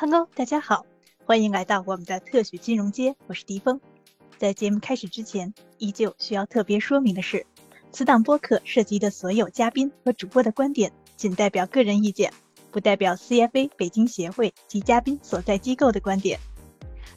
[0.00, 0.86] Hello，大家好，
[1.24, 3.80] 欢迎来到我们的特许金融街，我是迪峰。
[4.36, 7.44] 在节目开始之前，依旧需要特别说明的是，
[7.90, 12.32] 此档播客涉及的所有嘉宾和主播的观点，仅代表个人意见，
[12.70, 16.38] 不代表 CFA 北京协会及嘉宾所在机构的观点。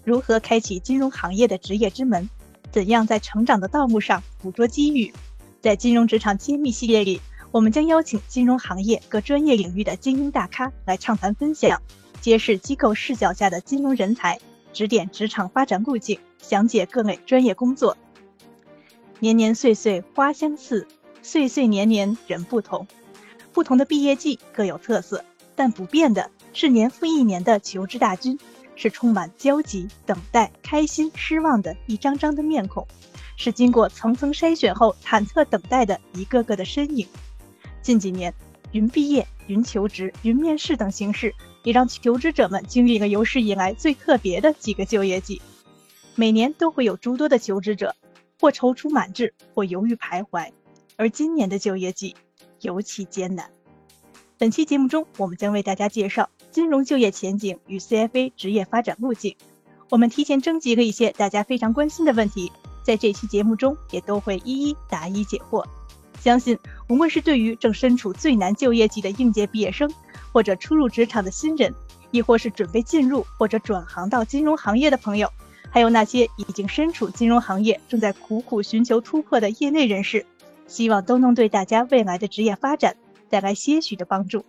[0.03, 2.27] 如何开启金融行业的职业之门？
[2.71, 5.13] 怎样在成长的道路上捕捉机遇？
[5.61, 7.21] 在金融职场揭秘系列里，
[7.51, 11.79] 我们将邀请金融行业各专业领域的精英大咖来畅谈分享。
[12.21, 14.39] 揭示机构视角下的金融人才，
[14.71, 17.97] 指点职场发展路径，详解各类专业工作。
[19.19, 20.87] 年年岁岁花相似，
[21.21, 22.87] 岁岁年年人不同。
[23.51, 28.39] 不同的毕业季各有特色，但不变的是年复一年的求职大军，
[28.75, 32.87] 是充满焦急、等待、开心、失望的一张张的面孔，
[33.35, 37.07] 是经过层层筛选后忐忑等待的一个个的身影。
[37.81, 38.33] 近几年，
[38.71, 41.33] 云毕业、云求职、云面试等形式。
[41.63, 45.41] 也让求职者们经历了有史以来最特别的几个就业季。
[46.15, 47.95] 每年都会有诸多的求职者，
[48.39, 50.51] 或踌躇满志，或犹豫徘徊。
[50.97, 52.15] 而今年的就业季
[52.59, 53.49] 尤其艰难。
[54.37, 59.35] 本期节目中，我们将为大家介绍金融就业前景与 CFA 职业发展路径。
[59.89, 62.51] 我们提前征集了一些大家非常关心的问题，
[62.83, 65.65] 在这期节目中也都会一一答疑解惑。
[66.19, 66.57] 相信
[66.87, 69.91] 无论是对于正身处最难就业季的应届毕业生，
[70.31, 71.73] 或者初入职场的新人，
[72.11, 75.29] 亦或是准备进入或者转行到金融行业的朋友，
[75.69, 80.25] 还有那些已经身处金融行业正在苦苦寻求突破的业内人士，
[80.67, 82.95] 希望都能对大家未来的职业发展
[83.29, 84.45] 带来些许的帮助。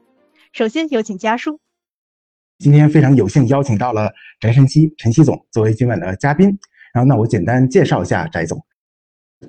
[0.53, 1.59] 首先有请家叔。
[2.59, 6.47] 今天非常有幸邀请到了翟晨曦陈曦总作为今晚的嘉宾。
[6.93, 8.63] 然后，那我简单介绍一下翟总。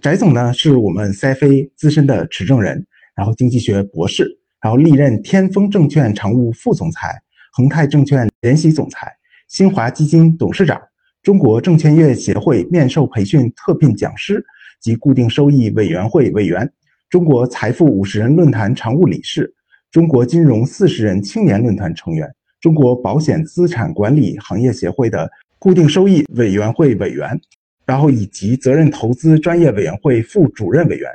[0.01, 4.39] 翟总呢是我们 CFA 资深的持证人，然后经济学博士。
[4.63, 9.11] 然后历任天风证券常务副总裁、恒泰证券联席总裁、
[9.49, 10.81] 新华基金董事长、
[11.21, 14.41] 中国证券业协会面授培训特聘讲师
[14.79, 16.71] 及固定收益委员会委员、
[17.09, 19.53] 中国财富五十人论坛常务理事、
[19.91, 25.29] 中国金融四十人青年论坛成员、中国保险资产管理行业协会的
[25.59, 27.37] 固定收益委员会委员，
[27.85, 31.11] 然后以及责任投资专业委员会副主任委员、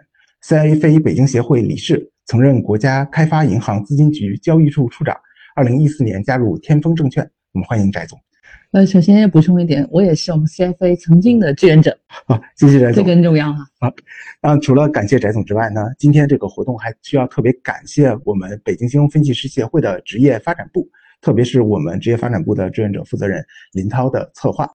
[0.47, 2.11] CFA 北京协会理事。
[2.29, 5.17] 曾任国家开发银行资金局交易处处长，
[5.57, 7.27] 二零一四年加入天风证券。
[7.53, 8.21] 我们欢迎翟总。
[8.73, 11.99] 呃，首先要补充一点，我也是我们 CFA 曾经的志愿者。
[12.27, 12.97] 好，谢谢翟总。
[12.97, 13.61] 这个很重要哈。
[13.81, 13.91] 好，
[14.43, 20.87] 那除了感谢翟总之外呢，今天这个活动还需要特别感谢我们北京金融分析师协会的职业发展部，
[21.23, 24.71] 特别是我们职业发展部的志愿者负责人林涛的策划。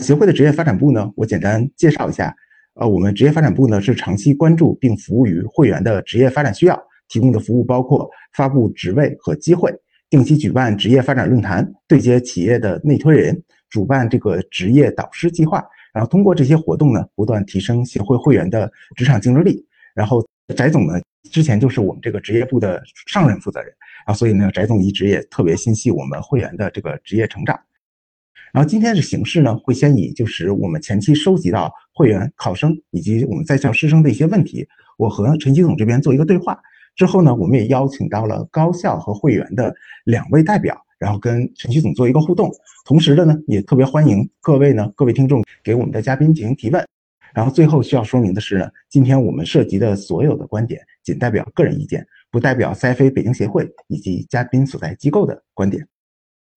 [0.00, 2.36] 协会的职业发展部呢，我简单介绍一下。
[2.74, 9.72] 呃，我们职业发展部呢是长期关注并服务于会员的职业发展需要，提供的服务包括发布职位和机会，
[10.10, 13.40] 定期举办职业发展论坛，对接企业的内推人，
[13.70, 19.64] 主办这个职业导师计划，然后通过这些活动呢，不断提升协会会员的职场竞争力。
[19.94, 20.20] 然后
[20.56, 23.72] 翟总呢，之前就是我们这个职业部的上任负责人，
[24.04, 27.56] 啊，所以呢，翟总一直也特别心系我们会员的这个职业成长。
[28.54, 34.64] 然后今天的形式呢，会先以就是我们前期收集到会员、考生以及我们在校师生的一些问题，
[34.96, 36.56] 我和陈曦总这边做一个对话。
[36.94, 42.48] 之后呢，我们也邀请到了高校和会员的两位代表，然后跟陈曦总做一个互动。
[42.84, 46.86] 同时的呢，也特别欢迎各位呢，各位听众给我们的嘉宾进行提问。
[47.34, 55.84] 然后最后需要说明的是呢，今天我们涉及的所有的观点仅代表个人意见，不代表 CFA 北京协会以及嘉宾所在机构的观点。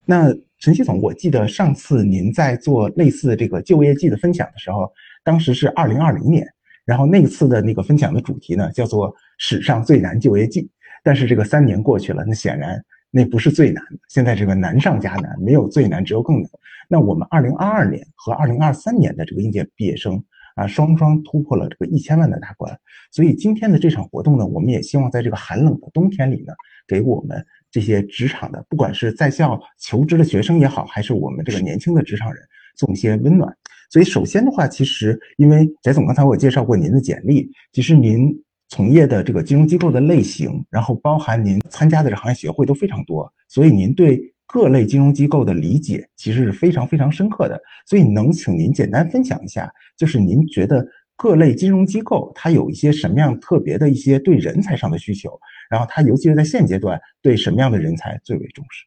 [0.06, 4.92] 那陈曦总，我记得上次您在做类似这个就业季的分享的时候，
[5.24, 6.48] 当时是二零二零年，
[6.84, 10.68] 然后那次的那个分享的主题呢叫做“史上最难就业季”。
[11.04, 16.50] 但是这个三年过去了，那显然那不是最难的，现在这个难上加难，没有最难，只有更难。
[16.90, 20.24] 那我们二零二二年和二零二三年的这个应届毕业生
[20.56, 22.76] 啊，双双突破了这个一千万的大关。
[23.12, 26.54] 所以今天的这场活动呢，我们也希望在这个寒冷的冬天里呢，
[26.88, 27.46] 给我们。
[27.72, 32.42] 这些职场的，不管是在校求职的学生也好，还是我们这个年轻的职场人，
[32.78, 33.54] 送一些温暖。
[33.90, 38.30] 所以，首先的话，其实因为翟总刚才我介绍过您的简历，其实您
[38.68, 47.58] 从业的这个金融机构的类型，然后包含您参加的这行业协会都非常多，所以您对各类金融机构的理解其实是非常非常深刻的。
[47.86, 50.86] 所以，能请您简单分享一下，就是您觉得
[51.16, 55.32] 各类金融机构它有一些什么样特别的一些对人才上的需求？
[55.70, 58.86] 然后他尤其是在现阶段，对什么样的人才最为重视？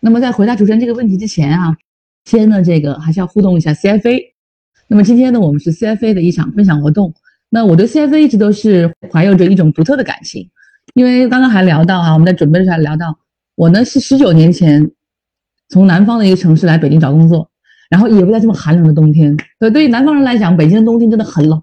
[0.00, 1.76] 那么在回答主持人这个问题之前啊，
[2.24, 4.20] 先呢这个还是要互动一下 CFA。
[4.86, 7.12] 那么今天呢，我们是 CFA 的一场分享活动。
[7.50, 10.50] 那我对 CFA 一直都是怀有着一种独特的感情，
[10.94, 13.18] 因为刚刚还聊到啊，我们在准备的时候还聊到，
[13.54, 14.90] 我呢是十九年前
[15.68, 17.50] 从南方的一个城市来北京找工作，
[17.90, 19.36] 然后也不在这么寒冷的冬天。
[19.58, 21.62] 对，对于南方人来讲，北京的冬天真的很冷。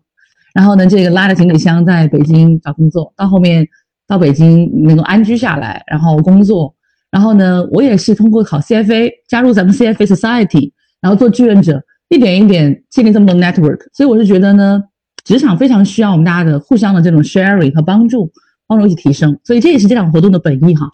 [0.56, 3.68] 然后呢，这个拉着行李箱在北京找工作，到后面
[4.08, 6.74] 到北京能够安居下来，然后工作。
[7.12, 10.72] 然后呢，我也是通过考 CFA 加入咱们 CFA Society，
[11.02, 13.80] 然后做志愿者，一点一点建立这么多 network。
[13.92, 14.82] 所以我是觉得呢，
[15.26, 18.32] 职场非常需要我们大家的互相的这种 sharing 和帮助，
[18.66, 19.38] 帮助一起提升。
[19.44, 20.90] 所以这也是这场活动的本意哈。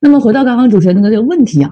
[0.00, 1.70] 那么回到刚刚主持人的这个问题啊，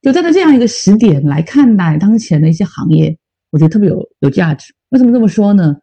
[0.00, 3.18] 就站在这样一个时点来看待当前的一些行业，
[3.50, 4.72] 我觉得特别有有价值。
[4.90, 5.76] 为什么这么说呢？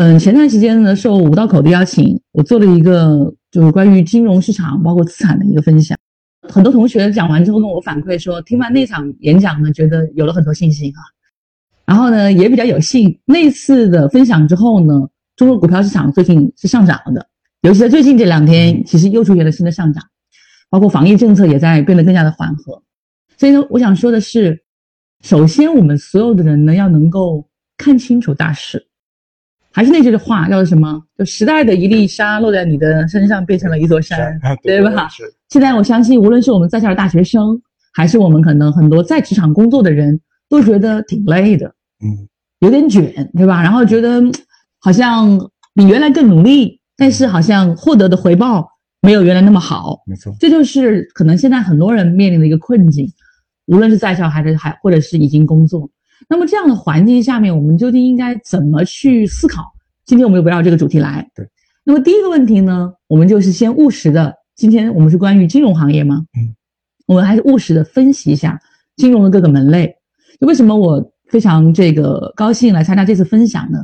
[0.00, 5.98] 嗯，前段时间呢，受五道口的邀请，我做了一个就是关于金融市场包括资产的一个分享。
[6.48, 11.02] 很多同学讲完之后跟我反馈说，听完那场演讲呢，觉得有了很多信心啊。
[11.84, 17.26] 然后呢，也比较有幸，那次的分享之后呢，中国股票市场最近是上涨了的，
[17.62, 20.04] 尤其在最近这两天，其实又出现了新的上涨，
[20.70, 22.80] 包括防疫政策也在变得更加的缓和。
[23.36, 24.62] 所以呢，我想说的是，
[25.24, 28.84] 首先我们所有的人呢，要能够看清楚大势。
[29.72, 31.00] 还是那句话，叫什么？
[31.16, 35.08] 就时代的一粒沙落在你的身上，变成了一座山，对吧？
[35.08, 35.22] 是。
[35.48, 37.60] 现在我相信，无论是我们在校的大学生，
[37.92, 41.66] 还是我们可能很多在职场工作的人，都觉得挺累的，
[42.04, 42.28] 嗯，
[42.60, 43.62] 有点卷，对吧？
[43.62, 44.22] 然后觉得
[44.80, 45.38] 好像
[45.74, 48.68] 比原来更努力，但是好像获得的回报
[49.00, 50.02] 没有原来那么好。
[50.06, 53.06] 没错，这就是可能现在很多人面临的一个困境，
[53.66, 55.88] 无论是在校还是还或者是已经工作。
[56.26, 59.62] 那么这样的环境下面，我们究竟应该怎么去思考？
[60.06, 61.30] 今天我们就围绕这个主题来。
[61.34, 61.46] 对。
[61.84, 64.34] 那么第一个问题呢，我们就是先务实的。
[64.56, 66.24] 今天我们是关于金融行业吗？
[66.38, 66.54] 嗯。
[67.06, 68.60] 我们还是务实的分析一下
[68.96, 69.94] 金融的各个门类。
[70.40, 73.78] 就为什么我非常这个高兴来参加这次分享呢？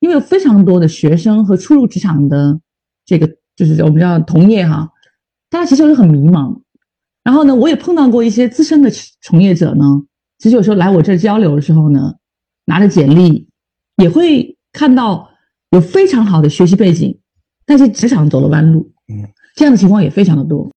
[0.00, 2.58] 因为有非常多的学生和初入职场的
[3.04, 4.88] 这个就是我们叫同业哈，
[5.50, 6.60] 大家其实都很迷茫。
[7.22, 8.90] 然后呢，我也碰到过一些资深的
[9.20, 9.84] 从业者呢。
[10.42, 12.16] 其实有时候来我这交流的时候呢，
[12.64, 13.46] 拿着简历
[13.96, 15.30] 也会看到
[15.70, 17.16] 有非常好的学习背景，
[17.64, 19.22] 但是职场走了弯路，嗯，
[19.54, 20.68] 这样的情况也非常的多。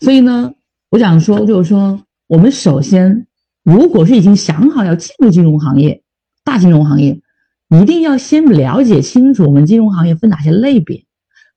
[0.00, 0.54] 所以呢，
[0.88, 3.26] 我想说就是说，我们首先
[3.62, 6.02] 如果是已经想好要进入金融行业，
[6.42, 7.20] 大金融行业，
[7.68, 11.04] 一定要先了解清楚我们金融行业分哪些类别，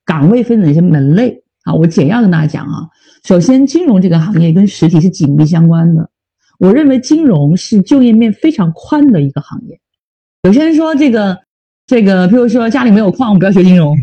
[0.04, 1.72] 岗位分哪些门类啊。
[1.72, 2.90] 我简要跟大家讲啊，
[3.24, 6.10] 首先金融这个行业跟实体是紧密相关的。
[6.58, 9.78] 我认为金融是就业面非常宽的一个行业。
[10.42, 11.38] 有些人说这个
[11.86, 13.96] 这个，譬如说家里没有矿，我不要学金融。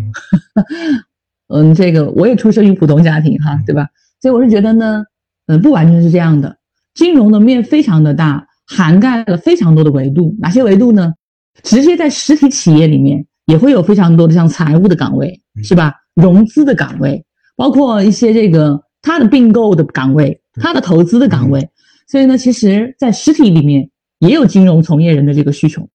[1.53, 3.87] 嗯，这个我也出生于普通家庭哈，对吧？
[4.21, 5.03] 所以我是觉得呢，
[5.47, 6.57] 嗯，不完全是这样的。
[6.95, 10.35] 金融的面非常的大，涵盖了非常多的维度。
[10.39, 11.13] 哪些维度呢？
[11.61, 15.93] 直接在实体企业里面也会有非常多的像财务的岗位，是吧？
[16.15, 17.23] 融资的岗位，
[17.55, 21.69] 包括一些这个它的并购的岗位，它的投资的岗位。
[22.13, 23.89] 所以呢，其实，在实体里面
[24.19, 25.89] 也有金融从业人的这个需求。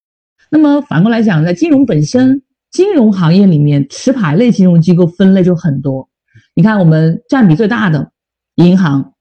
[0.50, 2.43] 那么反过来讲，在金融本身，
[2.73, 6.09] 金融行业里面持牌类金融机构分类就很多。
[6.56, 8.11] 你看，我们占比最大的
[8.56, 9.12] 银行，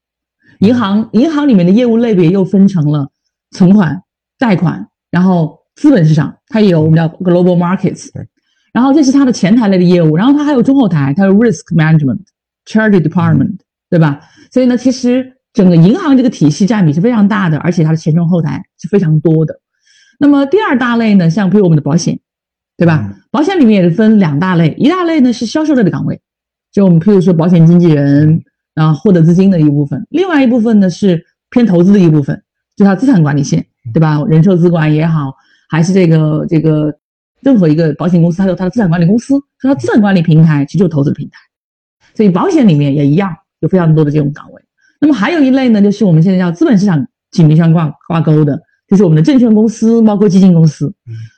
[0.62, 3.12] 银行银行里面的业务类别又分成了
[3.52, 4.02] 存款、
[4.40, 8.10] 贷款，然后资本市场，它也有我们叫 global markets。
[8.74, 12.22] 然后这是它的前台类的业务，然后它还有中后台，它有 risk management、
[12.66, 14.20] charity department，对吧？
[14.52, 15.37] 所以呢，其实。
[15.58, 19.60] 整个银行这个体系占比是非常大的，而且它的前中后台是非常多的。
[20.20, 22.20] 那么第二大类呢，像比如我们的保险，
[22.78, 23.12] 对吧？
[23.32, 26.22] 保险里面也是分两大类，一大类呢是销售类的岗位，
[26.72, 28.44] 就我们譬如说保险经纪人，
[28.76, 32.40] 然后获得资金的一部分；另外一部分呢是偏投资的一部分，
[32.76, 34.24] 就它资产管理线，对吧？
[34.30, 35.34] 人寿资管也好，
[35.72, 36.96] 还是这个这个
[37.42, 41.40] 任何一个保险公司，它有它的资产管理公司，它资产管理平台其实就是投资的平台。
[42.14, 44.57] 所以保险里面也一样，有非常多的这种岗位。
[45.00, 50.94] 那么还有一类呢，就是我们现在叫资本市场紧密相挂挂钩的，就是我们的证券公司，包括基金公司。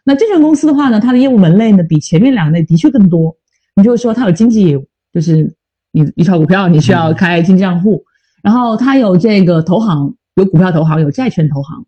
[0.05, 3.35] 那证券公司的话呢，它的业务门类呢比前面两类的确更多。
[3.75, 5.53] 你就是说它有经纪业务，就是
[5.91, 8.03] 你你炒股票你需要开经纪账户，
[8.43, 11.85] 然后它有这个投行，有股票投行，有债券投行，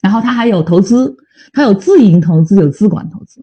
[0.00, 1.16] 然后它还有投资，
[1.52, 3.42] 它有自营投资，有资管投资，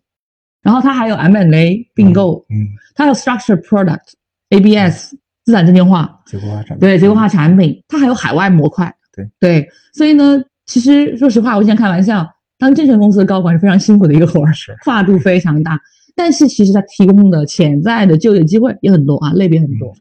[0.61, 4.13] 然后它还有 M&A 并购，嗯，它有 structured product
[4.49, 5.13] ABS。
[5.49, 9.27] 资产证券化，结构化产品，对结构化产品，它还有海外模块，对。
[9.39, 12.23] 对，所以呢，其实说实话，我经常开玩笑，
[12.59, 14.77] 当证券公司的高管是非常辛苦的一个活儿，是。
[14.83, 15.79] 跨度非常大，
[16.15, 19.91] 但是其实它提供的潜在的就业机会也很多啊，类别很多。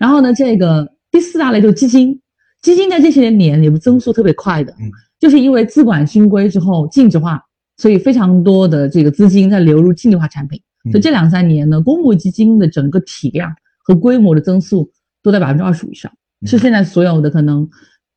[0.00, 2.20] 然后呢，这个第四大类就是基金，
[2.60, 7.40] 基金在这些年也是增速特别快的，嗯，就是因为资管新规之后净值化，
[7.76, 10.60] 所以非常多的这个资金在流入净值化产品，
[10.90, 13.48] 所以这两三年呢，公募基金的整个体量。
[13.82, 14.90] 和规模的增速
[15.22, 16.12] 都在百分之二十五以上，
[16.46, 17.68] 是现在所有的可能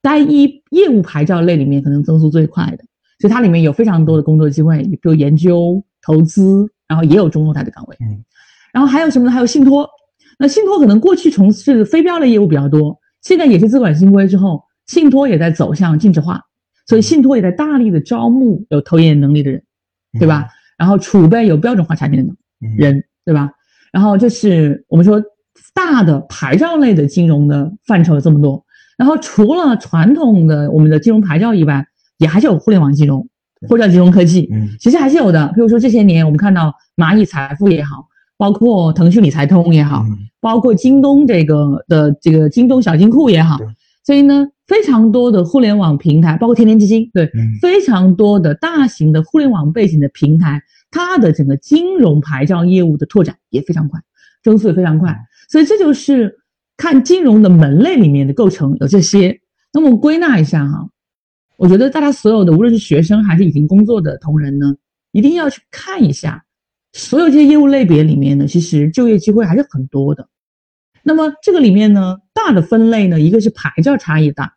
[0.02, 2.84] 单一业务牌照类里面可能增速最快的，
[3.20, 7.98] 所以它里面有非常多的工作机会，比如研究、投资，然后也有中后台的岗位。
[8.00, 8.24] 嗯，
[8.72, 9.32] 然后还有什么呢？
[9.32, 9.90] 还有信托。
[10.38, 16.42] 那信托可能过去从事非标类业务比较多，现在也是资管新规之后，信托也在走向净值化，
[16.88, 19.64] 所以信托也在大力的招募有投研能力的人，
[20.20, 20.50] 对吧？
[20.78, 22.36] 然后储备有标准化产品的
[22.78, 23.50] 人，对吧？
[23.94, 25.24] 然后这是我们说
[25.76, 28.66] 大的牌照类的金融的范畴有这么多。
[28.98, 31.86] 然后除了传统的我们的金融牌照以外，
[32.18, 33.28] 也还是有互联网金融
[33.68, 35.52] 或者金融科技，嗯，其实还是有的。
[35.54, 40.06] 比如说这些年我们看到蚂蚁财富也好，包括腾讯理财通也好，
[40.40, 43.58] 包括京东这个的这个京东小金库也好，
[44.06, 47.30] 所以呢，非常多的互联网平台，包括天天基金，对，
[47.62, 54.00] 非常多的大型的互联网背景的平台，它的整个金融牌照业务的拓展也非常快，
[54.42, 55.18] 增速也非常快，
[55.50, 56.40] 所以这就是。
[56.78, 59.40] 看金融的门类里面的构成有这些，
[59.72, 60.86] 那么归纳一下哈，
[61.56, 64.76] 我觉得大家所有的无论是学生还是已经工作的同仁呢，
[65.14, 66.44] 一定要去看一下，
[66.92, 70.28] 所有这些业务类别里面呢，其实就业机会还是很多的。
[71.02, 74.54] 那么这个里面呢，大的分类呢，一个是牌照差异大，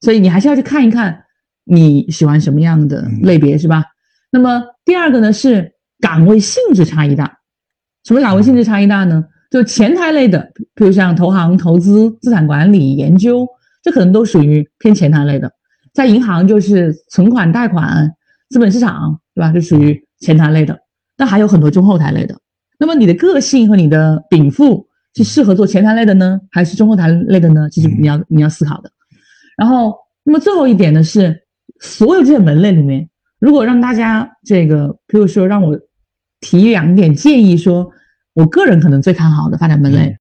[0.00, 1.24] 所以你还是要去看一看
[1.62, 3.84] 你喜欢什么样的类别是吧？
[4.32, 7.38] 那么第二个呢是岗位性质差异大，
[8.02, 9.24] 什么岗位性质差异大呢？
[9.54, 13.46] 就前台类的，比如像投行、投资、资产管理、研究，
[13.84, 15.48] 这可能都属于偏前台类的。
[15.92, 18.12] 在银行就是存款、贷款、
[18.50, 19.52] 资本市场，对吧？
[19.52, 20.76] 就属于前台类的。
[21.16, 22.36] 但还有很多中后台类的。
[22.80, 24.84] 那么你的个性和你的禀赋
[25.14, 27.70] 是适合做前台类的呢，还是中后台类的呢？
[27.70, 28.90] 其实你要你要思考的。
[29.56, 29.94] 然后，
[30.24, 31.44] 那么最后一点呢是，
[31.78, 33.08] 所有这些门类里面，
[33.38, 35.78] 如果让大家这个，比如说让我
[36.40, 37.88] 提两点建议说。
[38.34, 40.16] 我个人可能最看好的发展门类，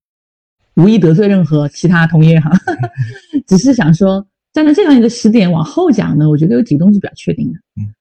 [0.76, 2.52] 无意得罪任何其他同业哈，
[3.48, 7.60] 只是想说，站在这样一个时点往后讲呢，我觉得有几个东西比较确定的。
[7.76, 7.94] 嗯，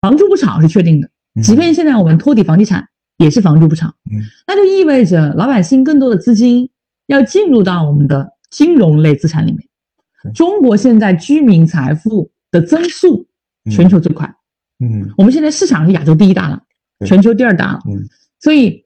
[0.00, 1.10] 房住不炒是确定的，
[1.42, 2.86] 即便现在我们托底房地产
[3.18, 3.88] 也是房住不炒。
[4.10, 6.70] 嗯，那就意味着老百姓更多的资金
[7.08, 9.68] 要进入到我们的金融类资产里面。
[10.34, 13.26] 中国现在居民财富的增速
[13.70, 14.32] 全球最快。
[14.78, 16.62] 嗯，我们现在市场是亚洲第一大了，
[17.06, 17.80] 全球第二大了。
[17.88, 18.04] 嗯，
[18.40, 18.84] 所以。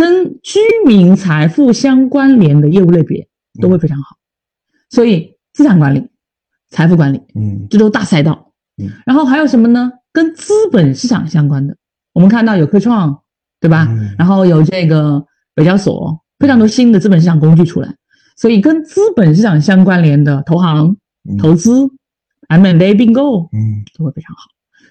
[0.00, 3.28] 跟居民财富相关联的业务类别
[3.60, 4.16] 都会非常好，
[4.88, 6.08] 所以资产管理、
[6.70, 8.50] 财富管理，嗯，这都大赛道。
[8.82, 9.92] 嗯，然后还有什么呢？
[10.10, 11.76] 跟资本市场相关的，
[12.14, 13.20] 我们看到有科创，
[13.60, 13.88] 对吧？
[13.90, 15.22] 嗯然后有这个
[15.54, 17.94] 北交所，非常多新的资本市场工具出来，
[18.38, 20.96] 所以跟资本市场相关联的投行、
[21.38, 21.86] 投资、
[22.48, 24.44] M&A 并购，嗯，都会非常好。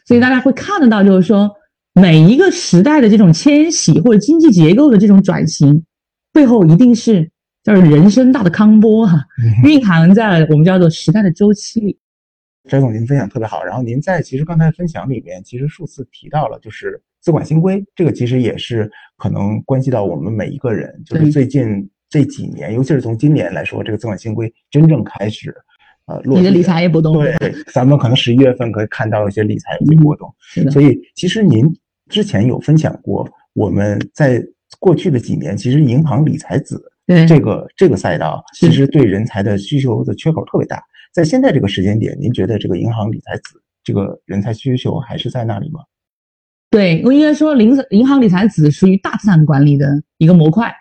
[0.05, 1.49] 所以大家会看得到，就是说。
[1.93, 5.83] 每一个时代的这种迁徙或者经济结构的这种转型，
[6.31, 7.29] 背后一定是
[7.63, 9.25] 叫人生大的康波哈，
[9.63, 11.99] 蕴含在我们叫做时代的周期里。
[12.69, 13.63] 翟总，您分享特别好。
[13.63, 21.01] 然后您在其实刚才分享里面，其实数次提到了就是资管新规，这个其实也是可能关系到我们每一个人。
[21.05, 25.55] 就是最近这几年，尤其是从今年来说，这个资管新规真正开始，
[26.09, 27.13] 呃，你的理财也波动。
[27.13, 30.33] 对，咱们可能十一月份可以看到一些理财有些波动。
[30.41, 30.71] 是的。
[30.71, 31.65] 所以其实您。
[32.09, 34.43] 之前有分享过，我们在
[34.79, 36.81] 过去的几年，其实银行理财子
[37.27, 40.81] 这个这个赛道，其实对人才的需求的缺口特别大。
[41.13, 45.81] 在现在这个时间点，您觉得这个银行理财子这个人才需求还是在那里吗？
[46.71, 50.73] 对我应该说，银银行理财子属于大资产管理的一个模块，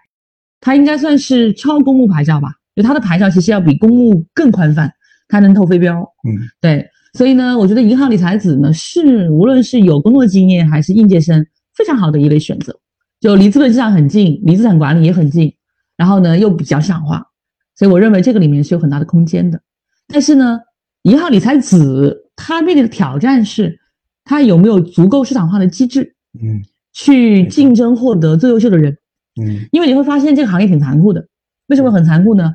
[0.62, 2.48] 它应该算是超公募牌照吧？
[2.74, 4.90] 就它的牌照其实要比公募更宽泛，
[5.28, 6.00] 它能投飞镖。
[6.26, 6.88] 嗯，对。
[7.14, 11.44] 所以呢，我觉得银行理财子呢是无论是有工作经验还是应届生
[11.74, 12.78] 非常好的一类选择，
[13.18, 15.52] 就离资本市场很近，离资产管理也很近，
[15.96, 17.26] 然后呢又比较想化，
[17.76, 19.60] 所以我认为这个里面是有很大的空间的。
[20.06, 20.60] 但是呢，
[21.02, 23.80] 银行理财子它面临的挑战是，
[24.24, 26.60] 它有没有足够市场化的机制，嗯，
[26.92, 28.96] 去竞争获得最优秀的人，
[29.40, 31.26] 嗯，因为你会发现这个行业挺残酷的。
[31.68, 32.54] 为什么很残酷呢？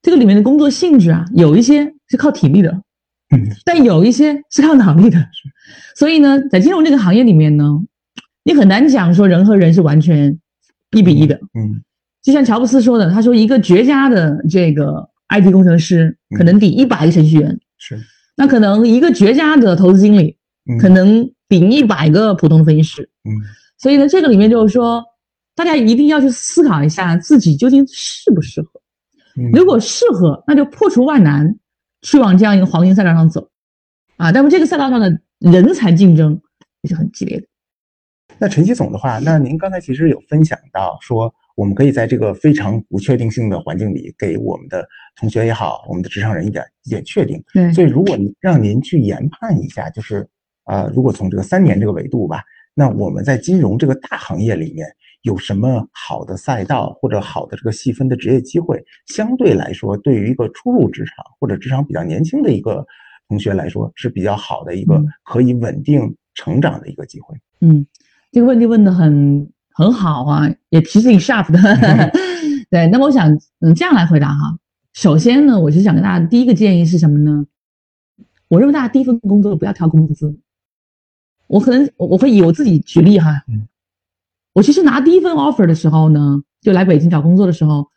[0.00, 2.70] 这个里面的工作性质啊，有一些是靠体力的。
[3.34, 5.18] 嗯但有一些是靠脑力的，
[5.96, 7.64] 所以呢，在金融这个行业里面呢，
[8.44, 10.38] 你很难讲说人和人是完全
[10.90, 11.34] 一比一的。
[11.54, 11.82] 嗯，
[12.22, 17.98] 就像乔布斯说的，他说一个绝佳的这个 IT 工程师可能抵一百个程序员，是，
[18.36, 20.36] 那可能一个绝佳的投资经理
[20.78, 23.08] 可能顶一百个普通的分析师。
[23.24, 23.32] 嗯，
[23.78, 25.02] 所以呢，这个里面就是说，
[25.56, 28.68] 大家一定要去思考一下自己究竟适不适合。
[29.54, 31.56] 如果适合，那就破除万难。
[32.02, 33.48] 去往这样一个黄金赛道上走，
[34.16, 36.40] 啊，但是这个赛道上的人才竞争
[36.82, 37.46] 也是很激烈的。
[38.38, 47.42] 那陈曦总的话，那您刚才其实有分享到说，我们可以在这个非常不确定性的环境里，给我们的同学也好，我们的职场人一点一点确定。
[47.52, 50.28] 对，所以如果让您去研判一下，就是
[50.64, 52.42] 呃，如果从这个三年这个维度吧，
[52.74, 54.88] 那我们在金融这个大行业里面
[55.22, 62.86] 有什么好的赛道或者好的这个细分的职业机会，相对来说，对于一个初入职场或者职场比较年轻的一个
[63.28, 67.36] 同学来说，是比较好的一个可以稳定成长的一个机会。
[67.60, 67.86] 嗯，
[68.30, 69.50] 这个问题问的很。
[69.74, 71.58] 很好啊，也其实挺 sharp 的。
[72.68, 74.58] 对，那么我想，嗯，这样来回答哈。
[74.92, 77.46] 首先呢，我就想跟大家第一个建议是什么呢？
[78.48, 80.38] 我认为大家第一份工作不要挑工资。
[81.46, 83.30] 我可能我我会以我自己举例哈。
[84.52, 87.88] 我其实拿第一份 offer 的时候呢，就来北京找工作的时候，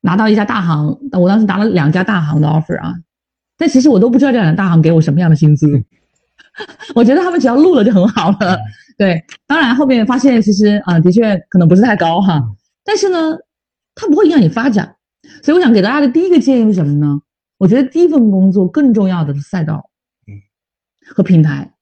[0.00, 2.94] 拿到一家大行，我当时拿了两家大行的 offer 啊，
[3.56, 5.66] 但其实我都不知道这两家大行给我什么样的薪资。
[6.94, 8.58] 我觉得他们只要录了就很好了。
[8.96, 12.42] 对，当然后面发现其实啊，的确可能不是太高哈，
[12.84, 13.36] 但是呢，
[13.94, 14.96] 它不会影响你发展，
[15.42, 17.20] 所以我想给大家的第一个建议是什么呢？
[17.58, 19.88] 我觉得第一份工作更重要的是赛道，
[20.26, 20.34] 嗯，
[21.14, 21.72] 和平台。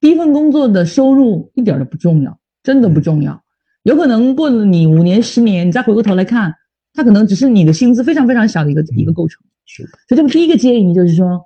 [0.00, 3.40] 第一份工作的收入一点都不重要，真的不重要。
[3.84, 6.52] 有可能过了你五年、十年，你再回过头来看，
[6.92, 9.40] 它可能只是你的薪资非常非常小的一个一个构成。
[9.64, 9.84] 是。
[10.08, 11.40] 所以这么第一个建议就是说。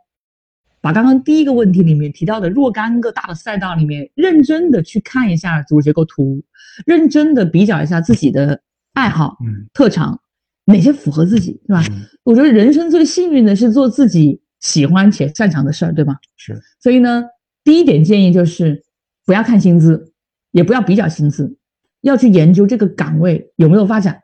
[0.80, 6.40] 把刚刚第一个问题里面提到的若干个大的赛道里面，认真的去看一下组织结构图，
[6.86, 8.60] 认真的比较一下自己的
[8.92, 9.36] 爱好、
[9.74, 10.20] 特长，
[10.66, 11.82] 哪些符合自己，是吧？
[12.22, 16.14] 我觉得人生最幸运的是做自己喜欢且擅长的事儿，对吧？
[16.36, 16.56] 是。
[16.80, 17.24] 所以呢，
[17.64, 18.84] 第一点建议就是
[19.26, 20.12] 不要看薪资，
[20.50, 21.56] 也不要比较薪资，
[22.00, 24.22] 要去研究这个岗位有没有发展，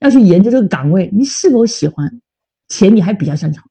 [0.00, 2.20] 要去研究这个岗位你是否喜欢，
[2.68, 3.64] 且你还比较擅长。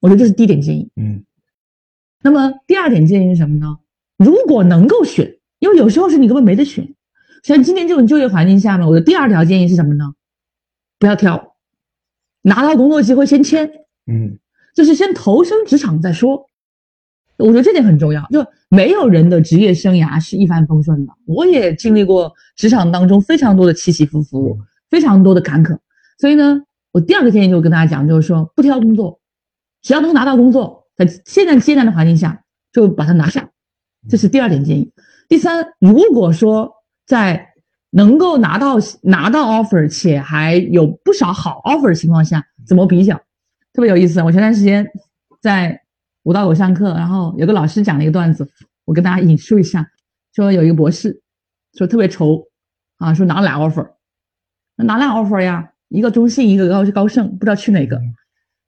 [0.00, 0.90] 我觉得这是第一点建议。
[0.96, 1.24] 嗯。
[2.22, 3.78] 那么第二点建议是什么呢？
[4.16, 6.94] 如果能够选，因为有时候是你根本没得选。
[7.42, 10.14] 像今天这种就业环境下面，我的第二条建议是什么呢？
[11.00, 11.56] 不要挑，
[12.42, 13.68] 拿到工作机会先签，
[14.06, 14.38] 嗯，
[14.76, 16.46] 就是先投身职场再说。
[17.42, 21.12] 我觉得这点很重要，就没有人的职业生涯是一帆风顺的。
[21.26, 24.58] 我也经历过职场当中非常多的起起伏伏，
[24.90, 25.76] 非常多的坎坷。
[26.18, 26.62] 所以呢，
[26.92, 29.20] 我第二个建议就跟大家讲，就是说不挑工作，
[29.82, 30.86] 只要能拿到工作。
[30.96, 33.50] 在现在艰难的环境下，就把它拿下，
[34.08, 34.92] 这是第二点建议。
[35.28, 36.70] 第三，如果说
[37.06, 37.48] 在
[37.90, 43.20] 能够拿到拿到 offer 且还有不少好 offer 的情况下，怎么比较？
[43.72, 44.22] 特别有意思。
[44.22, 44.86] 我前段时间
[45.40, 45.81] 在
[46.24, 48.48] 舞蹈偶像课，然后有个老师讲了一个段子，
[48.84, 49.86] 我跟大家引述一下：
[50.34, 51.22] 说有一个博士
[51.74, 52.44] 说特别愁
[52.98, 53.90] 啊，说拿了俩 offer，
[54.76, 58.00] 拿俩 offer 呀，一个中信，一个高高盛，不知道去哪个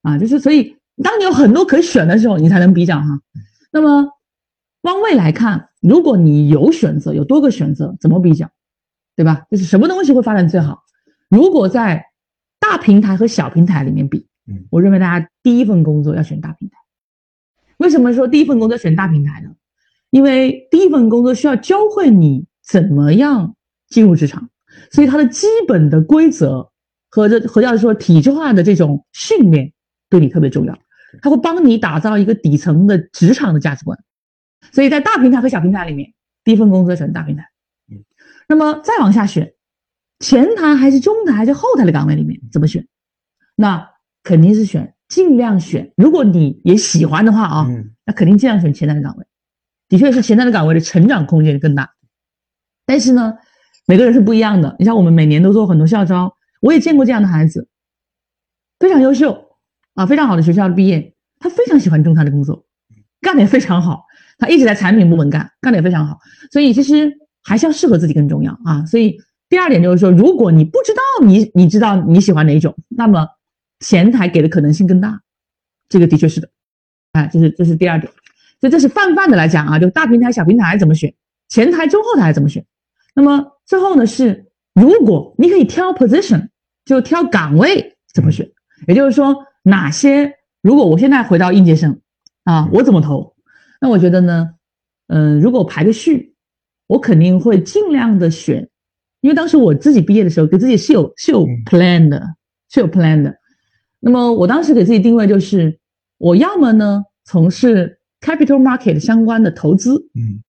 [0.02, 0.18] 啊？
[0.18, 0.76] 就是所以。
[1.02, 3.20] 当你有很多可选的时候，你才能比较哈。
[3.72, 4.12] 那么，
[4.82, 8.48] 往未来看，如果你有选择，有多个选择，怎么比较，
[9.16, 9.44] 对吧？
[9.50, 10.84] 就是什么东西会发展最好？
[11.28, 12.06] 如果在
[12.60, 16.76] 大平台和小平台里面比，嗯，我认为大家第一份工作要选大平台。
[17.78, 19.50] 为什么说第一份工作选大平台呢？
[20.10, 23.56] 因为第一份工作需要教会你怎么样
[23.88, 24.48] 进入职场，
[24.90, 26.70] 所以它的基本的规则
[27.10, 29.72] 和这和叫说体制化的这种训练
[30.08, 30.78] 对你特别重要。
[31.22, 33.96] 它会帮你打造一个底层的职场的价值观，
[34.72, 37.48] 所以在大平台和小平台里面，第一份工作选大平台。
[37.88, 38.04] 嗯，
[38.48, 39.54] 那么再往下选，
[40.18, 42.86] 前台还是中台还是后台的岗位里面怎么选？
[43.54, 43.90] 那
[44.24, 45.92] 肯定是选，尽量选。
[45.96, 47.66] 如果你也喜欢的话啊，
[48.04, 49.24] 那肯定尽量选前台的岗位。
[49.88, 51.90] 的确是前台的岗位的成长空间更大。
[52.86, 53.34] 但是呢，
[53.86, 54.76] 每个人是不一样的。
[54.78, 57.68] 你像我们每年都做很多校招，我也见过这样的孩子，
[58.78, 59.42] 非常优秀。
[59.94, 62.64] 啊，非常好的学校毕业，他非常喜欢中台的工作，
[63.20, 64.06] 干的也非常好。
[64.38, 66.18] 他一直在产品部门干，干的也非常好。
[66.50, 67.12] 所以其实
[67.44, 68.84] 还是要适合自己更重要啊。
[68.86, 69.16] 所以
[69.48, 73.28] 第二点就是说，如果你不知道你你知道你喜欢哪种，那么
[73.84, 75.20] 前台给的可能性更大。
[75.88, 76.48] 这个的确是的，
[77.12, 78.10] 哎，这是这是第二点。
[78.60, 81.12] 所以这是泛泛的来讲啊，就大平台、小平台怎么选，
[81.48, 82.64] 前台、中后台怎么选。
[83.14, 86.48] 那么最后呢是，如果你可以挑 position，
[86.84, 88.50] 就挑岗位怎么选，
[88.86, 89.36] 也就是说。
[89.66, 90.34] 哪些？
[90.60, 91.98] 如果我现在回到应届生，
[92.42, 93.34] 啊，我怎么投？
[93.80, 94.50] 那我觉得呢，
[95.06, 96.34] 嗯，如果排个序，
[96.86, 98.68] 我肯定会尽量的选，
[99.22, 102.36] 因为当时我自己毕业的时候，给自己是有是有 plan 的，
[102.68, 103.34] 是有 plan 的。
[104.04, 105.78] 那么我当时给自己定位就是，
[106.18, 110.42] 我要么呢从事 capital market 相关的投资，嗯，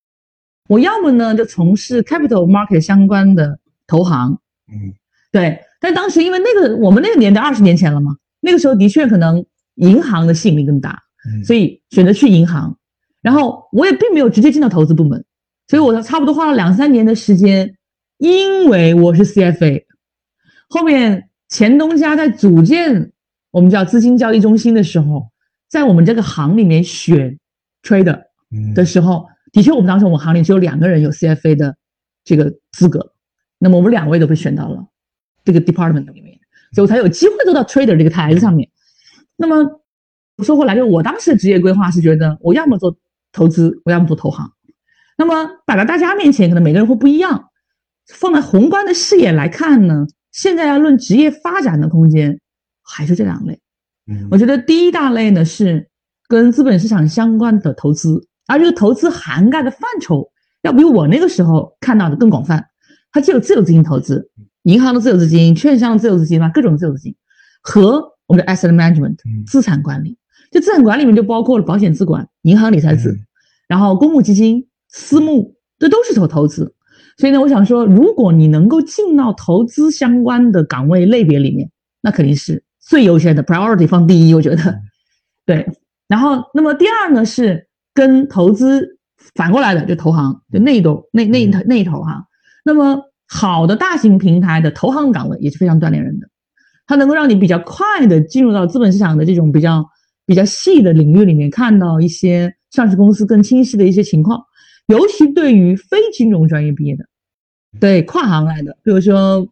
[0.67, 4.37] 我要么呢就从事 capital market 相关的投行，
[4.67, 4.93] 嗯，
[5.31, 5.61] 对。
[5.79, 8.17] 但当时因为那个我们那个年代二十年前了嘛。
[8.41, 9.43] 那个时候的确可能
[9.75, 11.01] 银行的吸引力更大，
[11.43, 12.77] 所以选择去银行。
[13.23, 15.25] 然后我也并没有直接进到投资部门，
[15.67, 17.75] 所以我差不多花了两三年的时间。
[18.17, 19.83] 因为我是 CFA，
[20.69, 23.11] 后面钱东家在组建
[23.55, 25.31] 我们叫资金交易中心的时候，
[25.69, 27.39] 在我们这个行里面选
[27.83, 28.21] trader
[28.73, 31.77] 的时候，的确我们当时我们行里只有两个人有 CFA 的
[32.25, 33.13] 这个资格，
[33.57, 34.85] 那么我们两位都被选到了
[35.45, 36.37] 这个 department 里面，
[36.73, 38.69] 所以我才有机会做到 trader 这个台子上面。
[39.37, 39.81] 那么
[40.43, 42.97] 说回来，就我当时的职业规划是觉得我要么做
[43.31, 44.51] 投资，我要么做投行。
[45.17, 47.51] 那么摆在大家面前，可能每个人会不一样。
[48.13, 52.41] 放在宏观的视野来看呢，现在要论职业发展的空间，
[52.85, 53.59] 还是这两类。
[54.07, 55.89] 嗯，我觉得第一大类呢是
[56.27, 60.29] 跟资本市场相关的投资，而这个投资涵盖的范畴
[60.61, 62.65] 要比我那个时候看到的更广泛。
[63.11, 64.29] 它既有自有资金投资，
[64.63, 67.15] 银行的自有资金、券商的自有资金啊，各种自有资金，
[67.61, 70.17] 和我们的 asset management 资产管理。
[70.51, 73.17] 这资产管理里面就包括了保险资管、银行理财资，
[73.67, 74.67] 然后公募基金。
[74.97, 76.73] 私募，这都是投投资，
[77.17, 81.69] 所以呢，我想说，如果你能够进到投资相关的岗位类别里面，
[82.01, 84.79] 那肯定是最优先的 priority 放第一，我觉得，
[85.45, 85.67] 对。
[86.07, 88.99] 然后，那么第二呢，是跟投资
[89.33, 92.23] 反过来的，就投行，就那一头那那那一头哈。
[92.63, 96.27] 那么好的大型平台的投行岗位也是非常锻炼人的，
[96.85, 99.83] 它能够让你比较快的进入到资本市场的这种比较
[100.27, 104.43] 比较细的领域里面，看到一些上市公司更清晰的一些情况。
[104.87, 107.05] 尤其对于非金融专业毕业的，
[107.79, 109.47] 对跨行来的，比如说，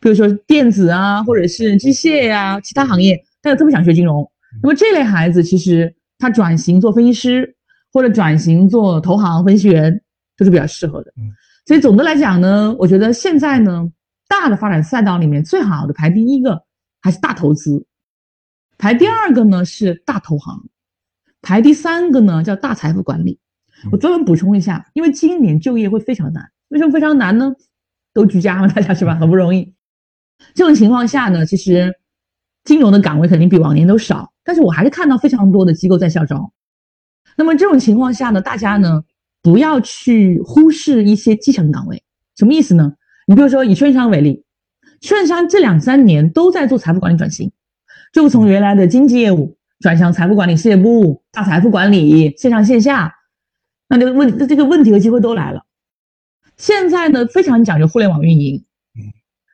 [0.00, 4.28] 比如说电子啊，或者是机械呀，其他行业，大家特别想学金融。
[4.62, 7.54] 那么这类孩子，其实他转型做分析师，
[7.92, 10.00] 或者转型做投行分析员，
[10.36, 11.12] 都是比较适合的。
[11.66, 13.86] 所以总的来讲呢，我觉得现在呢，
[14.26, 16.62] 大的发展赛道里面，最好的排第一个
[17.00, 17.86] 还是大投资，
[18.78, 20.58] 排第二个呢是大投行，
[21.42, 23.38] 排第三个呢叫大财富管理。
[23.92, 26.50] 我专门补充一下，因为今年就业会非常难。
[26.68, 27.52] 为什么非常难呢？
[28.12, 29.14] 都居家嘛，大家是吧？
[29.20, 29.74] 很不容易。
[30.54, 31.92] 这种情况下呢，其实
[32.64, 36.52] 金融的岗位肯定比往年都少，但是我还是看到非常多的机构在校招。
[37.36, 39.02] 那么这种情况下呢，大家呢
[39.42, 42.02] 不要去忽视一些基层岗位。
[42.36, 42.94] 什么意思呢？
[43.26, 44.44] 你比如说以券商为例，
[45.00, 47.52] 券商这两三年都在做财富管理转型，
[48.12, 53.14] 就从原来的经纪业务转向财富管理事业部、大财富管理、线上线下。
[53.88, 55.64] 那这个问，那这个问题和机会都来了。
[56.56, 58.64] 现在呢，非常讲究互联网运营，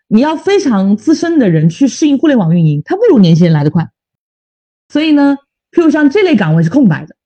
[0.09, 3.88] 你要非常资深的人去适应互联网运营，他不如年轻人来得快。
[4.88, 5.38] 所以呢，
[5.73, 7.16] 譬如像这类岗位是空白的，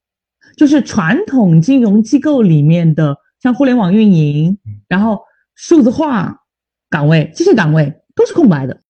[0.57, 5.21] 就是传统金融机构里面的像互联网运营，然后
[5.55, 6.41] 数字化
[6.89, 8.81] 岗位、这些岗位都是空白的，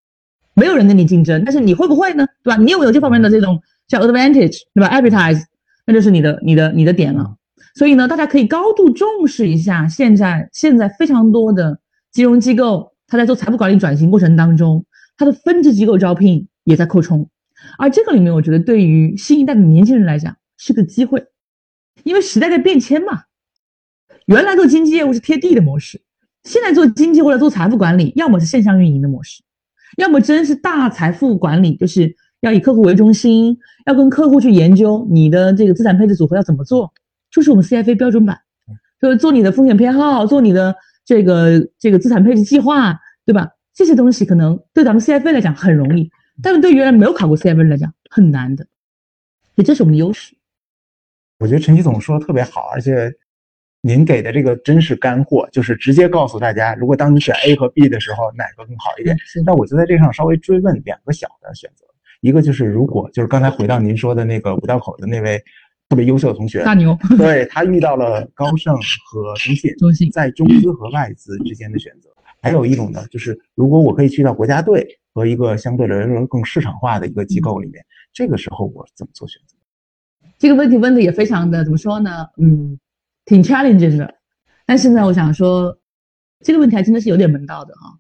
[0.54, 1.42] 没有人跟你竞争。
[1.44, 2.26] 但是你会不会呢？
[2.44, 2.56] 对吧？
[2.56, 5.42] 你有没有这方面的这种叫 advantage，对吧？advertise，
[5.84, 7.34] 那就是你的、你的、你的点了。
[7.74, 11.80] 所以呢，大家可以高度重视一下，现在现在非常多的
[12.12, 14.86] 金融机构，它在做财富管理转型过程当中，
[15.18, 17.28] 他的分支机构招聘也在扩充，
[17.76, 21.26] 而这个里面，我觉得对于新一代的年轻人来讲是个机会，
[22.04, 23.24] 因为时代在变迁嘛。
[24.26, 26.00] 原来做经济业务是贴地的模式，
[26.44, 29.42] 现在做经济或者做财富管理，要么是线上运营的模式，
[29.96, 36.92] 要么真是大财富管理，就是要以客户为中心，要跟客户去研究你的这个资产配置组合要怎么做。
[37.28, 38.38] 就是我们 CFA 标准版，
[39.00, 40.76] 就是做你的风险偏好，做你的
[41.10, 42.96] 这个这个资产配置计划，
[43.26, 43.50] 对吧？
[43.74, 46.08] 这些东西可能对咱们 CFA 来讲很容易，
[46.40, 48.62] 但是对原来没有考过 CFA 来讲很难的，
[49.56, 50.36] 所以这是我们的优势。
[51.40, 53.12] 我觉得陈奇总说的特别好，而且
[53.80, 59.16] 您给的这个真是干货，就是直接告诉大家，如果当你选 A 和 B 的时候，哪个更好一点？
[59.44, 61.84] 那我就在这上稍微追问两个小的选择，
[62.20, 65.42] 一个就是如果就是刚才回到您说的那个五道口的那位。
[65.90, 68.72] 特别优秀的同学，大牛， 对他遇到了高盛
[69.04, 72.08] 和中信，中信在中资和外资之间的选择。
[72.40, 79.56] 还有一种呢，就是如果我可以去到国家队和一个相对来说更市场化的一个机构里面，这个时候我怎么做选择？
[80.38, 82.24] 这个问题问的也非常的怎么说呢？
[82.36, 82.78] 嗯，
[83.24, 84.14] 挺 challenging 的。
[84.64, 85.76] 但是呢，我想说，
[86.44, 87.98] 这个问题还真的是有点门道的哈。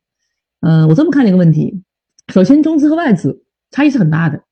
[0.60, 1.82] 嗯，我这么看这个问题，
[2.28, 4.44] 首先中资和外资差异是很大的。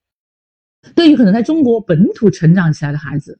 [0.95, 3.39] 对于可能在中国本土成长起来的孩子，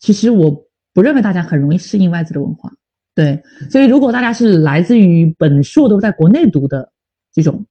[0.00, 2.72] 其实我不认为大家很容易适应外资的文化。
[3.14, 6.90] 对，所以如果大家是来自于本硕都在国内读的
[7.32, 7.64] 这种，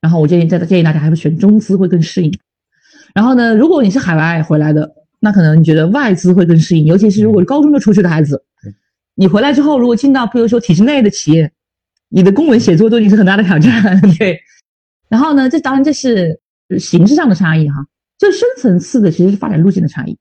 [0.00, 2.32] 然后我建议再建议大家还是选中资会更适应。
[3.14, 8.44] 然后呢，如果你是海外回来的，那可能你觉得外资会更适应，尤其是如果高中就出去的孩子，
[9.14, 11.50] 你回来之后如果进到比如说体制内的企业，
[12.08, 14.00] 你的公文写作都已经是很大的挑战。
[14.18, 14.38] 对，
[15.08, 16.38] 然后呢，这当然这是
[16.78, 17.86] 形式上的差异哈。
[18.18, 20.18] 就深层次的其实是发展路径的差异。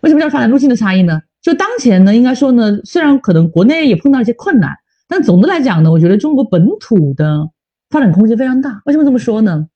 [0.00, 1.20] 为什么叫发展路径的差异呢？
[1.40, 4.76] 就当前呢，应该说呢，虽然可能国内也碰到一些困难，
[5.08, 7.50] 但总的来讲呢，我觉得中国本土的
[7.90, 8.80] 发展空间非常大。
[8.86, 9.68] 为什么这么说呢？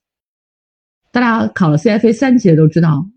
[1.12, 3.08] 大家考了 CFA 三级的都知道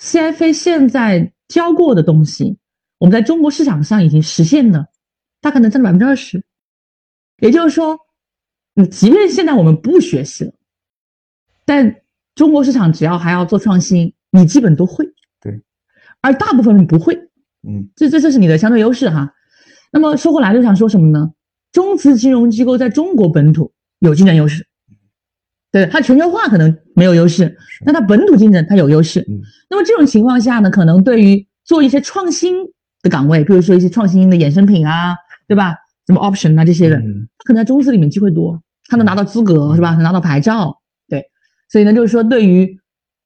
[0.00, 2.58] ，CFA 现在教过的东西，
[2.98, 4.86] 我们在中国市场上已经实现了，
[5.40, 6.44] 大概能占百分之二十。
[7.38, 7.98] 也就是说，
[8.74, 10.52] 你即便现在我们不学习了，
[11.64, 12.02] 但
[12.34, 15.06] 中国市场只要还要做创新，你基本都会。
[15.40, 15.60] 对，
[16.20, 17.14] 而大部分人不会。
[17.66, 19.32] 嗯，这这这是你的相对优势哈。
[19.92, 21.32] 那么说回来就想说什么呢？
[21.72, 24.66] 中资金融机构在中国本土有竞争优势，
[25.72, 29.20] 对它全球化可能没有优势，那它本土竞争它有优势。
[29.28, 32.54] 嗯，那么这种情况下呢，可能对于做一些创新
[33.02, 35.16] 的岗位，比如说一些创新的衍生品啊，
[35.48, 35.74] 对吧？
[36.06, 39.92] 什么 option 啊这些的，嗯可能在中资里面机会多，他能拿到资格是吧？
[39.94, 40.83] 能拿到牌照，对。
[41.68, 42.78] 所以呢，就是说对于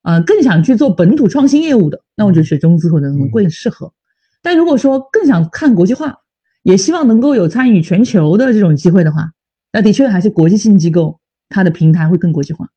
[0.03, 3.93] 呃更想去做本土创新业务的，那我觉得学中资可能会适合。
[4.41, 6.19] 但如果说更想看国际化，
[6.63, 9.31] 也希望能够有参与全球的这种机会的话，
[9.71, 12.69] 那的确还是国际性机构，它的平台会更国际化，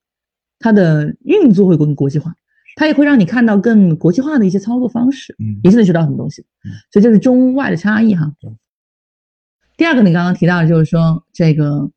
[0.59, 2.35] 它的运作会更国际化，
[2.77, 6.70] 它也会让你看到更国际化的一些操作方式，嗯也是能学到很多东西嗯。
[6.92, 8.51] 所以这是中外的差异哈对。
[9.77, 11.90] 第二个，你刚刚提到的就是说这个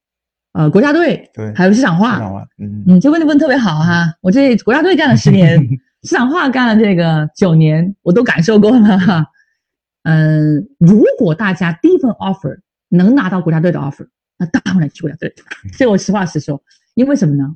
[0.56, 4.14] 呃国家队，对还有市场化，市场化，嗯嗯，这问题问得特别好哈。
[4.22, 5.60] 我这国家队干了十年，
[6.04, 9.26] 市场化干了这个九年，我都感受过了哈。
[10.04, 15.34] 嗯，如果大家第一份 offer 能拿到国家队的 offer，那当然去国家队。
[15.78, 16.62] 这我实话实说，
[16.94, 17.54] 因为什么呢？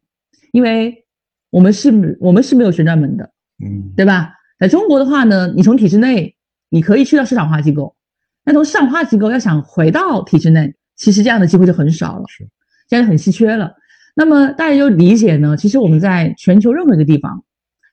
[0.51, 1.05] 因为
[1.51, 3.31] 我们是，我们是没有旋转门的，
[3.63, 4.33] 嗯对吧？
[4.59, 6.35] 在中国的话呢，你从体制内
[6.69, 7.95] 你可以去到市场化机构，
[8.43, 12.45] 那从市场化机构要想回到体制内，其实这样的机会就很少了，是
[12.89, 13.75] 现在很稀缺了。
[14.15, 17.43] 那么大家就理解呢，其实我们在全球任何一个地方，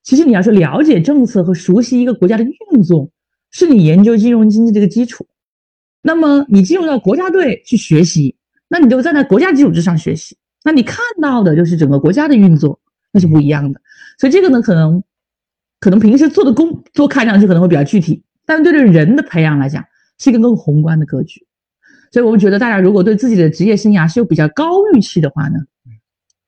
[0.03, 3.11] 其实你要是了解政策和熟悉一个国家的运作，
[3.51, 5.27] 是你研究金融经济这个基础。
[6.03, 8.37] 那么你进入到国家队去学习，
[8.69, 12.81] 那你就站在国家基础之上学习，那你看到的就是整个国家的运作，
[13.13, 13.81] 那是不一样的。
[14.19, 15.03] 所以这个呢，可能
[15.79, 19.85] 可能平时做的工做看上去可能会比较具体，但对这人的培养来讲，
[20.19, 21.47] 是一个更宏观的格局。
[22.13, 25.59] 所以我们觉得，大家如果对自己的职业生涯是有比较高预期的话呢，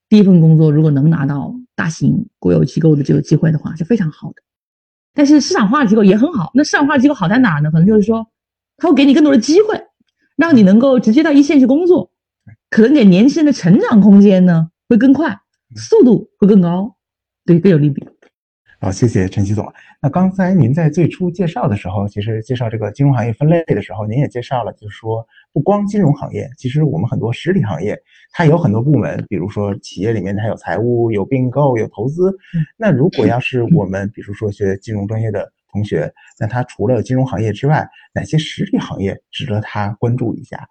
[0.09, 4.37] 第一份工作如果能拿到大型国有机构的这个机会的话，是非常好的。
[5.15, 7.71] 但是市场化机构也很好，那市场化机构好在哪儿呢？
[7.71, 8.27] 可能就是说，
[8.77, 9.81] 它会给你更多的机会，
[10.37, 12.11] 让你能够直接到一线去工作，
[12.71, 15.41] 可能给年轻人的成长空间呢会更快，
[15.75, 16.97] 速度会更高，
[17.45, 18.07] 对，更有利弊。
[18.81, 19.67] 好，谢谢陈曦总。
[20.01, 32.33] 那刚才您在最初介绍的时候，其实介绍这个金融行业分类的时候，您也介绍了，就是说不光金融行业，其实我们很多实体行业，它有很多部门，比如说企业里面它有财务、有并购、有投资。
[32.77, 36.09] 那如果要是我们比如说学金融专业的同学，
[36.39, 37.85] 那他除了金融行业之外，
[38.15, 40.69] 哪些实体行业值得他关注一下？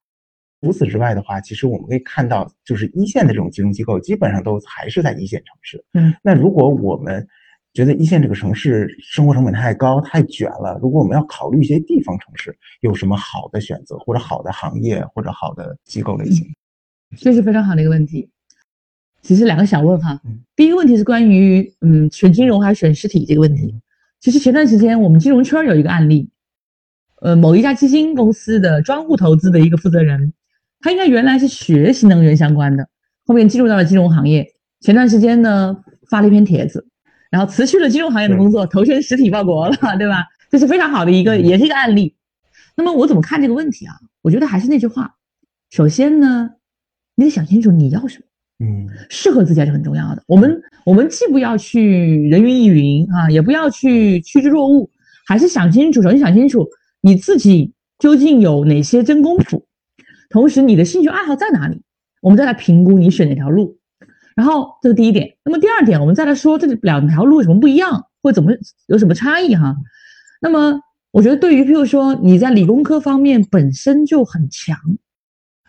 [0.62, 5.84] 除此之外的话，其实我们可以看到，就是一线的这种金融机构，基本上都还是在一线城市。
[5.94, 7.28] 嗯，那如果我们
[7.74, 16.48] 觉得一线这个城市生活成本太高、太卷了，如果我们要考虑一些地方城市，有什么好的选择，或者好的行业，或者好的机构类型？
[17.18, 18.30] 这是非常好的一个问题。
[19.22, 23.76] 其实两个小问哈嗯，第一个问题是关于嗯选金融还是选实体这个问题。
[24.20, 26.30] 其实前段时间我们金融圈有一个案例，
[27.22, 30.34] 呃，某一家基金公司的专户投资的一个负责人，
[30.80, 32.88] 他应该原来是学新能源相关的，
[33.26, 34.48] 后面进入到了金融行业。
[34.80, 35.78] 前段时间呢
[36.10, 36.88] 发了一篇帖子，
[37.30, 40.26] 然后辞去了金融行业的工作，投身实体报国了， 对吧？
[40.50, 42.16] 这是非常好的一个，也是一个案例。
[42.76, 43.94] 那么我怎么看这个问题啊？
[44.22, 45.16] 我觉得还是那句话，
[45.70, 46.52] 首先呢，
[47.16, 48.24] 你得想清楚你要什么。
[48.60, 50.24] 嗯适合自己还是很重要的。
[50.26, 54.90] 我们我们既不要去人云亦云啊，也不要去趋之若鹜，
[55.28, 56.68] 还是想清楚，首先想清楚
[57.02, 59.68] 你自己究竟有哪些真功夫，
[60.30, 61.84] 同时你的兴趣爱好在哪里，
[62.20, 63.77] 我们再来评估你选哪条路。
[64.38, 68.52] 然后这是第一点，那么第二点，我们再来说这两条路有什么不一样，或怎么
[68.86, 69.76] 有什么差异哈。
[70.40, 74.78] 那么我觉得对于譬如说你在理工科方面本身就很强，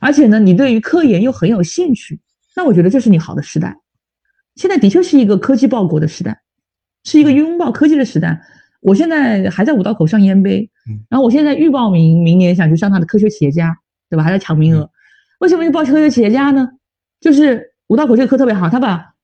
[0.03, 2.21] 而且呢你对于科研又很有兴趣。
[2.55, 3.75] 那我觉得这是你好的时代。
[4.55, 6.43] 现在的确是一个科技报国的时代，
[7.05, 8.39] 是一个拥抱科技的时代。
[8.81, 13.75] 我现在还在五道口上 EMBA，嗯然后我现在预报名明年想去上他的科学企业家，
[14.11, 14.23] 对吧？
[14.23, 14.91] 还在抢名额。
[15.41, 16.69] 为什么去报科学企业家呢？
[17.21, 19.15] 就是五道口这个课特别好，他把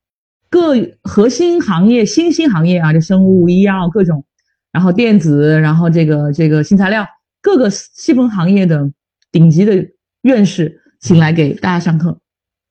[0.51, 4.25] 各核心行业、新兴行业啊，就生物、医药各种，
[4.73, 7.07] 然后电子，然后这个这个新材料，
[7.43, 8.91] 各个细分行业的
[9.31, 9.87] 顶级的
[10.23, 12.19] 院士请来给大家上课。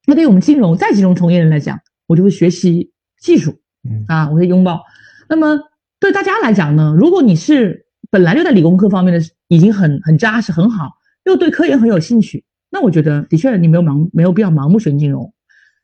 [0.08, 4.84] 那对于我们金融再金融从业人来讲，我就会学习技术嗯啊，我会拥抱。
[5.30, 5.60] 那么
[6.00, 10.92] 对大家来讲呢，如果你是本来就在理工科方面的已经很很扎实很好，
[11.26, 15.33] 又对科研很有兴趣，那我觉得的确你没有盲没有必要盲目选金融。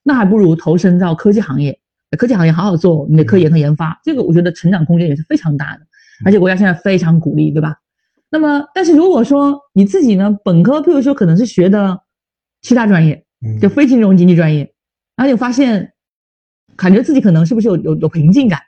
[0.09, 1.79] 那还不如投身到科技行业。
[2.17, 5.81] 科技行业好好做你的科研和研发，这个我觉得成长空间也是非常大的，
[6.25, 7.75] 而且国家现在非常鼓励，对吧？
[8.31, 12.01] 那么，但是如果说你自己呢，本科譬如说可能是学的
[12.63, 13.23] 其他专业，
[13.61, 14.73] 就非金融经济专业，
[15.15, 15.93] 然后你发现
[16.75, 18.59] 感觉自己可能是不是有有有瓶颈感，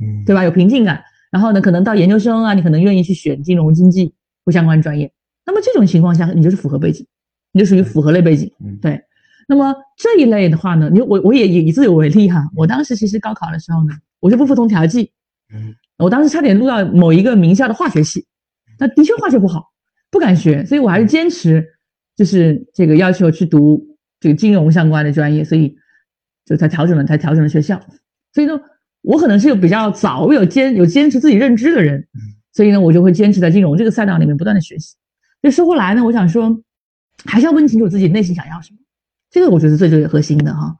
[0.00, 0.42] 嗯，对吧？
[0.42, 4.12] 有瓶颈感，然后呢，可能到研究生啊，你可能愿意去选金融经济
[4.44, 5.12] 或相关专业，
[5.46, 7.06] 那么这种情况下，你就是符合背景，
[7.52, 8.50] 你就属于符合类背景，
[8.82, 9.00] 对。
[9.50, 15.10] 那么这一类的话呢，你我我也以以自己为例哈，我当时其实高考的时候呢，我是不服从调剂，
[15.54, 18.26] 嗯，我当时差点录到某一个名校的化学系，
[18.78, 19.64] 那的确化学不好，
[20.10, 21.66] 不敢学，所以我还是坚持，
[22.14, 23.82] 就是这个要求去读
[24.20, 25.74] 这个金融相关的专业，所以
[26.44, 27.80] 就才调整了，才调整了学校。
[28.34, 28.60] 所以呢，
[29.00, 32.06] 我可能是有比较早有坚有坚持自己认知的人，
[32.52, 34.94] 所以呢，我就会坚持在金融这个赛道里面不断的学习。
[35.40, 36.62] 那说回来呢，我想说，
[37.24, 38.78] 还是要问清楚自己内心想要什么。
[39.30, 40.76] 这个我觉得是最最核心的哈，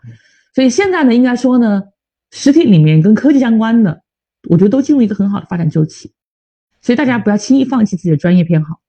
[0.55, 1.83] 所以现在呢，应该说呢，
[2.31, 4.03] 实体里面跟科技相关的，
[4.49, 6.13] 我觉得都进入一个很好的发展周期，
[6.81, 8.81] 所以大家不要轻易放弃自己的专业偏好。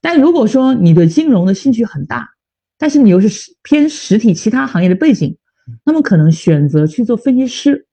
[0.00, 2.30] 但如果说你对金融的兴趣很大，
[2.78, 5.36] 但是你又是实偏实体其他行业的背景，
[5.84, 7.86] 那么可能选择去做分析师，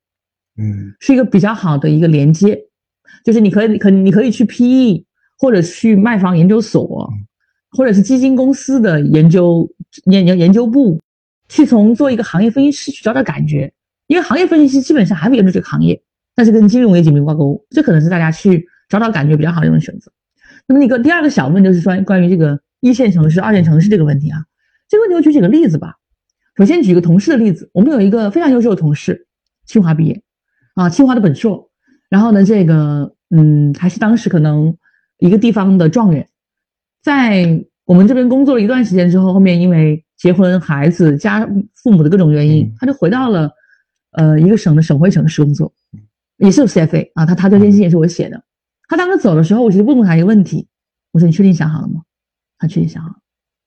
[0.58, 2.58] 嗯，是一个比较好的一个连接，
[3.24, 5.06] 就是你可以可你可以去 PE
[5.38, 7.12] 或者去卖方研究所。
[7.72, 9.70] 或者是基金公司的研究
[10.06, 11.00] 研研研究部，
[11.48, 13.72] 去从做一个行业分析师去找找感觉，
[14.08, 16.02] 因为行业分析师基本上还不研究这个行业，
[16.36, 20.12] 但是跟金融也紧密挂钩，这可能是大家去找找感觉比较好的一种选择。
[20.68, 24.46] 那么那个第二个小问就是说关于这个一线城市、二线城市这个问题啊，
[24.90, 25.96] 这个问题我举几个例子吧。
[26.56, 29.28] 首先举一个同事的例子，我们有一个非常优秀的同事，
[29.66, 30.22] 清华毕业，
[30.76, 31.70] 啊，清华的本硕，
[32.10, 34.76] 然后呢，这个嗯，还是当时可能
[35.18, 36.28] 一个地方的状元。
[37.02, 43.50] 在我们这边工作了一段时间之后，后面因为结婚、孩子、家父母的各种原因，他就回到了
[44.12, 45.74] 呃一个省的省会城市工作，
[46.38, 47.26] 也是有 CFA 啊。
[47.26, 48.44] 他他这篇信也是我写的。
[48.88, 50.68] 他当时走的时候，我就问过他一个问题，
[51.12, 52.02] 我说：“你确定想好了吗？”
[52.60, 53.16] 他确定想好了。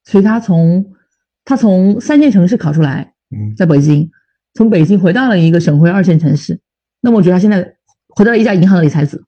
[0.05, 0.93] 所以他从
[1.45, 3.15] 他从三线城市考出来，
[3.57, 4.09] 在北京，
[4.55, 6.61] 从北京回到了一个省会二线城市。
[7.01, 7.77] 那么我觉得他现在
[8.09, 9.25] 回到了一家银行的理财子，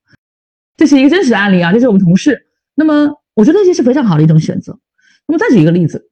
[0.76, 2.46] 这是一个真实的案例啊，这是我们同事。
[2.76, 3.12] 那么。
[3.36, 4.78] 我觉得这是非常好的一种选择。
[5.28, 6.08] 那么再举一个例子，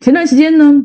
[0.00, 0.84] 前段时间呢，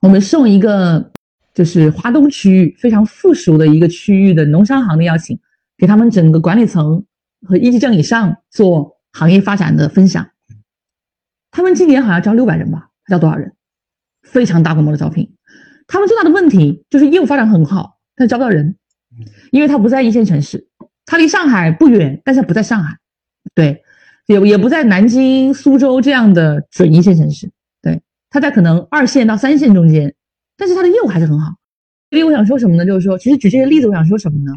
[0.00, 1.12] 我们送一个
[1.54, 5.38] 就是华东区域非常附属的一个区域的农商行的邀请，
[5.76, 7.04] 给他们整个管理层
[7.46, 10.28] 和一级证以上做行业发展的分享。
[11.52, 12.88] 他们今年好像招六百人吧？
[13.06, 13.54] 招多少人？
[14.22, 15.32] 非常大规模的招聘。
[15.86, 18.76] 他们最大的问题就是业务发展很好，但招不到人，
[19.52, 20.68] 因为他不在一线城市，
[21.06, 22.98] 他离上海不远，但是不在上海。
[23.54, 23.84] 对。
[24.28, 30.14] 也也不在南京、苏州这样的准一线城市，对，他在可能二线到三线中间，
[30.56, 31.54] 但是他的业务还是很好。
[32.10, 32.84] 所以我想说什么呢？
[32.84, 34.52] 就是说，其实举这些例子，我想说什么呢？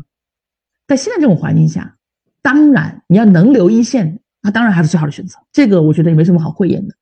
[0.88, 1.96] 在现在这种环境下，
[2.42, 5.38] 当然你要能留一线，那当然还是最好的选择。
[5.54, 6.94] 这个我觉得也没什么好讳言的。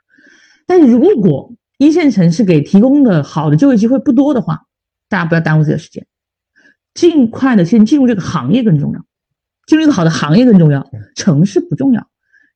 [0.68, 4.62] 但是如果一线城市给提供的好的就业机会不多的话，
[5.08, 6.06] 大家不要耽误自己的时间，
[6.94, 9.04] 尽快的先进入这个行业更重要，
[9.66, 12.08] 进入一个好的行业更重要，城市不重要。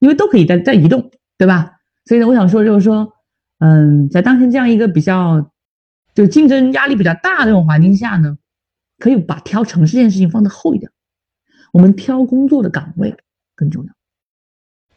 [0.04, 1.78] 因为都可以在在移动，对吧？
[2.04, 3.14] 所以呢，我想说就是说，
[3.60, 5.50] 嗯，在当前这样一个比较
[6.14, 8.38] 就竞争压力比较大的这种环境下呢，
[9.00, 10.92] 可以把挑城市这件事情放得厚一点，
[11.72, 13.16] 我们挑工作的岗位
[13.56, 13.94] 更重要。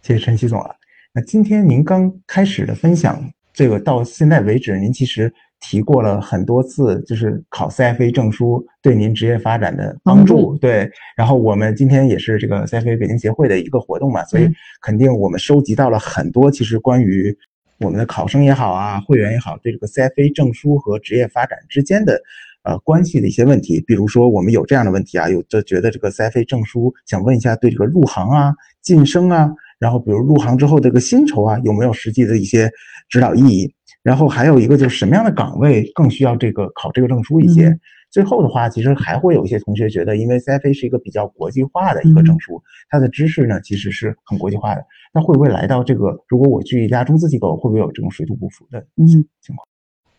[0.03, 0.75] 谢谢陈曦总啊，
[1.15, 5.33] 那今天您刚开始的分享，这个到现在为止，您其实。
[5.61, 10.57] 提过了很多次，就是考 CFA 证书对您职业发展的帮助。
[10.59, 14.49] 对，然后我们今天也是这个 CFA 北京协会的一个活动嘛，所以
[14.83, 17.37] 肯定我们收集到了很多，其实关于
[17.81, 22.21] 我们的考生也好啊，会员也好，对这个 CFA 证书和职业发展之间的
[22.63, 23.83] 呃关系的一些问题。
[23.87, 32.71] 比如说，我们有这样的问题啊，有就觉得这个 CFA 证书想问一下，对这个入行啊、晋升啊，然后比如入行之后这个薪酬啊，有没有实际的一些
[33.09, 33.75] 指导意义？
[34.07, 37.77] 然后还有一个就是什么样的岗位更需要这个考这个证书一些。
[38.09, 44.85] 最后的话，其实还会有一些同学觉得，因为 CFA 是一个比较国际化的一个证书，它的知识呢其实是很国际化的。
[45.13, 49.67] 那会不会来到这个，如果我去一家中资机构，会不会有这种水土不服的嗯情况？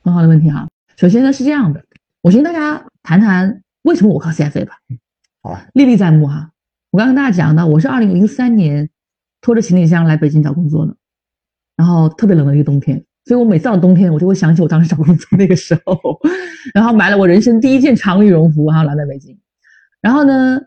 [0.03, 0.67] 很好的问题哈。
[0.97, 1.81] 首先呢是这样的，
[2.21, 4.73] 我先跟大家谈谈为什么我考 CFA 吧。
[5.41, 6.51] 好吧，历历在目哈。
[6.91, 8.89] 我刚跟大家讲呢，我是二零零三年
[9.39, 10.97] 拖着行李箱来北京找工作的，
[11.77, 13.06] 然后特别冷的一个冬天。
[13.27, 16.17] 所以我每次到冬天，我就会想起我当时找工作那个时候，
[16.73, 19.37] 然后买了我人生第一件长羽绒服，然后来到北京。
[19.99, 20.61] 然后呢，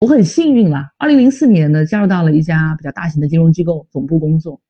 [0.00, 4.60] 我很幸运啦，二零零四年呢加入到了一家比较大型的金融机构总部工作。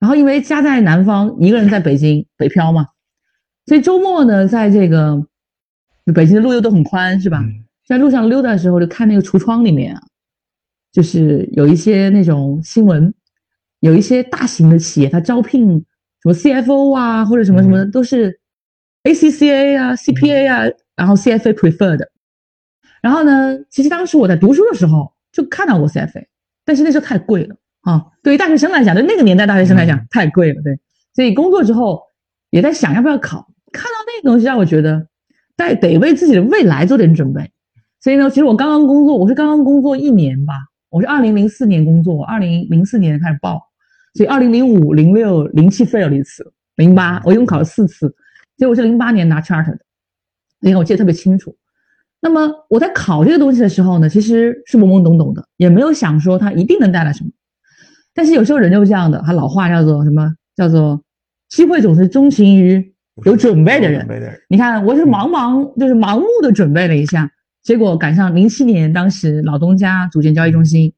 [0.00, 2.86] 然后因为家在南方，一个人在北京北漂嘛，
[3.66, 5.22] 所以周末呢，在这个
[6.14, 7.40] 北京的路又都很宽，是吧？
[7.40, 10.02] 嗯在路上溜达的时候，就看那个橱窗里面啊，
[10.92, 13.14] 就是有一些那种新闻，
[13.80, 15.82] 有一些大型的企业，它招聘
[16.22, 18.40] 什么 CFO 啊，或者什么什么的，都是
[19.04, 20.64] ACCA 啊、CPA 啊，
[20.96, 22.06] 然后 CFA preferred。
[23.00, 26.26] 然后呢，其实当时我在读书的时候就看到过 CFA，
[26.64, 30.78] 但是那时候太贵了啊，对于大学生来讲，对那个年代大学生来讲嗯太贵了，对。
[31.14, 32.02] 所以工作之后
[32.50, 35.06] 也在想要不要考，看到那个东西让我觉得，
[35.56, 37.50] 但得为自己的未来做点准备。
[38.00, 40.54] 所以呢，其实我刚刚工作，我是刚刚工作一年吧，
[40.90, 43.67] 我是二零零四年工作，二零零四年开始报，
[44.18, 48.12] 所以二零零五、零六、零七 fail 了一次，零八我一共考了四次，
[48.56, 49.78] 所以我是零八年拿 charter 的，
[50.58, 51.56] 你看我记得特别清楚。
[52.20, 57.30] 那么我在考这个东西的时候呢，其实是懵懵懂懂的，也没有想说它一定能带来什么。
[58.12, 60.34] 但是有时候人就是这样的，他老话叫做什么？
[60.56, 61.00] 叫做
[61.48, 62.92] 机会总是钟情于
[63.24, 64.08] 有准备的人准。
[64.08, 67.30] 备的人，你看，我是茫茫就是盲目的准备了一下，
[67.62, 70.92] 结果赶上零七年，当时老东家组建交易中心，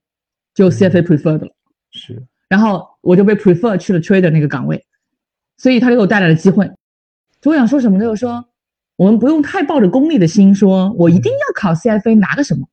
[0.55, 1.49] 就 CFA preferred 了，
[1.91, 4.85] 是然后我就被 prefer 去了 trader 那个岗位，
[5.57, 6.67] 所以他就给我带来了机会。
[7.41, 8.05] 所以我想说什么呢？
[8.05, 8.45] 就是说，
[8.97, 12.67] 我们不用太抱着功利的心，说我一定要考 CFA 拿个什么。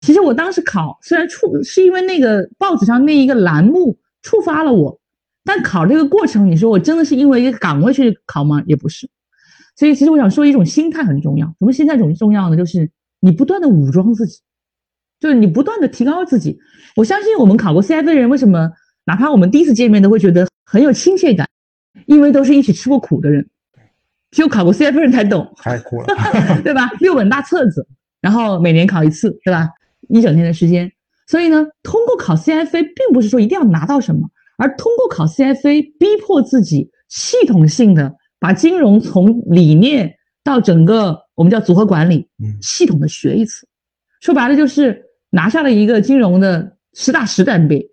[0.00, 5.00] 其实我当时考，虽然触是因为那个报纸上那一个栏目触发了我，
[5.44, 8.62] 但考这个过程，你说我真的是因为一个岗位去考吗？
[8.66, 9.08] 也不是。
[9.76, 11.46] 所以其实我想说，一种心态很重要。
[11.46, 12.56] 什么心态很重要呢？
[12.56, 12.90] 就是
[13.20, 14.40] 你不断的武装自己，
[15.20, 16.58] 就是你不断的提高自己。
[16.96, 18.70] 我相信我们考过 CFA 的人，为什么
[19.06, 21.48] 哪怕我们第一次见面都会觉得很有亲切感？
[22.06, 23.48] 因为都是一起吃过苦的人，
[24.30, 25.50] 只有考过 CFA 人才懂。
[25.56, 26.06] 太苦了，
[26.62, 26.90] 对吧？
[27.00, 27.86] 六本大册子，
[28.20, 29.68] 然后每年考一次，对吧？
[30.08, 30.92] 一整天的时间。
[31.26, 34.28] 所以呢，通过考 CFA，并不是说一定要拿到什么，
[34.58, 43.66] 而通过考 CFA，逼迫自己系统性的把金融从理念到整个我们叫组合管理，嗯系统的学一次。
[44.20, 47.88] 说白了就是拿下了一个金融的实打实的 MBA，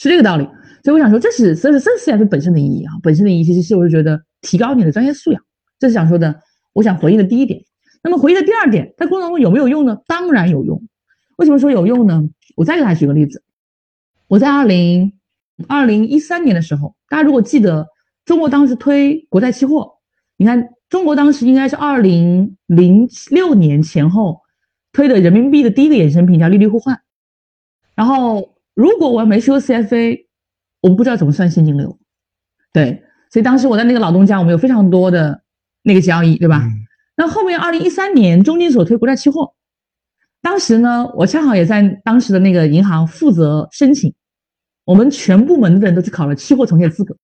[0.00, 0.44] 是这个道理。
[0.82, 5.42] 所以我想说，这是这是这是 CFA 本身的意义啊，本身的意义其实是我是觉得提高你的专业素养，
[5.78, 6.40] 这是想说的，
[6.72, 7.62] 我想回应的第一点。
[8.02, 9.98] 那么回应的第二点，在过程当中有没有用呢？
[10.06, 10.82] 当然有用。
[11.36, 12.22] 为什么说有用呢？
[12.56, 13.42] 我再给大家举个例子，
[14.26, 15.12] 我在二零
[15.68, 17.88] 二零一三年的时候，大家如果记得，
[18.24, 19.98] 中国当时推国债期货，
[20.38, 24.40] 你看中国当时应该是二零零六年前后
[24.92, 27.02] 推的人民币的第一个衍生品叫利率互换。
[27.94, 30.26] 然后如果我没学 CFA，
[30.80, 31.98] 我们不知道怎么算现金流。
[32.72, 35.42] 对，所以当时我在那个老东家，我们有非常多的
[35.82, 36.62] 那个交易，对吧？
[36.64, 39.52] 嗯那后面二零一三年中金所推国债期货，
[40.40, 44.14] 当时呢，我恰好也在当时的那个银行负责申请，
[44.86, 47.14] 我们全部门的人都去考了期货从业资格。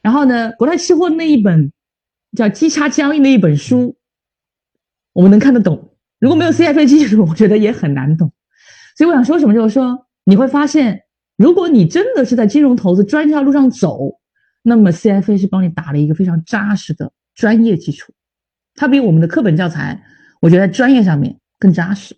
[0.00, 1.72] 然后呢，国债期货那一本
[2.34, 3.98] 叫基差交易那一本书，
[5.12, 5.94] 我们能看得懂。
[6.18, 8.32] 如果没有 CFA 基础，我觉得也很难懂。
[8.96, 11.02] 所以我想说什么，就是说你会发现，
[11.36, 14.20] 如果你真的是在金融投资专业路上走，
[14.62, 18.12] 那么 CFA 是帮你打了一个非常扎实的专业基础。
[18.74, 20.02] 它比我们的课本教材，
[20.40, 22.16] 我觉得在专业上面更扎实，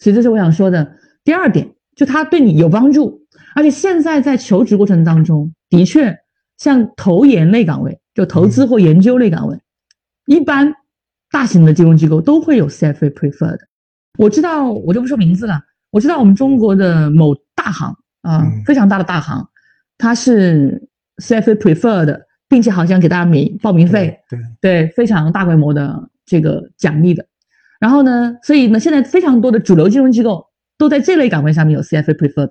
[0.00, 3.22] 所以这是我想说的第二点，就它对你有帮助。
[3.54, 6.18] 而且现在在求职过程当中，的确
[6.58, 9.58] 像投研类岗位，就投资或研究类岗位，
[10.26, 10.74] 一般
[11.30, 13.60] 大型的金融机构都会有 CFA preferred。
[14.18, 15.60] 我知道，我就不说名字了，
[15.96, 17.88] 我知道我们中国的某大行
[18.20, 19.48] 啊、嗯非常大的大行，
[19.96, 20.86] 它是
[21.22, 22.20] CFA preferred，
[22.50, 24.18] 并且好像给大家免报名费。
[24.28, 27.24] 对，对，非常大规模的这个奖励的。
[27.80, 32.50] 然后呢，所以呢，现在非常多的主流金融机构都在这类岗位上面有 CFA preferred，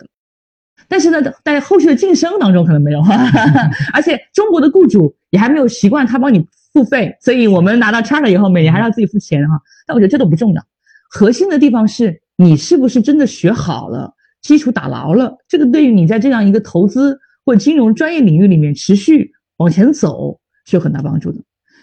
[0.88, 3.04] 但是呢，在后续的晋升当中可能没有，
[3.94, 6.44] 而且中国的雇主也还没有习惯他帮你
[6.74, 9.62] 付费，所以我们拿到 charter 以后，每年还是要自己付钱哈。
[9.86, 10.64] 但我觉得这都不重要，
[11.12, 21.42] 核心的地方是你是不是真的学好了，基础打牢了，这个对于你在这样一个投资或金融专业领域里面持续往前走是有很大帮助的。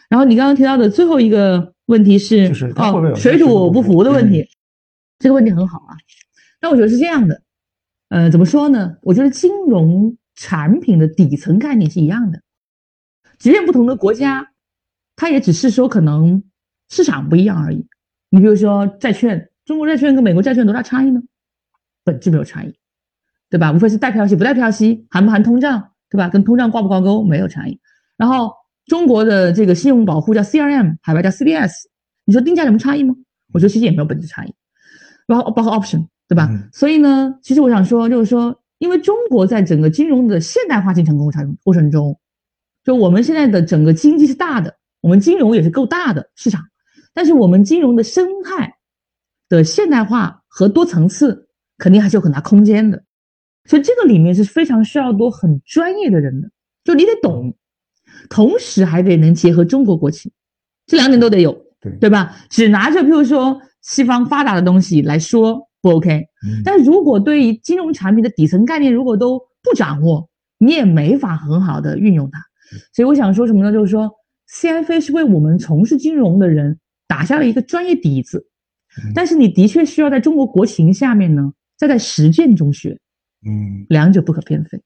[0.09, 4.49] 然后你刚刚提到的最后一个问题是，哦，水土不服的问题嗯，
[5.21, 5.97] 这个问题很好啊。
[6.61, 7.43] 那我觉得是这样的，
[8.11, 8.97] 呃，怎么说呢？
[9.03, 12.43] 我觉得金融产品的底层概念是一样的，
[13.39, 14.53] 即便不同的国家，
[15.17, 16.45] 它也只是说可能
[16.91, 17.87] 市场不一样而已。
[18.29, 21.21] 你比如说债券，中国债券跟美国债券有多大差异呢？
[22.05, 22.75] 本质没有差异，
[23.49, 23.73] 对吧？
[23.73, 26.29] 无非是带票息不带票息，含不含通胀，对吧？
[26.29, 27.79] 跟通胀挂不挂钩没有差异。
[28.17, 28.53] 然后
[28.87, 31.73] 中国的这个信用保护叫 CRM，海外叫 CDS，
[32.25, 33.15] 你说定价有什么差异吗？
[33.53, 34.55] 我觉得其实也没有本质差异，
[35.27, 36.49] 包括包括 option，对吧？
[36.51, 42.19] 嗯所以呢，其实我想说，就是说，因为中国在整个金融的现代化进程过程过程中，
[42.83, 46.63] 就我们现在的整个经济是大的，我们金融也是够大的市场，
[47.15, 48.75] 但是我们金融的生态
[49.57, 51.49] 的现代化和多层次，
[51.79, 53.05] 肯定还是有很大空间的。
[53.65, 56.51] 所以这个里面是非常需要多很专业的人的，
[56.85, 57.55] 就你得懂，
[58.29, 60.33] 同时还得能结合中国国情，
[60.87, 62.35] 这两点都得有，对对吧？
[62.51, 70.29] 只拿着譬如说西方发达的东西来说不 OK，嗯但如果对于金融产品的底层概念如果都不掌握，
[70.59, 72.41] 你也没法很好的运用它。
[72.93, 73.73] 所以我想说什么呢？
[73.73, 74.11] 就是说
[74.51, 78.52] CFA 是为我们从事金融的人打下了一个专业底子，嗯
[79.15, 82.99] 但是你的确需要在中国国情下面呢，再在实践中学，
[83.47, 84.81] 嗯，两者不可偏废。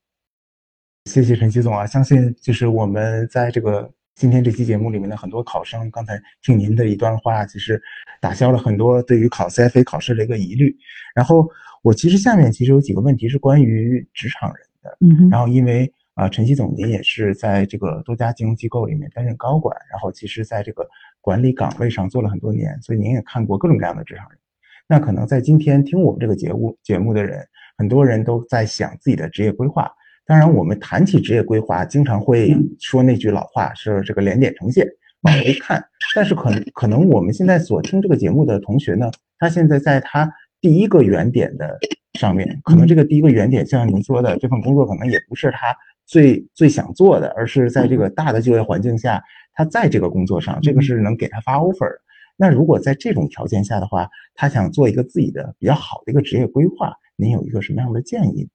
[1.05, 7.81] 谢谢陈曦总啊，相信就是我们在这个今天这期节目里面的很多考生，刚才听您的一段话，其实
[8.19, 10.75] 打消了很多对于考 CFA 考试的一个疑虑。
[11.15, 11.47] 然后
[11.81, 20.83] 我其实下面其实有几个问题是关于职场人的，嗯哼，然后因为啊、陈曦总您也是在这个多家金融机构里面担任高管，然后其实在这个
[21.27, 24.39] 管理岗位上做了很多年，所以您也看过各种各样的职场人。
[24.87, 27.45] 那可能在今天听我们这个节目节目的人，
[27.77, 29.91] 很多人都在想自己的职业规划。
[30.25, 34.87] 当然，我们谈起职业规划，经常会说那句老话是这个连点成线，
[35.23, 35.83] 往回看。
[36.15, 41.77] 但是可能可能我们现在所听这个节目的同学呢，他现在在他第一个原点的
[42.13, 45.75] 上面，可能这个第一个原点，像您说的，这份工作可能也不是他
[46.05, 49.21] 最最想做的，而是在这个大的就业环境下，
[49.57, 51.99] 他在这个工作上，这个是能给他发 offer 的。
[52.35, 58.47] 那如果在这种条件下的话，他想做一个自己的比较好的一个职业规划，您有一个什么样的建议？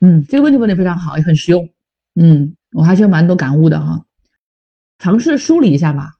[0.00, 1.68] 嗯，这个问题问的非常好，也很实用。
[2.14, 4.06] 嗯，我还是有蛮多感悟的哈。
[4.98, 6.14] 尝试梳理一下吧。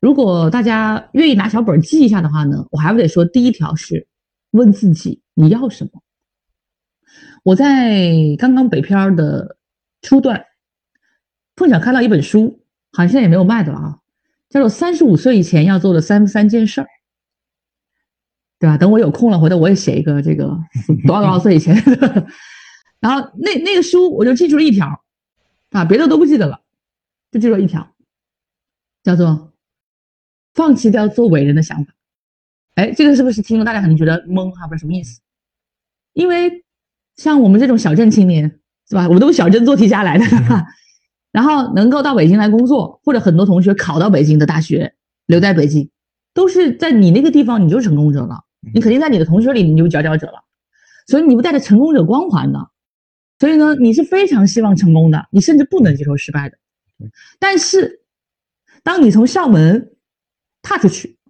[0.00, 4.08] 如果大家愿意拿小本记一下的话呢，我还不得说，第一条是
[4.52, 5.90] 问自己你要什么。
[7.42, 9.58] 我在刚刚北漂的
[10.00, 10.46] 初段，
[11.54, 12.57] 碰巧看到一本书，
[12.92, 13.98] 好像现在也没有卖的了啊，
[14.48, 16.84] 叫做《三十五岁以前要做的三三件事儿》，
[18.58, 18.76] 对吧？
[18.76, 20.58] 等我有空了，回头我也写一个这个
[21.06, 22.26] 多少多少岁以前的。
[23.00, 25.04] 然后那那个书我就记住了一条，
[25.70, 26.60] 啊，别的都不记得了，
[27.30, 27.94] 就记住了一条，
[29.04, 29.52] 叫做
[30.54, 31.92] 放弃掉做伟人的想法。
[32.74, 34.66] 哎，这个是不是听了大家可能觉得懵哈？
[34.66, 35.20] 不知道什么意思？
[36.12, 36.64] 因为
[37.14, 39.06] 像我们这种小镇青年，是吧？
[39.06, 40.24] 我们都是小镇做题家来的，
[41.38, 44.92] 然后能够到北京来工作，或者很多同学考到北京的大学，
[45.26, 45.88] 留在北京，
[46.34, 48.40] 都是在你那个地方，你就是成功者了。
[48.74, 50.42] 你肯定在你的同学里，你就佼佼者了。
[51.06, 52.70] 所以你不带着成功者光环的，
[53.38, 56.58] 所以呢，你是非常希望成功的，你甚至不能接受失败的。
[57.38, 58.02] 但是，
[58.82, 59.92] 当你从校门
[60.60, 61.20] 踏出去，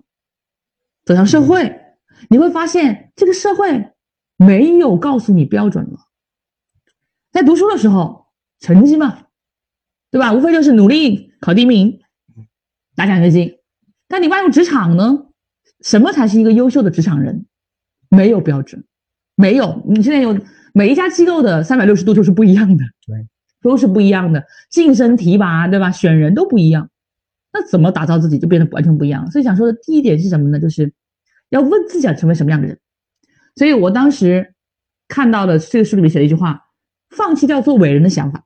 [1.05, 1.83] 走向社会，
[2.31, 3.91] 你会发现这个社会
[4.39, 5.99] 没有告诉你标准了。
[7.31, 8.29] 在读书的时候，
[8.59, 9.25] 成绩嘛，
[10.11, 10.33] 对吧？
[10.33, 12.01] 无非就是努力考第一名，
[12.97, 13.57] 拿奖学金。
[14.09, 15.27] 但你迈入职场呢，
[15.83, 17.45] 什么才是一个优秀的职场人？
[18.09, 18.85] 没有标准，
[19.35, 19.83] 没有。
[19.87, 20.39] 你现在有
[20.73, 23.27] 每一家机构的三百六十度都是不一样的，对，
[23.61, 24.43] 都是不一样的。
[24.71, 25.91] 晋升提拔，对吧？
[25.91, 26.89] 选人都不一样，
[27.53, 29.31] 那怎么打造自己就变得完全不一样了。
[29.31, 30.59] 所以想说的第一点是什么呢？
[30.59, 30.91] 就是
[31.51, 32.79] 要问自己想成为什么样的人。
[33.57, 34.55] 所以我当时
[35.07, 36.63] 看到的这个书里面写了一句话：
[37.11, 38.45] 放弃掉做伟人的想法。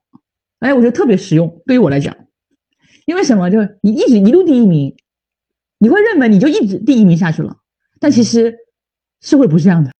[0.62, 2.16] 哎，我觉得特别实用，对于我来讲，
[3.04, 3.50] 因为什么？
[3.50, 4.94] 就是你一直一路第一名，
[5.78, 7.56] 你会认为你就一直第一名下去了，
[7.98, 8.54] 但其实
[9.20, 9.90] 社会不是这样的，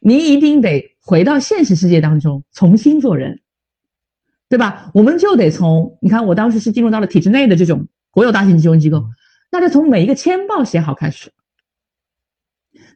[0.00, 3.42] 你一定得回到现实世界当中重新做人，
[4.48, 4.90] 对吧？
[4.94, 9.04] 我们就得从你看，我当时是进入到了体制内的这种国有大型金融机构，
[9.52, 11.30] 那就从每一个签报写好开始。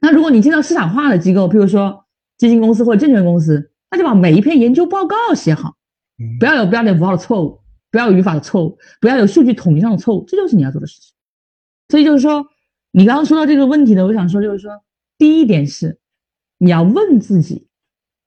[0.00, 2.06] 那如果你进到市场化的机构，譬如说
[2.38, 5.76] 基金公司或者证券公司，那就把每一篇研究报告写好，
[6.38, 7.60] 不要有标点符号的错误，
[7.90, 11.12] 不要有语法的错误，不要有数据统计上的错误，这就是你要做的事情。
[11.88, 12.46] 所以就是说，
[12.92, 14.82] 你刚刚说到这个问题呢，我想说就是说，
[15.18, 15.98] 第一点是
[16.58, 17.66] 你要问自己，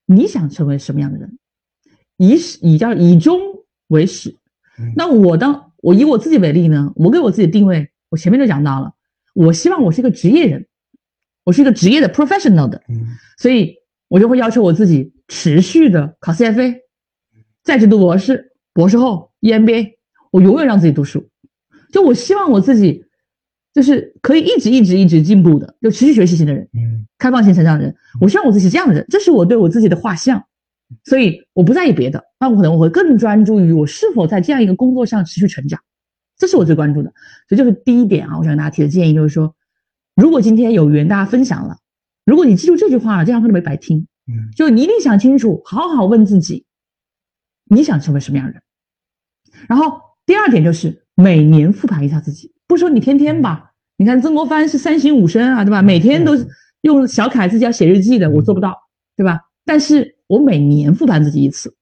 [0.05, 1.37] 你想成为什么样的人，
[2.17, 3.39] 以始以叫以终
[3.87, 4.37] 为始。
[4.79, 8.93] 嗯那我当我以我自己为例呢，我给我自己的定位，我前面就讲到了，
[9.35, 10.67] 我希望我是一个职业人，
[11.43, 13.05] 我是一个职业的 professional 的，嗯
[13.37, 13.75] 所以
[14.07, 16.79] 我就会要求我自己持续的考 CFA，
[17.63, 19.93] 在职读博士，博士后 EMBA，
[20.31, 21.29] 我永远让自己读书。
[21.91, 23.05] 就我希望我自己
[23.73, 27.95] 就是可以一直一直一直进步的，就持续学习型的人，嗯开放型成长的人。
[28.19, 30.43] 我希望我自己是这样的人，这是我对我自己的画像。
[31.05, 35.79] 所以我不在意别的，那我可能我会更专注于我是否在这样一个工作上持续成长，
[36.37, 37.11] 这是我最关注的。
[37.47, 39.55] 所以这是第一点啊，我想跟大家提的建议就是说，
[40.15, 41.77] 如果今天有缘大家分享了，
[42.25, 44.05] 如果你记住这句话了，这堂课就没白听。
[44.27, 46.65] 嗯就你一定想清楚，好好问自己，
[47.65, 48.61] 你想成为什么样的人。
[49.67, 55.83] 然后第二点就是每年复盘一下自己，不不说你天天吧，你看曾国藩是三省吾身啊，对吧？
[55.83, 56.33] 每天都
[56.81, 58.75] 用小楷自己要写日记的，我做不到，
[59.15, 59.41] 对吧？
[59.63, 61.75] 但是我每年复盘自己一次，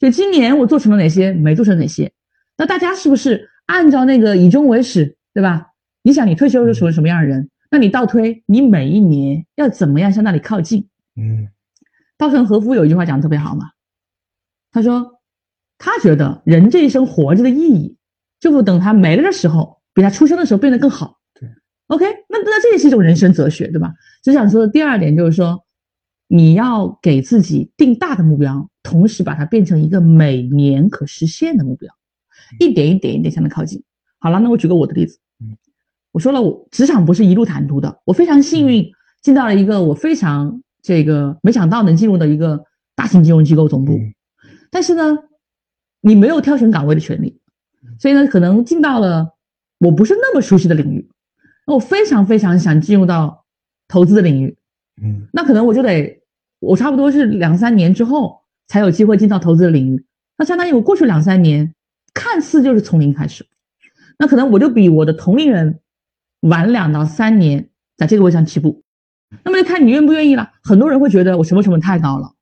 [0.00, 2.12] 就今年我做成了哪些，没做成哪些。
[2.56, 5.68] 那大家是不是按照那个以终为始，对吧？
[6.02, 7.48] 你想你退休是成为什么样的人？
[7.70, 10.88] 那你倒推，你每一年要怎么样向那里靠近？
[11.14, 11.46] 嗯，
[12.18, 13.70] 稻盛和夫有一句话讲的特别好嘛，
[14.72, 15.13] 他说，
[15.78, 17.96] 他觉得人这一生活着的意义，
[18.40, 21.18] 就是等他没了的时候，比他出生的时候变得更好。
[21.34, 21.48] 对
[21.88, 23.92] ，OK，那那这也是一种人生哲学，对吧？
[24.22, 25.64] 只想说的第二点就是说，
[26.28, 31.92] 你要给自己定大的目标，同时把它变成一个每年可实现的目标，
[32.60, 33.82] 一点一点一点向它靠近。
[34.18, 35.56] 好了，那我举个我的例子，嗯，
[36.12, 42.64] 我说了，我职场不是一路坦途的，我非常幸运进到了一个我非常这个没想到能进入的一个
[42.94, 43.94] 大型金融机构总部。
[43.94, 44.14] 嗯
[44.70, 45.16] 但是呢，
[46.06, 47.40] 你没有挑选岗位的权利，
[47.98, 49.34] 所以呢，可能进到了
[49.78, 51.08] 我不是那么熟悉的领域。
[51.66, 53.46] 那我非常非常想进入到
[53.88, 54.58] 投资的领域，
[55.02, 56.20] 嗯那可能我就得，
[56.60, 60.04] 我差不多是两三年之后才有机会进到投资的领域。
[60.36, 61.74] 那相当于我过去两三年，
[62.12, 63.46] 看似就是从零开始，
[64.18, 65.80] 那可能我就比我的同龄人
[66.40, 68.82] 晚两到三年在这个位上起步。
[69.42, 70.52] 那么就看你愿不愿意了。
[70.62, 72.33] 很多人会觉得我什么成本太高了。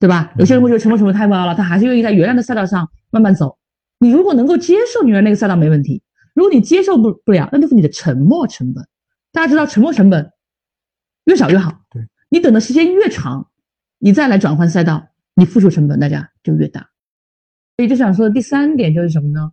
[0.00, 0.32] 对吧？
[0.38, 3.58] 有些人会觉得沉默成本太高了，他还是愿意在原来的赛道上慢慢走。
[3.98, 6.02] 你如果能够接受你原来那个赛道没问题，
[6.34, 8.86] 如果你接受不不了，那就是你的沉没成本。
[9.32, 10.30] 大家知道沉没成本
[11.24, 11.72] 越少越好。
[11.90, 13.48] 对，你等的时间越长，
[13.98, 16.88] 你再来转换赛道，你付出成本大家就越大。
[17.76, 19.52] 所以就想说的第三点就是什么呢？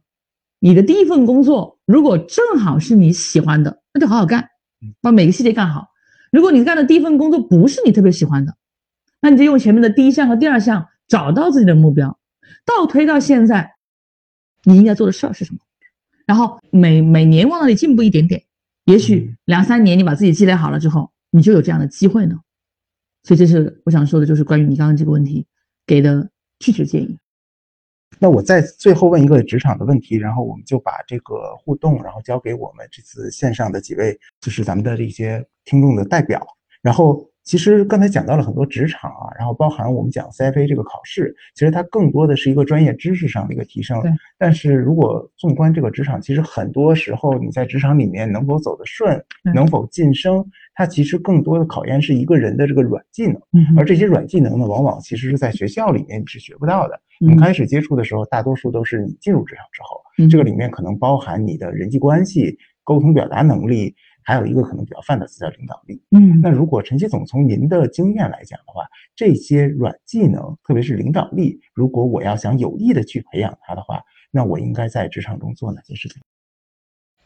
[0.59, 4.47] 你的第一份工作如果正好是你喜欢的，那就好好干，
[5.01, 5.87] 把每个细节干好。
[6.31, 8.55] 如果你干的第一份工作不是你特别喜欢的，
[9.21, 12.19] 那你就用前面的第一项和第二项找到自己的目标，
[12.65, 13.75] 倒推到现在，
[14.63, 15.59] 你应该做的事儿是什么？
[16.25, 18.43] 然后每每年往那里进步一点点，
[18.85, 22.39] 也许两三年你把自己积累好了之后，你就有这样的机会呢。
[23.23, 25.47] 所以这是我想说的，就是关于你刚刚这个问题
[25.85, 27.17] 给的具体建议。
[28.17, 36.45] 那我再最后问一个职场的问题，然后我们就把这个互动，然后交给我们这次线上的几位，就是咱们的这些听众的代表。
[36.81, 44.01] 然后其实刚才讲到了很多职场啊，然后包含我们讲 CFA 这个考试，其实它更多的是一个专业知识上的一个提升。
[44.01, 44.11] 对。
[44.37, 50.43] 但是如果纵观这个职场，其实很多时候你在职场里面能否走得顺，嗯能否晋升，
[50.73, 53.39] 它其实更多的考验是一个人的这个软技能。
[53.53, 56.95] 嗯而这些软技能呢，往往其实是在学校里面你是学不到的。
[57.21, 63.95] 嗯你开始接触的时候，大多数都是你进入职场之后，嗯这个里面可能包含你的人际关系、沟通表达能力，
[64.25, 66.01] 还有一个可能比较泛的词叫领导力。
[66.11, 68.83] 嗯那如果陈奇总从您的经验来讲的话，
[69.15, 74.01] 这些软技能，特别是领导力，如果我要想有意的去培养它的话，
[74.31, 76.21] 那我应该在职场中做哪些事情？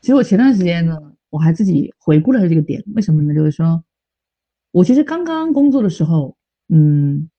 [0.02, 0.98] 其实我前段时间呢，
[1.30, 3.34] 我还自己回顾了这个点，为什么呢？
[3.34, 3.84] 就是说，
[4.72, 6.36] 我其实刚刚工作的时候，
[6.68, 7.30] 嗯，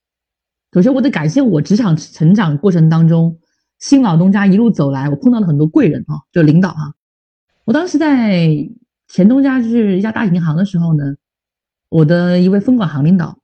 [0.72, 3.38] 首先我得感谢我职场成长过程当中，
[3.78, 6.94] 新老东家一路走来，我碰到了很多贵人啊，就领导哈。
[7.64, 8.48] 我当时在
[9.12, 11.16] 前东家就是一家大银行的时候呢，
[11.88, 13.40] 我的一位分管行领导，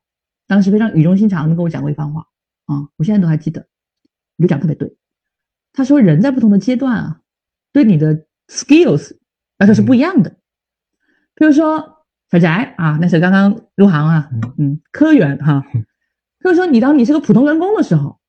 [0.47, 2.29] 当时非常语重心长的跟我讲过一番话
[2.67, 3.67] 啊，我现在都还记得，
[4.37, 4.97] 你就讲特别对。
[5.73, 7.21] 他说人在不同的阶段啊，
[7.73, 9.17] 对你的 skills
[9.59, 10.31] 来说是不一样的。
[11.35, 12.47] 比如说小翟
[12.77, 15.65] 啊，那是刚刚入行啊，嗯，科员哈。
[15.73, 18.21] 比如说你当你是个普通员工的时候，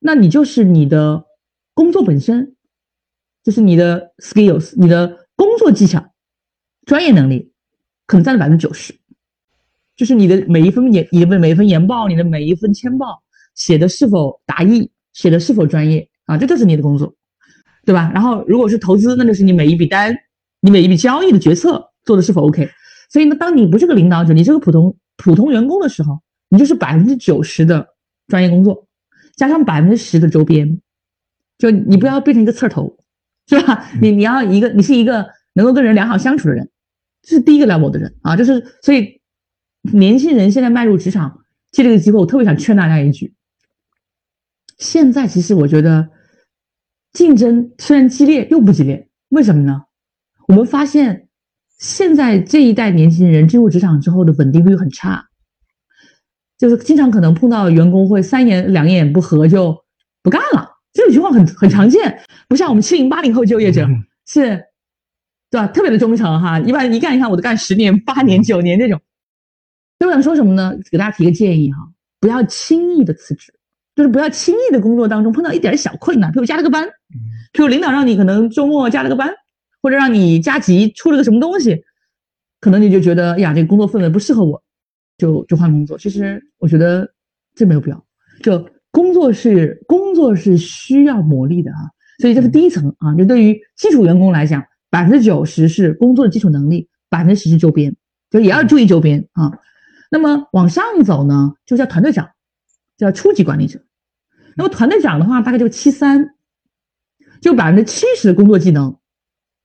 [0.00, 1.24] 那你就是你的
[1.74, 2.56] 工作本身，
[3.44, 6.11] 就是你的 skills，你的工作技巧、
[6.86, 7.52] 专业能力，
[8.06, 8.94] 可能占了百分之九十。
[9.94, 13.22] 就是你的每一份研，你的每一份研报，你的每一份签报
[13.54, 17.14] 写的是否达意，写的是否专业啊，这就是你的工作，
[17.84, 18.10] 对吧？
[18.14, 20.16] 然后如果是投资，那就是你每一笔单，
[20.60, 22.68] 你每一笔交易的决策做的是否 OK。
[23.10, 27.86] 所以呢，当你不是个领导者，你是个普通普通员工的时候，你就是百分之九十的
[28.26, 28.86] 专业工作，
[29.36, 30.80] 加上百分之十的周边，
[31.58, 32.96] 就你不要变成一个刺儿头，
[33.46, 33.86] 是吧？
[34.00, 36.70] 你你要一个，你是一个能够跟人良好相处的人，
[37.22, 39.20] 这是第一个 level 的人啊，就是所以
[39.82, 43.34] 年轻人现在迈入职场，借这个机会，我特别想劝大家一句：
[44.78, 46.08] 现在其实我觉得
[47.12, 49.82] 竞争虽然激烈又不激烈，为什么呢？
[50.48, 51.28] 我们发现
[51.78, 55.28] 现在这一代年轻人进入职场之后的稳定率很差，
[56.58, 59.84] 就是经常可能碰到员工会三言两言不合就
[60.22, 64.64] 不干了，这种情况很很常见，不像我们七零八零后就业者嗯是，
[65.52, 65.66] 对吧？
[65.66, 68.98] 特别的忠诚哈，一般一干一看我都干十年、八年、九年这种。
[69.98, 70.74] 所以我想说什么呢？
[70.90, 71.78] 给大家提个建议哈，
[72.20, 73.52] 不要轻易的辞职，
[73.94, 76.88] 就是不要轻易的工作当中碰到一点小困难，比如加了个班，
[77.52, 79.30] 比如领导让你可能周末加了个班，
[79.82, 81.84] 或者让你加急出了个什么东西，
[82.58, 84.62] 可能你就觉得呀，这个工作氛围不适合我，
[85.18, 85.98] 就就换工作。
[85.98, 87.12] 其实我觉得
[87.54, 88.04] 这没有必要。
[88.42, 91.90] 就工作是工作是需要磨砺的啊，
[92.20, 93.14] 所以这是第一层啊。
[93.14, 97.96] 就对于基础员工来讲，百分之九十是工作的基础能力，百分之十是周边，
[98.28, 99.58] 就也要注意周边啊。
[100.10, 102.32] 那么往上走呢，就叫团队长，
[102.98, 103.80] 叫初级管理者。
[104.54, 106.34] 那么团队长的话，大概就七三，
[107.40, 108.98] 就百分之七十的工作技能，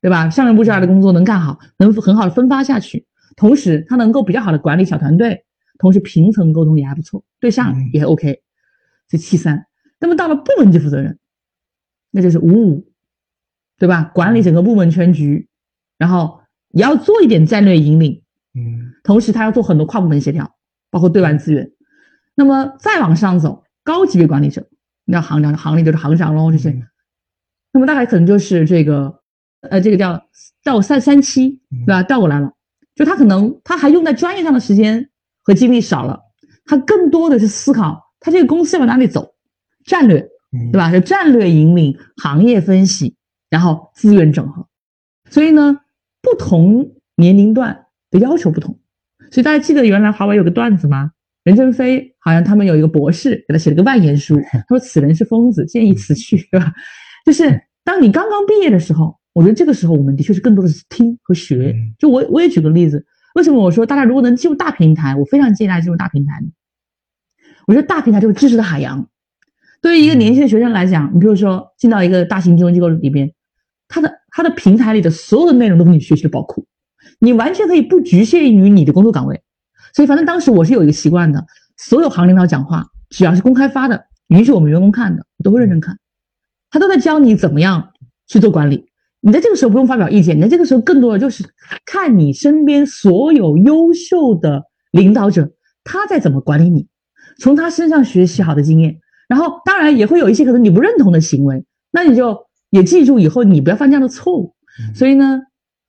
[0.02, 0.30] 对吧？
[0.30, 3.06] 上面布置的工作能干好，能很好的分发下去，
[3.36, 5.44] 同时他能够比较好的管理小团队，
[5.78, 8.42] 同时平层沟通也还不错，对上也 OK。
[9.10, 9.68] 这七三。
[10.00, 11.20] 那么到了部门级负责人，
[12.12, 12.88] 那就是五五，
[13.78, 14.12] 对吧？
[14.14, 15.48] 管理整个部门全局，
[15.98, 18.24] 然后也要做一点战略引领。
[18.56, 20.56] 嗯，同时他要做很多跨部门协调，
[20.90, 21.72] 包括对外资源。
[22.36, 24.68] 那么再往上走，高级别管理者，
[25.06, 26.82] 那行长，行里就是行长喽，这些。
[27.72, 29.22] 那么大概可能就是这个，
[29.62, 30.24] 呃，这个叫
[30.64, 32.02] 到三三七，对吧？
[32.04, 32.54] 倒过来了，
[32.96, 35.10] 就他可能他还用在专业上的时间
[35.44, 36.22] 和精力少了，
[36.66, 39.36] 他更多的是思考他这个公司要往哪里走，
[39.86, 40.28] 战略，
[40.72, 40.92] 对吧？
[40.92, 43.16] 就战略引领、行业分析，
[43.50, 44.68] 然后资源整合。
[45.30, 45.80] 所以呢，
[46.22, 47.84] 不同年龄段。
[48.10, 48.74] 的要求不同，
[49.32, 51.12] 所以大家记得原来华为有个段子吗？
[51.44, 56.72] 任正非好像他们有一个博士给他写了个万言书， 他说此人是疯子，建议辞去，对吧？
[57.26, 61.76] 就是当你刚刚毕业的时候，我觉得这个时候我们的确是更多的是听和学。
[62.00, 66.48] 就我我也举个例子，为什么我说大家如果能进入大平台，我非常建议大家进入大平台呢？
[67.68, 69.06] 我觉得大平台就是知识的海洋。
[69.82, 73.34] 对于一个年轻的学生来讲，你比如说进到一个大型金融机构里边，
[73.88, 76.66] 他的他的平台里的所有的内容都是你学习的宝库。
[77.20, 79.42] 你完全可以不局限于你的工作岗位，
[79.94, 81.46] 所以反正当时我是有一个习惯的，
[81.78, 85.98] 所有行领导讲话，只要是公开发的，允许我们员工看的，我都会认真看。
[86.70, 87.94] 他都在教你怎么样
[88.28, 88.86] 去做管理。
[89.22, 91.44] 你在这个时候不用发表意见，你在这个时候更多的就是
[91.86, 96.88] 看你身边所有优秀的领导者他在怎么管理你，
[97.40, 99.00] 从他身上学习好的经验。
[99.28, 104.56] 然后当然也会有一些可能你不认同的行为，那你就也记住以后你不要犯这样的错误。
[104.96, 105.42] 所以呢。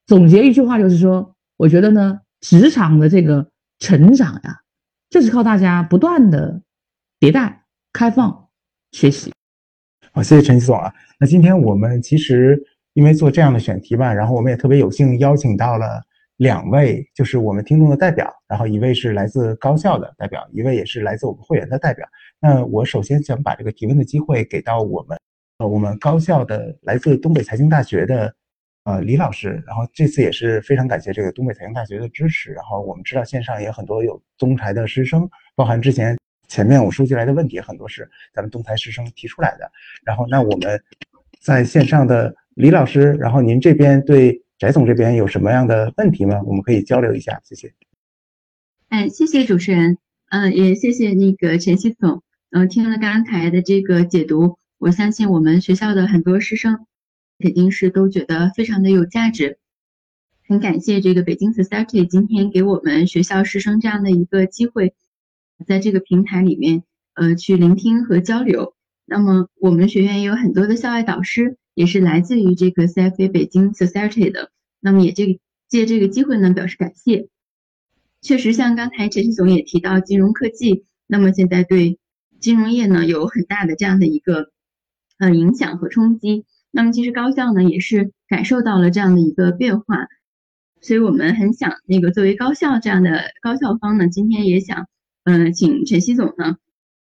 [0.06, 3.46] 总结一句话就是说，我觉得呢，职场的这个
[3.78, 4.60] 成长呀，
[5.10, 6.62] 就是靠大家不断的
[7.20, 8.48] 迭代、开放、
[8.92, 9.34] 学习。
[10.12, 10.90] 好，谢谢陈总啊。
[11.20, 12.58] 那今天我们其实
[12.94, 16.02] 因为做这样的选题吧，然后我们也特别有幸邀请到了
[16.38, 22.08] 两位，就是我们听众的代表，然后一位是来自高校的代表，一位也是来自我们会员的代表。
[22.40, 25.18] 那我首先想把这个提问的机会给到我们，
[25.58, 28.34] 呃，我们高校的来自东北财经大学的。
[28.84, 32.52] 呃，李老师，然后这次也是非常感谢这个东北财经大学的支持。
[32.52, 39.70] 然后我们知道线上也很多有东财的师生，包含之前前面我收集来的问题，很多是咱们东财师生提出来的。
[40.06, 40.82] 然后那我们
[41.38, 46.40] 在线上的李老师，然后您这边对翟总这边有什么样的问题吗？
[46.46, 47.70] 我们可以交流一下，谢谢。
[48.88, 49.98] 哎，谢谢主持人，
[50.30, 56.86] 嗯，也谢谢那个陈曦总，嗯，听了刚才的这个解读，我相信我们学校的很多师生。
[57.40, 59.58] 肯定是都觉得非常的有价值，
[60.48, 64.96] 很感谢这个北京 Society 今天给我们学校师生这样的一个机会，
[65.64, 66.82] 在这个平台里面，
[67.14, 68.74] 呃，去聆听和交流。
[69.04, 74.50] 那么我们学院也有很多的校外导师，也是来自于这个 CFA 北京 Society 的。
[74.80, 77.28] 那么也这个借这个机会呢，表示感谢。
[78.20, 82.00] 确实，像刚才陈旭总也提到金融科技，那么现在对
[82.40, 84.50] 金融业呢有很大的这样的一个
[85.18, 86.44] 呃影响和冲击。
[86.70, 90.06] 那么其实高校呢也是感受到了这样的一个变化，
[90.80, 94.86] 所以我们很想那个作为高校这样的高校方呢，今天也想，
[95.24, 96.56] 嗯，请陈曦总呢，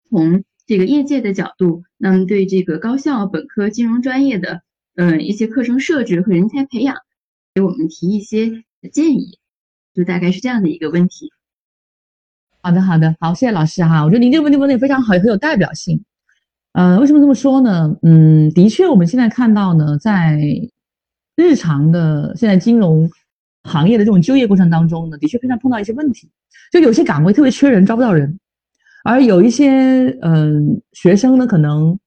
[0.10, 4.62] 从这个业界的角度，那么对这个高校本科金融专业的，
[4.96, 6.96] 嗯，一些课程设置和人才培养，
[7.56, 9.40] 给我们提一些建议，
[9.94, 11.32] 就大概是这样的一个问题。
[12.62, 16.04] 好的，好的，好，谢谢老师哈，我觉得您这个问题问的非常好，也很有代表性。
[16.78, 17.98] 呃，为什么这么说呢？
[18.04, 20.40] 嗯，的确，我们现在看到呢，在
[21.36, 23.10] 日常的现在金融
[23.64, 26.30] 行业的这种就业过程当中呢，的确非常碰到一些问题，
[26.72, 28.38] 就有些岗位特别缺人，招不到人，
[29.04, 31.98] 而有一些嗯学生呢，可能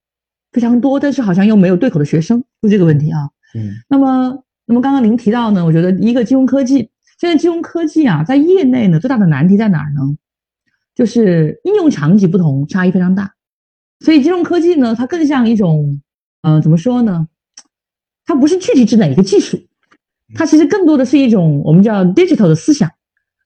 [0.52, 3.28] 非常多，但是好像又没有对口的学生，就这个问题啊。
[3.56, 10.16] 嗯，那么，那么刚刚您提到呢，我觉得一个金融科技，现在金融科技啊，在业内呢，最大的难题在哪儿呢？
[10.94, 13.32] 就是应用场景不同，差异非常大。
[14.00, 16.00] 所以金融科技呢，它更像一种，
[16.42, 17.28] 呃，怎么说呢？
[18.24, 19.58] 它不是具体指哪一个技术，
[20.34, 22.90] 它其实更多的是一种我们叫 digital 的思想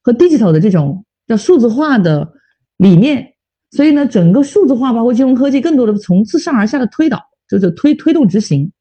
[0.01, 2.33] 和 digital 的这种叫数字化的
[2.77, 3.33] 理念。
[3.71, 8.71] 所以呢，整个数字化包括金融科技，更多的从自上而下的推导，就是推推动执行。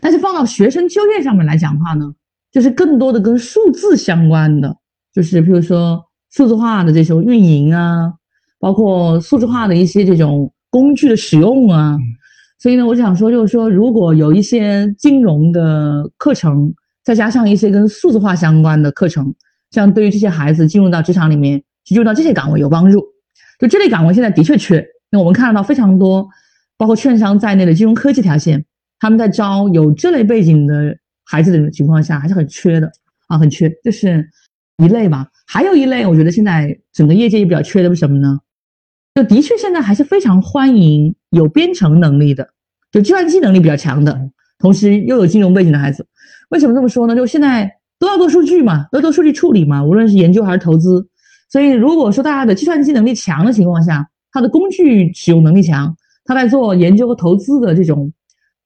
[0.00, 2.14] 但是放到学生就业上面来讲的话呢，
[2.52, 4.76] 就是更多的跟数字相关的，
[5.12, 8.12] 就是比如说数字化的这种运营啊，
[8.60, 11.96] 包括数字化的一些这种工具的使用啊。
[12.58, 19.32] 所以呢，我想说，就是说，如果有一些金融的课程，再加上一些跟数字化相关的课程，
[19.70, 23.04] 这样对于这些孩子进入到职场里面，进入到这些岗位有帮助。
[23.60, 26.28] 就这类岗位现在的确缺，那我们看到非常多，
[26.76, 28.64] 包括券商在内的金融科技条线，
[28.98, 32.90] 他们在招有这类背景的孩子的情况下，还是很缺的
[33.28, 34.28] 啊，很缺，这是
[34.82, 35.28] 一类吧。
[35.46, 38.38] 还有一类，我觉得现在整个业界也比较缺的是什么呢？
[39.14, 42.48] 就的确现在还是非常欢迎有编程能力的，
[42.92, 44.16] 就计算机能力比较强的，
[44.58, 46.06] 同时又有金融背景的孩子。
[46.50, 47.16] 为什么这么说呢？
[47.16, 51.08] 就现在都要做数据嘛，都要做数据处理嘛，无论是研究还是投资。
[51.50, 58.12] 所以如果说大家的计算机能力强的情况下，他的工具使用能力强，他在做研究和投资的这种，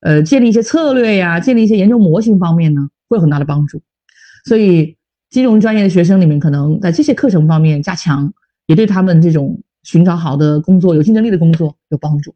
[0.00, 3.80] 呃，建立一些策略呀，建立一些研究模型方面呢，会有很大的帮助。
[4.44, 4.96] 所以
[5.30, 8.30] 金融专业的学生里面，可能在这些课程方面加强，
[8.66, 9.58] 也对他们这种。
[9.82, 12.34] 寻找好的工作、有竞争力的工作有帮助。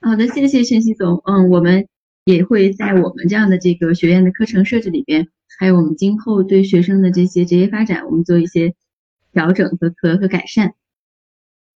[0.00, 1.22] 好的，谢谢陈曦总。
[1.26, 1.86] 嗯，我们
[2.24, 5.28] 也会在我们这样的这个学院的课程设置里边，
[5.58, 8.74] 还有我们今后对学生的这些职业发展，我们做一些
[9.32, 10.74] 调整和和和改善。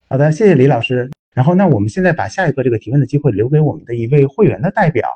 [0.08, 1.10] 好的，谢谢李老师。
[1.34, 5.08] 然后，那我们现在把下一个这个提问的机会留给我们的一位会员的代表。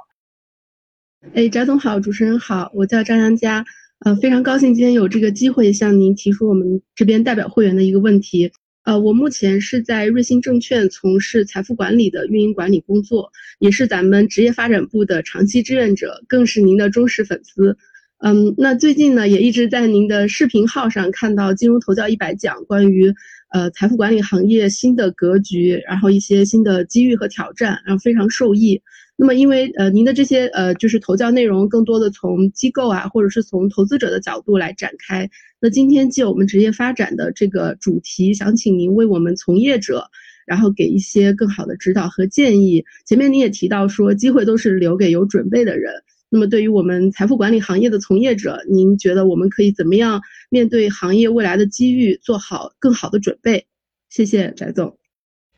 [1.32, 3.64] 哎，翟总好，主持人好，我叫张阳佳。
[4.00, 8.52] 呃，非常高兴今天有这个机会向您提出我们这边代表会员的一个问题。
[8.88, 17.76] 呃，我目前是在瑞信证券从事财富管理的运营管理工作，也是咱们职业发展部的长期志愿者，更是您的忠实粉丝。
[18.20, 23.12] 嗯，那最近呢，也一直在您的视频号上看到金融头教一百讲关于
[23.52, 28.80] 呃财富管理行业新的格局，然后一些新的机遇和挑战，然后非常受益。
[29.20, 35.28] 那么，因为呃，您的这些呃，就是投教内容更多的从机构啊，或者是从投资者的角度来展开。
[35.60, 40.08] 那今天借我们职业发展的这个主题，想请您为我们从业者，
[40.46, 42.84] 然后给一些更好的指导和建议。
[43.06, 45.92] 前面您也提到说，机会都是留给有准备的人。
[46.30, 53.66] 那么，对于我们财富管理行业的从业者，您觉得我们可以怎么样面对行业未来的机遇，做好更好的准备？
[54.10, 54.96] 谢谢翟总。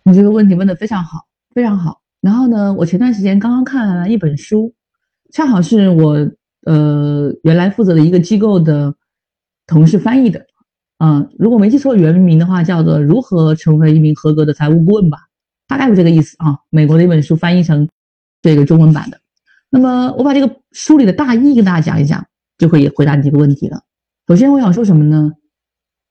[0.03, 2.01] 你这个问题问的非常好，非常好。
[2.21, 4.75] 然后呢，我前段时间刚刚看了一本书，
[5.33, 6.31] 恰好是我
[6.67, 8.95] 呃原来负责的一个机构的
[9.67, 10.45] 同事翻译的，
[10.99, 15.19] 嗯，如果没记错原名的话，叫做《如何成为一名合格的财务顾问》吧，
[15.67, 16.59] 大概是这个意思啊。
[16.69, 17.89] 美国的一本书翻译成
[18.43, 19.19] 这个中文版的。
[19.71, 22.27] 那么我把这个书里的大意跟大家讲一讲，
[22.59, 23.81] 就可以回答你这个问题了。
[24.29, 25.33] 首先我想说什么呢？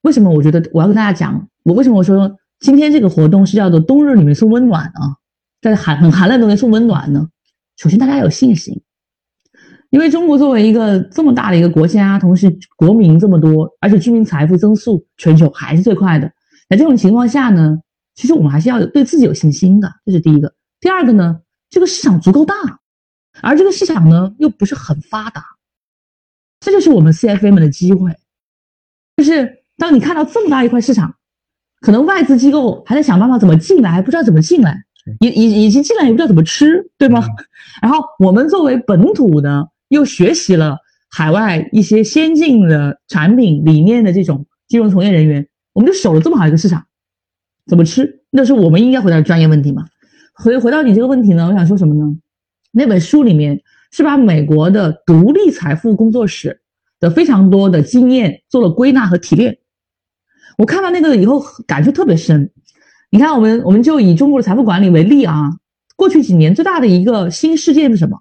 [0.02, 5.19] 为什么我觉得我要跟大家讲，我为什么我说今天这个活动是叫做冬日里面送温暖啊？
[5.62, 7.30] 在寒很寒冷的冬天送温暖呢？
[7.78, 8.82] 首先大家要有信心，
[9.90, 16.32] 因为中国作为一个这么大的一个国家，同时国民这么多，而且居民财富增速全球还是最快的。
[16.70, 17.80] 在这种情况下呢，
[18.16, 20.54] 其实我们还是要有对自己有信心的，这是第一个。
[20.80, 22.54] 第二个呢，这个市场足够大，
[23.42, 25.44] 而这个市场呢又不是很发达，
[26.60, 28.14] 这就是我们 CFA 们的机会。
[29.18, 31.16] 就是当你看到这么大一块市场，
[31.82, 34.84] 可能外资机构还在想办法怎么进来，还不知道怎么进来。
[35.22, 37.26] 已已已经进来也不知道怎么吃，对吗？
[37.82, 40.78] 然后我们作为本土的，又学习了
[41.10, 46.86] 海外一些先进的产品理念的这种金融从业人员，我们就守了这么好一个市场，
[47.66, 48.22] 怎么吃？
[48.30, 49.86] 那是我们应该回答的专业问题嘛？
[50.34, 52.16] 回回到你这个问题呢，我想说什么呢？
[52.72, 56.62] 那本书里面是把美国的独立财富工作室
[57.00, 59.58] 的非常多的经验做了归纳和提炼。
[60.58, 62.52] 我看到那个以后感触特别深。
[63.12, 65.52] 你看，我们我们就以中国的财富管理为例啊，
[65.96, 68.20] 过去几年最大的一个新事件是什么？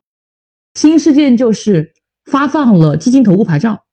[0.74, 1.92] 新事件就是
[2.24, 3.84] 发放了基金投顾牌照。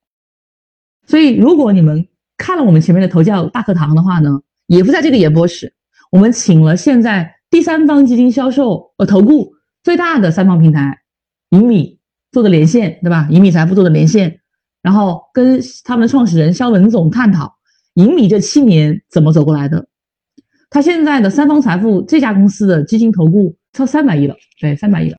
[1.06, 5.74] 所以，如果你们看了我们前面的投教大课堂的话呢，也不在这个演播室，
[6.12, 11.02] 我们请了现在第三方基金销售呃投顾最大的三方平台
[11.50, 12.00] 银米
[12.32, 13.28] 做的连线，对吧？
[13.30, 14.39] 银米财富做的连线，
[14.82, 17.54] 然后跟他们的创始人肖文总探讨
[17.96, 19.89] 银米这七年怎么走过来的。
[20.76, 25.18] 他现在的三方财富这家公司的基金投顾超三百亿了，对，三百亿了，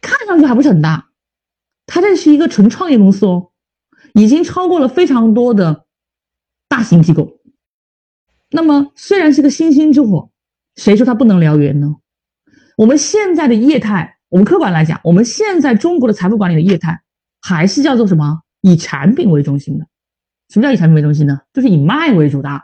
[0.00, 1.10] 看上去还不是很大。
[1.84, 3.50] 他这是一个纯创业公司哦，
[4.14, 5.84] 已经超过了非常多的
[6.66, 7.40] 大型机构。
[8.48, 10.30] 那么虽然是个星星之火，
[10.76, 11.96] 谁说它不能燎原呢？
[12.78, 17.02] 我们现在的业态，我们客观来讲，我们现在中国的财富管理的业态
[17.42, 18.40] 还是叫做什么？
[18.62, 19.86] 以产品为中心的。
[20.48, 21.42] 什么叫以产品为中心呢？
[21.52, 22.62] 就是以卖为主的。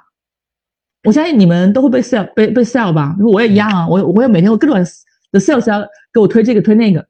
[1.04, 4.76] 我相信你们都会被 sell 被被 sell 吧，因为我也一样啊，我我也每天会各种
[5.32, 5.80] 的 sales 要
[6.12, 7.06] 给我推这个推那个，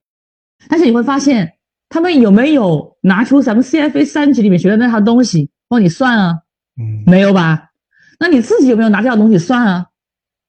[0.68, 1.54] 但是你会发现，
[1.88, 6.38] 他们有没有拿出咱们 CFA 三级里面学的那套东西帮你算啊？
[6.80, 7.70] 嗯，没有吧？
[8.18, 9.86] 那你自己有没有拿这套东西算啊？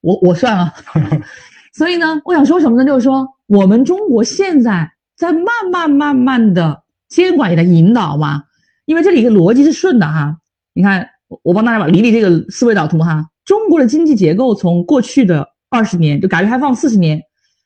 [0.02, 0.74] 我我算啊。
[1.74, 2.86] 所以呢，我想说什么呢？
[2.86, 8.44] 就是说，我们中国现在在慢慢慢慢的监管也在引导嘛，
[8.86, 10.38] 因为这里一个逻辑是顺的哈。
[10.74, 13.30] 你看，我我帮大家把理理这个思维导图哈。
[13.46, 17.22] 中国的经济结构从过去的二十年，就改革开放四十年，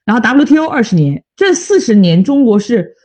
[0.06, 2.96] 然后 WTO 二十年，这四十年中国是，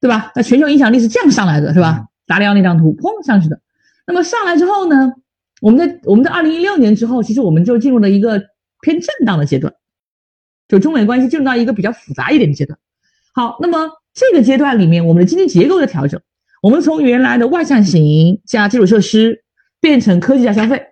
[0.00, 0.32] 对吧？
[0.34, 2.04] 那全球影响力是这样上来的，是吧？
[2.26, 3.60] 达里奥那张图，砰上去的。
[4.06, 5.12] 那么上来之后呢，
[5.60, 8.42] 我们在我们在二零一六年之后，其实我们就进入了一个
[8.80, 9.72] 偏震荡的阶段，
[10.68, 12.78] 就中美关系进入到一个比较复杂一点的阶段。
[13.34, 16.20] 好，那么这个阶段里面，我们的经济结构的调整，
[16.62, 19.44] 我们从原来的外向型加基础设施，
[19.80, 20.82] 变成科技加消费。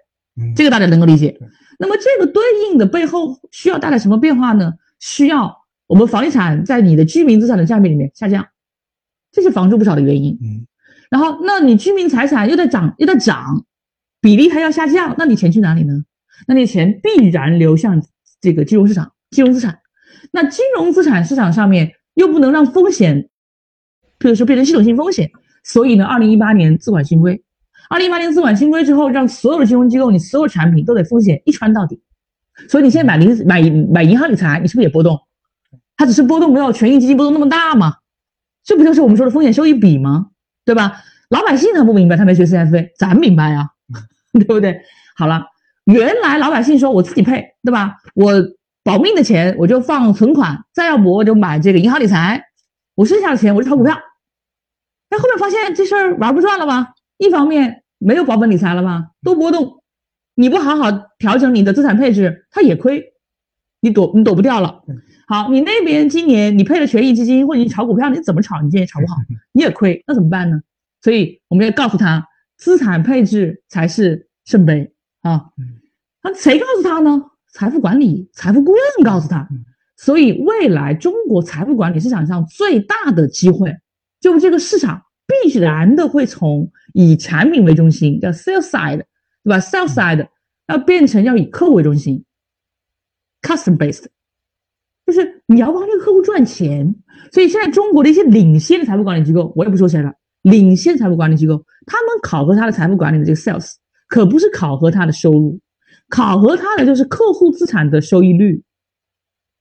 [0.57, 1.39] 这个大家能够理解。
[1.79, 4.75] 那么这个对应的背后需要带来什么变化呢？
[4.99, 8.47] 需要我们房地产在你的居民资产的占比里面下降，
[9.33, 10.39] 这是房住不炒的原因。
[10.43, 10.67] 嗯。
[11.11, 13.65] 然后，那你居民财产又在涨，又在涨，
[14.21, 16.05] 比例还要下降，那你钱去哪里呢？
[16.47, 18.01] 那你钱必然流向
[18.41, 19.79] 这个金融市场、金融资产。
[20.33, 23.29] 那金融资产市场上面又不能让风险，
[24.19, 25.31] 比如说变成系统性风险，
[25.65, 27.43] 所以呢，二零一八年资管新规。
[27.91, 32.01] 二零一八年资管新规之后，让所有的金融机构，你所有产品都得风险一穿到底。
[32.69, 33.61] 所以你现在买零买
[33.93, 35.19] 买银行理财，你是不是也波动？
[35.97, 37.97] 它只是波动没有权益基金波动那么大嘛？
[38.63, 40.29] 这不就是我们说的风险收益比吗？
[40.65, 41.03] 对吧？
[41.31, 43.69] 老百姓他不明白，他没学 CFA，咱明白呀，
[44.35, 44.81] 对不对？
[45.17, 45.45] 好了，
[45.87, 47.97] 原来老百姓说我自己配，对吧？
[48.15, 48.33] 我
[48.85, 52.41] 保命的钱我就放存款，再要不我就买这个银行理财，
[52.95, 53.99] 我剩下的钱我就炒股票。
[55.09, 56.95] 但后面发现这事儿玩不转了吧？
[57.21, 59.83] 一方面没有保本理财了吧，都波动，
[60.35, 63.13] 你不好好调整你的资产配置，它也亏，
[63.81, 64.83] 你躲你躲不掉了。
[65.29, 69.17] 好，你那边今年你配了权益基金或者你炒股票，你怎么炒你今年炒不好，
[69.53, 70.63] 你也亏，那怎么办呢？
[71.03, 75.51] 所以我们要告诉他，资产配置才是圣杯啊。
[76.23, 77.23] 那谁告诉他呢？
[77.53, 79.47] 财富管理、财富顾问告诉他。
[79.99, 83.77] 所以未来中国财富管理市场上最大的机会，
[84.21, 85.03] 就这个市场。
[85.31, 89.05] 必然的会从以产品为中心，叫 sales side，
[89.45, 90.27] 对吧？sales side
[90.67, 92.25] 要变成要以客户为中心
[93.43, 94.07] ，custom based，
[95.07, 96.95] 就是你要帮这个客户赚钱。
[97.33, 100.13] 所以现在中国的一些领先的财富管理机构，我也不说谁了，
[100.43, 103.75] 领先财富管理机构，他们考核他的财富管理的这个 sales，
[104.09, 105.61] 可不是考核他的收入，
[106.09, 108.63] 考核他的就是客户资产的收益率。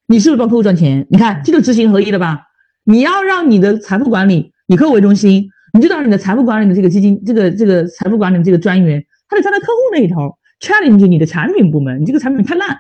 [0.08, 1.06] 你是不是帮客户赚钱？
[1.12, 2.48] 你看，这就知行合一了吧？
[2.86, 5.50] 你要让你的财富管理以客户为中心。
[5.74, 12.80] 你就当你的财富管理的这个基金，这个这个财富管理的这个专员，他得站在客户那一头，challenge 你的产品部门，你这个产品太烂，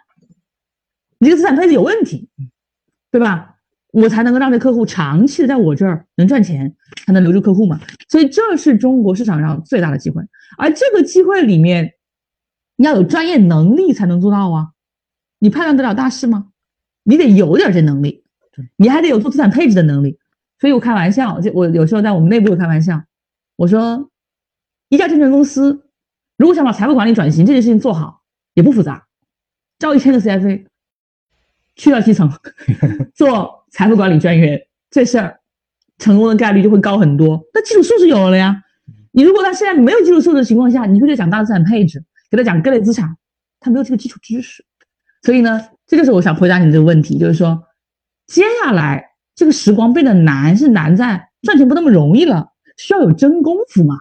[1.19, 2.29] 你这个资产配置有问题，
[3.11, 3.55] 对吧？
[3.91, 6.75] 我才能够让这客户长期的在我这儿能赚钱，
[7.05, 7.79] 才能留住客户嘛。
[8.07, 10.21] 所以这是中国市场上最大的机会，
[10.57, 11.93] 而这个机会里面，
[12.75, 14.69] 你要有专业能力才能做到啊。
[15.39, 16.47] 你判断得了大势吗？
[17.03, 18.23] 你得有点这能力，
[18.75, 20.19] 你还得有做资产配置的能力。
[20.59, 23.01] 所以我开玩笑，就我有时候在我们内部开玩笑，
[23.55, 24.09] 我说，
[24.89, 25.85] 一家证券公司
[26.37, 28.21] 如果想把财富管理转型这件事情做好，
[28.55, 29.07] 也不复杂，
[29.77, 30.65] 招一千个 CFA，
[31.77, 32.29] 去到基层
[33.15, 35.39] 做财富管理专员，这事儿
[35.97, 37.41] 成功的概率就会高很多。
[37.53, 38.61] 那基础素质有了呀，
[39.11, 43.15] 你如果他现在没有基础素质的情况下，你就得讲大资产配置，给他讲各类资产，
[43.61, 44.65] 他没有这个基础知识。
[45.21, 47.63] 所以呢，这就是我想回答你这个问题，就是说，
[48.27, 49.08] 接下来。
[49.39, 53.95] 这个时光变得难，是难在赚钱不那么容易了，需要有真功夫嘛。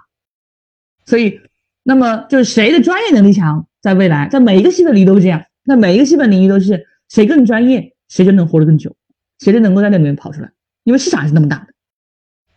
[1.07, 1.41] 所以，
[1.85, 5.45] 那么就是谁的专业能力强，在未来，在每一个细分领域都是这样。
[5.63, 8.97] 那每一个细分领域都是谁更专业，谁就能活得更久，
[9.39, 10.51] 谁就能够在那里面跑出来，
[10.83, 11.69] 因为市场是那么大的。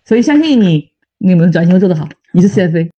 [0.03, 2.09] 所以，相信你，你们转型会做得好。
[2.31, 2.89] 你是 CFA。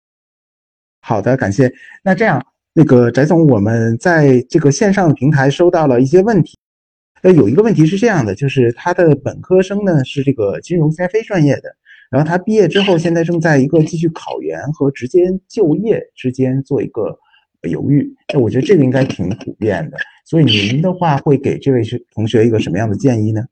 [1.00, 1.74] 好的，感谢。
[2.04, 2.40] 那这样，
[2.72, 6.56] 那个翟总，我们在这个线上平台收到了一些问题。
[7.22, 11.74] 呃，有一个问题是这样的，就是他的本科生呢是这个金融 CFA 专业的，
[12.10, 17.16] 然后他毕业之后现在正在一个继续考研和直接就业之间做一个
[17.62, 18.12] 犹豫。
[18.32, 23.44] 那我觉得这个应该挺普遍的，所以您的话会给这位学同学一个什么样的建议呢？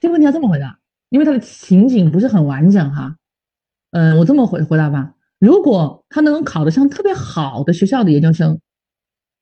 [0.00, 0.78] 这个问题要这么回答，
[1.10, 3.16] 因为他的情景不是很完整哈。
[3.90, 8.58] 嗯，我这么回回答吧，如果他能考得上特别好的学校的研究生，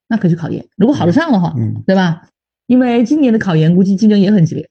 [0.09, 0.67] 那可以去考研。
[0.77, 2.27] 如果考得上的话，嗯，对吧？
[2.71, 4.71] 因为今年的考研估计竞争也很激烈，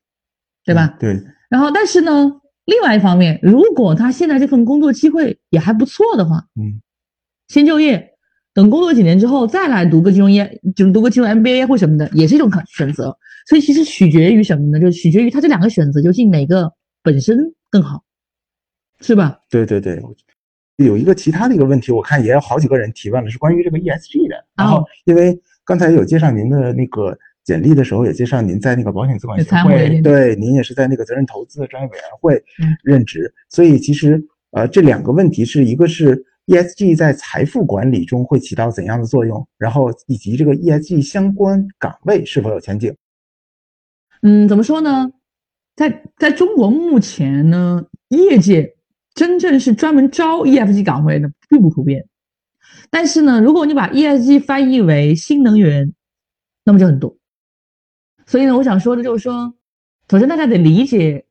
[0.63, 0.95] 对吧？
[1.01, 1.21] 对。
[1.49, 2.31] 然后，但是呢，
[2.63, 6.79] 另外一方面，如果他现在这份工作机会也还不错的话，嗯，
[7.49, 8.11] 先就业，
[8.53, 13.17] 等工作几年之后再来读个金融业，就是读个金融 MBA 或什么的，也是一种可选择。
[13.49, 14.79] 所以其实取决于什么呢？
[14.79, 16.71] 就取决于他这两个选择究竟哪个
[17.03, 18.01] 本身更好，
[19.01, 19.41] 是吧？
[19.49, 20.01] 对对对，
[20.77, 24.45] 有一个其他的一个问题，我看也有好几个人提问了，是关于这个 ESG 的。
[24.55, 27.17] 然后因为刚才有介绍您的那个
[27.49, 32.43] 简历的时候，也介绍您在那个保险资管协会，对，您也是在那个责任投资的专业委员会
[32.83, 36.23] 任职，所以其实呃这两个问题是一个是。
[36.49, 39.47] ESG 在财富管理中会起到怎样的作用？
[39.59, 42.91] 然后以及这个 ESG 相关岗位是否有前景？
[44.23, 45.11] 嗯，怎么说呢？
[45.75, 48.73] 在在中国目前呢，业界
[49.13, 52.07] 真正是专门招 ESG 岗位的并不普遍。
[52.89, 55.93] 但是呢，如果你把 ESG 翻译为新能源，
[56.65, 57.15] 那么就很多。
[58.29, 59.53] 所以呢，我想说的就是说，
[60.09, 61.25] 首先大家得理解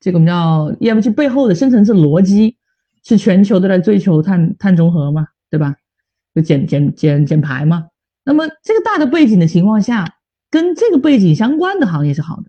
[0.00, 2.56] 这个我们叫 ESG 背后的深层次逻辑。
[3.06, 5.76] 是全球都在追求碳碳中和嘛，对吧？
[6.34, 7.86] 就减减减减排嘛。
[8.24, 10.16] 那么这个大的背景的情况下，
[10.50, 12.44] 跟这个背景相关的行业是好的，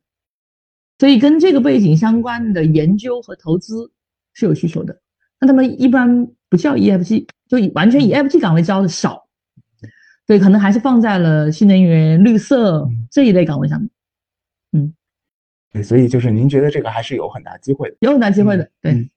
[0.98, 3.92] 所以跟这个背景相关的研究和投资
[4.32, 4.98] 是有需求的。
[5.42, 9.28] 那他们一般不叫 EFG，就以完全以 EFG 岗位招的少，
[10.26, 13.90] 所以可能还是放在了新能源、绿色这一类岗位上面。
[15.84, 19.10] 所以就是您觉得这个还是有很大机会的，有很大机会的，对。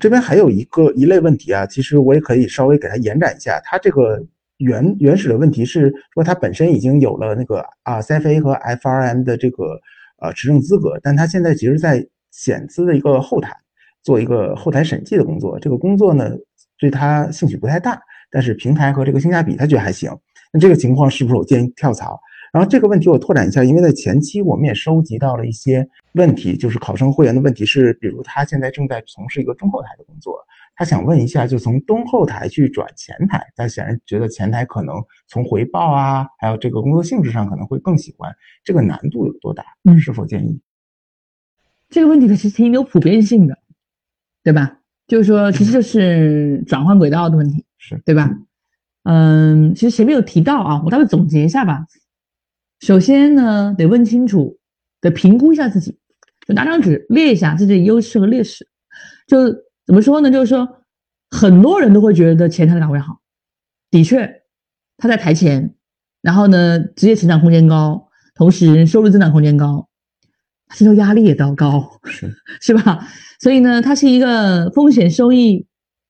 [0.00, 3.60] 这边还有一个一类问题啊，其实我也可以稍微给它延展一下。
[3.64, 4.24] 它这个
[4.56, 9.78] 原原始的问题是说，它本身已经有了那个啊 CFA 和 FRM 的这个
[10.22, 13.54] 呃持证资格，但它现在其实在险资的一个后台
[14.02, 15.58] 做一个后台审计的工作。
[15.60, 16.30] 这个工作呢，
[16.78, 18.00] 对他兴趣不太大，
[18.30, 20.10] 但是平台和这个性价比他觉得还行。
[20.50, 22.18] 那这个情况是不是我建议跳槽？
[22.54, 30.38] 然后这个问题我拓展一下，因为在前期我们也收集到了一些问题，就是考生会员的问题是，比如他现在正在从事一个中后台的工作，
[30.76, 34.94] 他想问一下，就从中后台去转前台，他显然觉得前台可能
[35.26, 38.32] 从回报啊，还有这个工作性质上可能会更喜欢，
[38.62, 39.64] 这个难度有多大？
[39.82, 40.60] 嗯，是否建议？
[41.90, 43.58] 这个问题其实挺有普遍性的，
[44.44, 44.78] 对吧？
[45.08, 48.30] 就是说，其实就是转换轨道的问题，是对吧？
[49.02, 51.84] 嗯，其实前面有提到啊，我大概总结一下吧。
[52.84, 54.58] 首先呢，得问清楚，
[55.00, 55.98] 得评估一下自己，
[56.46, 58.68] 就拿张纸列一下自己的优势和劣势。
[59.26, 59.50] 就
[59.86, 60.30] 怎么说呢？
[60.30, 60.68] 就是说，
[61.30, 63.22] 很多人都会觉得前台的岗位好，
[63.90, 64.30] 的确，
[64.98, 65.74] 他在台前，
[66.20, 69.88] 然后呢，职业成长空间高，同时收入增长空间高，
[70.74, 72.30] 薪酬压力也都高，是
[72.60, 73.08] 是吧？
[73.40, 75.66] 所以呢，它是一个风险收益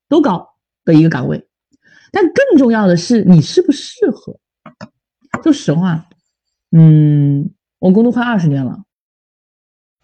[0.09, 0.45] 都高
[0.85, 1.47] 的一个岗位。
[2.11, 4.41] 但更重要的是，你适不适合？
[5.45, 6.05] 说实话。
[6.77, 8.83] 嗯，我工作快二十年了，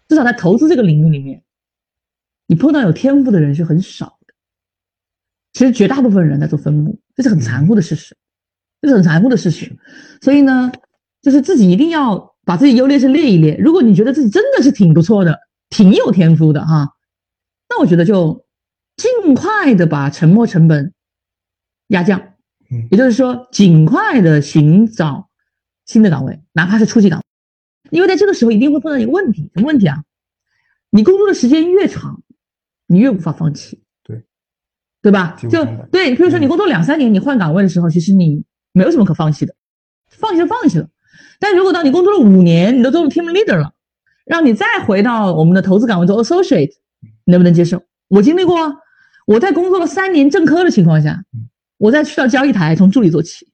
[0.07, 1.43] 至少在投资这个领域里面，
[2.47, 4.33] 你碰到有天赋的人是很少的。
[5.51, 8.15] 其实绝大部分人在做分母，这是很残酷的事实，
[8.81, 9.77] 这是很残酷的事实。
[10.21, 10.71] 所以呢，
[11.21, 13.57] 就是自己一定要把自己优劣势列一列。
[13.57, 16.93] 如果你觉得自己真的是挺不错的，挺有天赋的哈，
[17.67, 18.45] 那我觉得就
[18.95, 20.93] 尽快的把沉没成本
[21.87, 22.35] 压降，
[22.89, 25.27] 也就是说，尽快的寻找。
[25.91, 27.21] 新的岗位，哪怕是初级岗，
[27.89, 30.05] 因为在这个时候一定会碰到一个问题，什么问题啊？
[30.89, 32.23] 你工作的时间越长，
[32.87, 34.23] 你越无法放弃，对，
[35.01, 35.35] 对吧？
[35.49, 39.53] 就对，比如说你工作两三年，你换岗位的时候，其实你没有什么可放弃的，
[40.09, 40.87] 放弃就放弃了。
[41.41, 43.73] 但如果当你工作了五年，你都做了 team leader 了，
[44.23, 46.71] 让你再回到我们的投资岗位做 associate，
[47.25, 47.83] 能不能接受？
[48.07, 48.77] 我经历过啊，
[49.27, 51.25] 我在工作了三年正科的情况下，
[51.77, 53.50] 我再去到交易台从助理做起。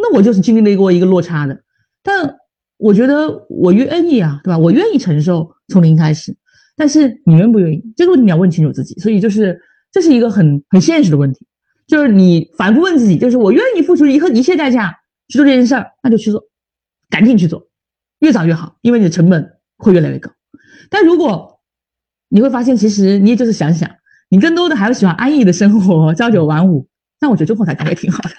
[0.00, 1.60] 那我就是经历了过一个落差的，
[2.02, 2.36] 但
[2.76, 4.58] 我觉得我愿意啊，对吧？
[4.58, 6.36] 我愿意承受从零开始，
[6.76, 7.82] 但是你愿不愿意？
[7.96, 8.94] 这个问题你要问清楚自己。
[9.00, 9.60] 所以就是
[9.90, 11.46] 这是一个很很现实的问题，
[11.86, 14.94] 就是你反复问自己，就是我愿意付出一和一切代价
[15.28, 16.42] 去做这件事儿，那就去做，
[17.10, 17.68] 赶紧去做，
[18.20, 20.30] 越早越好，因为你的成本会越来越高。
[20.88, 21.60] 但如果
[22.28, 23.90] 你会发现，其实你也就是想想，
[24.28, 26.86] 你更多的还是喜欢安逸的生活，朝九晚五，
[27.20, 28.30] 那我觉得中后台岗位挺好的。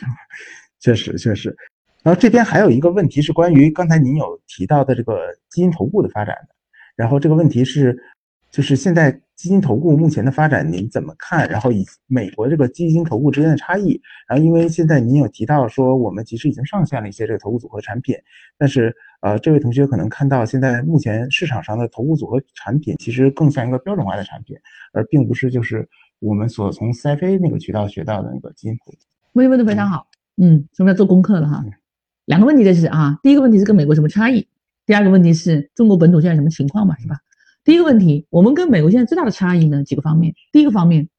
[0.79, 1.55] 确实，确实。
[2.01, 6.55] 然后这边还有一个问题是关于刚才您有提到的这个基金投顾的发展的。
[6.95, 7.97] 然后这个问题是，
[8.49, 11.47] 就是现在基金投顾目前的发展您怎么看？
[11.49, 14.01] 然后以美国这个基金投顾之间的差异。
[14.27, 18.15] 然后因为现在您有提到说我们其实已经上线了一些这个投顾组合产品，
[18.57, 24.57] 但是呃这位同学可能看到现在目前市场上的投顾组合产品其实更像一个标准化的产品，
[24.93, 25.87] 而并不是就是
[26.19, 28.97] 我们所从 CFA 那个渠道学到的那个基金投顾。
[29.33, 30.07] 问题问的非常好。
[30.41, 31.65] 嗯，说明要做功课了哈。
[32.25, 34.47] 两个问题这是啊，第一个问题是跟美国什么差异？
[34.85, 37.17] 第二个问题是中国本土现在什么情况嘛，是吧？
[37.63, 40.33] 第一个问题，我们跟美国现在最大的差异呢，几个方面。
[40.51, 41.09] 第一个方面，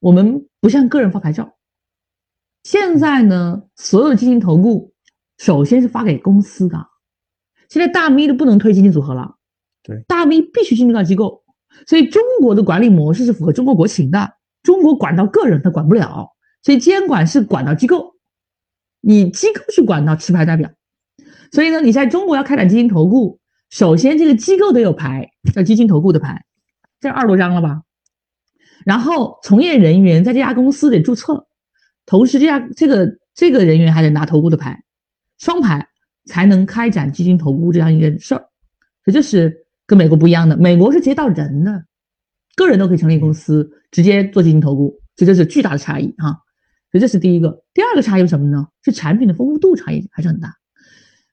[0.00, 1.54] 我们不像个人发牌照，
[2.62, 4.92] 现在呢，所有基金投顾
[5.38, 6.88] 首先是发给公司的。
[7.68, 9.36] 现在大咪都不能推基金组合了，
[9.82, 11.42] 对，大 V 必须进入到机构，
[11.86, 14.34] 所以中国的管理模式是符合中国国情的。
[14.62, 16.28] 中国管到个人他管不了，
[16.62, 18.11] 所以监管是管到机构，
[19.02, 20.70] 你机构去管到持牌代表。
[21.50, 23.38] 所以呢，你在中国要开展基金投顾，
[23.68, 26.46] 首先这个机构得有牌，叫基金投顾的牌，
[26.98, 27.82] 这二十多张了吧？
[28.86, 31.46] 然后从业人员在这家公司得注册，
[32.06, 34.82] 同时这家这个这个人员还得拿投顾的牌，
[35.38, 35.88] 双牌
[36.24, 38.46] 才能开展基金投顾这样一件事儿。
[39.04, 41.84] 这就是跟美国不一样的，美国是直接到人的，
[42.56, 46.38] 个人都可以成立公司，直接做基金投顾，这就是巨大的差异哈。
[46.92, 48.68] 所以这是第一个，第二个差异是什么呢？
[48.84, 50.54] 是产品的丰富度差异还是很大。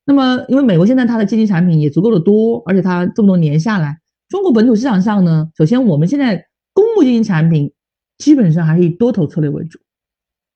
[0.05, 3.99] 那么因为美国现在它的基金产品也足够的多，而且它这么多年下来，
[4.29, 7.73] 中国本土市场上呢，首先我们现在公募基金产品
[8.17, 9.77] 基本上还是以多头策略为主，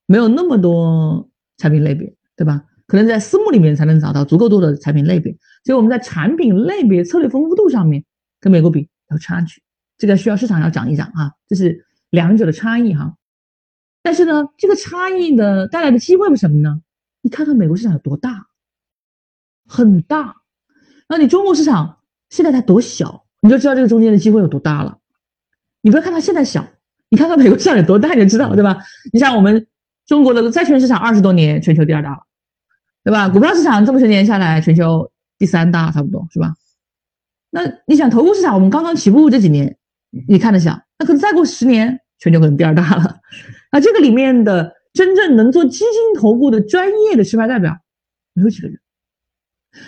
[0.08, 2.64] 没有那么多产品类别，对吧？
[2.88, 5.36] 可能在私募里面才能找到足够多的产品类别，
[5.66, 8.04] 所以我们在产品类别策略丰富度上面
[8.40, 9.62] 跟美国比有差距，
[9.98, 13.14] 这个需要市场要讲一讲啊，这是两者的差异哈。
[14.04, 16.82] 但是呢，这个差异的带来的机会是什么呢？
[17.22, 18.48] 你看看美国市场有多大，
[19.66, 20.36] 很大，
[21.10, 22.00] 那你中国市场
[22.30, 25.00] 现在才多小，你就知道这个中间的机会有多大了。
[25.82, 26.68] 你不要看它现在小，
[27.10, 28.78] 你看看美国市场有多大，你就知道了对吧？
[29.12, 29.66] 你像我们
[30.06, 32.20] 中国的债券市场二十多年，全球第二大了。
[33.06, 33.28] 对吧？
[33.28, 36.56] 股票市场这么些年下来，全球第三大差不多是吧？
[37.50, 39.78] 那你想投顾市场，我们刚刚起步这几年，
[40.26, 43.20] 你看得小，那可能再过十年，全球可能第二大了。
[43.70, 47.78] 那这个里面的真正能做基金投顾的专业的持牌代表，
[48.34, 48.80] 没有几个人。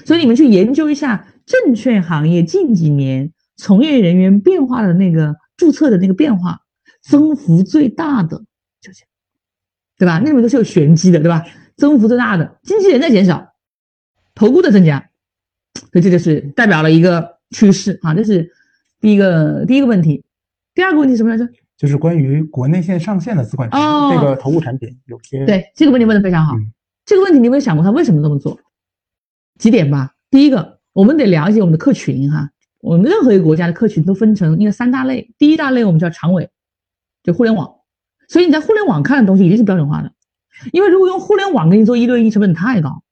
[0.03, 6.59] 所以你们去研究一下证券行业近几年从业人员变化的那个注册的那个变化，
[7.01, 8.43] 增幅最大的
[8.81, 9.05] 就是，
[9.97, 10.19] 对吧？
[10.19, 11.45] 那里面都是有玄机的，对吧？
[11.77, 13.53] 增幅最大的经纪人在减少，
[14.33, 15.09] 投顾的增加，
[15.91, 18.13] 所以这就是代表了一个趋势啊。
[18.13, 18.51] 这是
[18.99, 20.25] 第一个第一个问题。
[20.73, 21.47] 第二个问题什么来着？
[21.77, 26.55] 就是关于国内线上线的资管产品，这个投顾产品有些对这个问题问的非常好。
[27.05, 28.59] 这个问题你有没有想过他为什么这么做？
[29.59, 30.13] 几点吧。
[30.29, 32.49] 第一个，我们得了解我们的客群哈。
[32.81, 35.33] 我们任何一个国家的客群都分成一个三大类。
[35.37, 36.49] 第一大类我们叫长尾，
[37.23, 37.73] 就互联网。
[38.27, 40.11] 所以你在互联网看的东西一定是标准化的。
[40.71, 43.03] 因为如果用互联网给你做一对一，成本太高，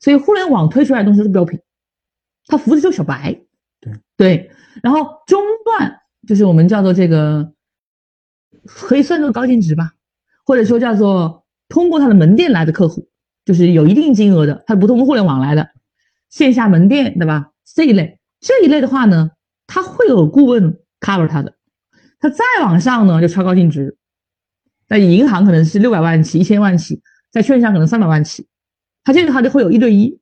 [0.00, 1.58] 所以互联网推出来的东西是标品，
[2.46, 3.40] 它服务的就是小白，
[3.80, 4.50] 对对。
[4.82, 7.52] 然后中段就是我们叫做这个，
[8.76, 9.92] 可以算作高净值吧，
[10.44, 13.08] 或者说叫做通过他的门店来的客户，
[13.44, 15.68] 就是有一定金额的，他不通过互联网来的
[16.28, 17.50] 线下门店，对吧？
[17.74, 19.30] 这一类这一类的话呢，
[19.66, 21.54] 他会有顾问 cover 他的，
[22.20, 23.96] 他再往上呢就超高净值。
[24.88, 28.46] 那银行可能是六百万起，一千万起，在券商可能三百万起，
[29.04, 30.18] 他这个他就会有一对一。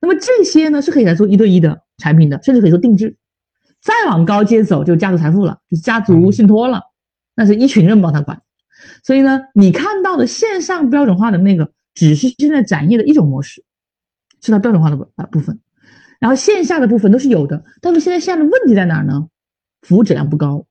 [0.00, 3.16] 那么这些呢是可以来做一对一的产品的，甚至可以做定制。
[3.80, 6.82] 再往高阶走就家族财富了，就是家族信托了，
[7.38, 8.42] 那是一群人帮他管。
[9.02, 13.64] 所以呢，你看到的线上标准化的那个，只是现在展业的一种模式，
[14.42, 15.58] 是它标准化的部啊部分。
[16.20, 19.28] 然后线下的部分都是有的，但是现在线下的问题在哪儿呢？
[19.82, 20.66] 服务质量不高，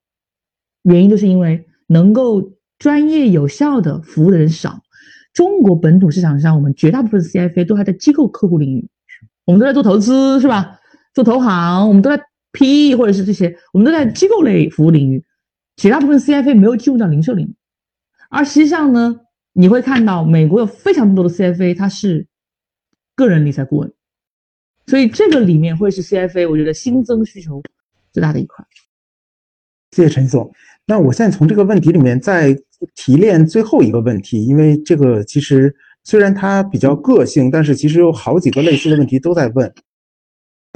[0.84, 2.52] 原因就是因为能够。
[2.80, 4.84] 专业有效的服务的人少，
[5.34, 8.88] 中国本土市场上，我们绝大部分 CFA 都还在机构客户领域，
[9.46, 10.78] 我们都在做投资，是吧？
[11.16, 15.26] 做投行，我们都在 PE 或者是这些，我们都在机构类服务领域，
[15.78, 17.56] 绝大部分 CFA 没有进入到零售领域。
[18.30, 19.22] 而实际上呢，
[19.54, 22.28] 你会看到美国有非常多的 CFA，它是
[23.16, 23.94] 个人理财顾问，
[24.88, 27.64] 所以这个里面会是 CFA 我觉得新增需求
[28.12, 28.66] 最大的一块。
[29.92, 30.52] 谢谢陈总。
[30.86, 32.58] 那我现在从这个问题里面再
[32.96, 35.74] 提炼最后一个问题，因为这个其实
[36.04, 39.74] 虽然它比较个性，但是其实有好几个类似的问题都在问。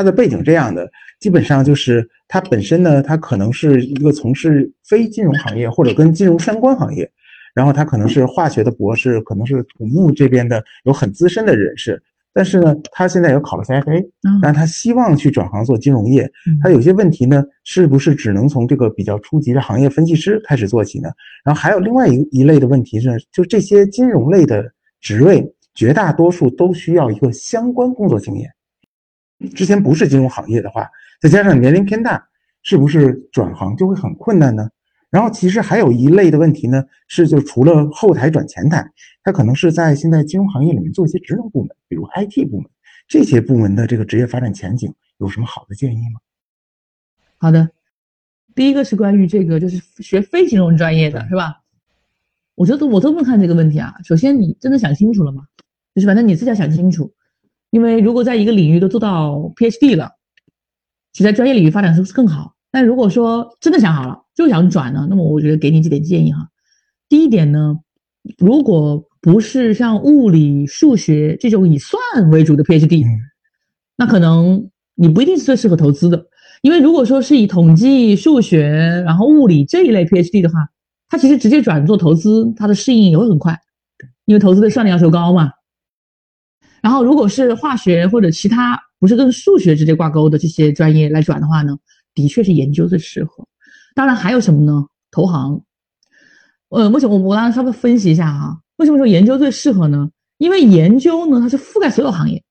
[0.02, 7.08] 它的背景这样的，基本上就是他本身呢，他可能是一个从事非金融行业或者跟金融相关行业，
[7.54, 12.02] 然后他可能是化学的博士，可能是土木这边的有很资深的人士。
[12.34, 14.04] 但是呢，他现在有考了 CFA，
[14.42, 16.28] 但他希望去转行做金融业。
[16.64, 21.10] 他有些问题呢，是不是只能从这个比较初级的行业分析师开始做起呢？
[21.44, 24.64] 然后还有另外一一类的问题是，就这些金融类的
[25.00, 25.46] 职位，
[25.76, 28.50] 绝大多数都需要一个相关工作经验。
[29.50, 30.90] 之前不是金融行业的话，
[31.20, 32.28] 再加上年龄偏大，
[32.64, 34.70] 是不是转行就会很困难呢？
[35.10, 38.90] 然后其实还有一类的问题呢，是就除了后台转前台，
[39.24, 42.70] 他可能是在现在金融行业里面做一些职能部门，比如 IT 部门，
[43.08, 46.22] 这些部门的这个职业发展前景有什么好的建议吗？
[47.38, 47.72] 好的，
[48.56, 51.62] 第一个是关于这个，就是学非金融专业的是吧？
[52.56, 53.96] 我觉得我都不看这个问题啊。
[54.04, 55.44] 首先你真的想清楚了吗？
[55.94, 57.12] 就是反正你自己要想清楚，
[57.72, 60.12] 因为如果在一个领域都做到 PhD 了，
[61.12, 62.54] 其实在专业领域发展是不是更好？
[62.72, 66.48] 但如果说真的想好了，就想转呢，那么我觉得给你几点建议哈。
[67.10, 67.78] 第一点呢，
[68.38, 72.00] 如果不是像物理、数学这种以算
[72.30, 73.06] 为主的 PhD，
[73.98, 76.26] 那可能你不一定是最适合投资的。
[76.62, 78.68] 因为如果说是以统计、数学，
[79.06, 80.56] 然后物理这一类 PhD 的话，
[81.10, 83.60] 它其实直接转做投资，它的适应也会很快，
[84.26, 85.52] 因为投资的算力要求高嘛。
[86.82, 91.78] 然后如果是化学或者其他不是跟数学直接挂钩的这些专业来转的话呢，
[92.14, 93.48] 的确是研究最适合。
[93.96, 94.86] 当然还有什么呢？
[95.12, 95.62] 投行。
[96.70, 98.58] 呃，为什么我我刚刚稍微分析一下哈？
[98.78, 100.10] 为什么说研究最适合呢？
[100.38, 102.44] 因为研究呢，它是覆盖所有行业，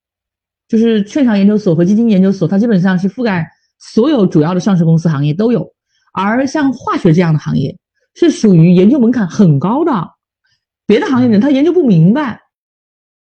[0.68, 3.50] 就是券商研究所和基金研究所，它基本上是覆盖。
[3.82, 5.66] 所有主要的上市公司行业都有，
[6.12, 7.74] 而像化学这样的行业
[8.14, 10.06] 是属于研究门槛很高的，
[10.86, 12.38] 别的行业人他研究不明白。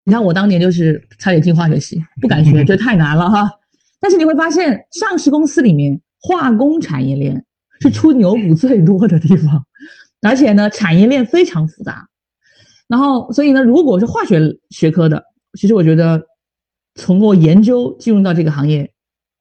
[0.06, 3.50] 你看我当年就是差点进化学系，不敢学， 觉得太难了哈。
[4.00, 7.44] 但是你会发现，上市公司里面化工产业链
[7.82, 9.66] 是出牛股最多的地方，
[10.22, 12.08] 而且呢产业链非常复杂。
[12.88, 15.24] 然后所以呢，如果是化学学科的，
[15.60, 16.22] 其实我觉得
[16.94, 18.92] 通过研究进入到这个行业。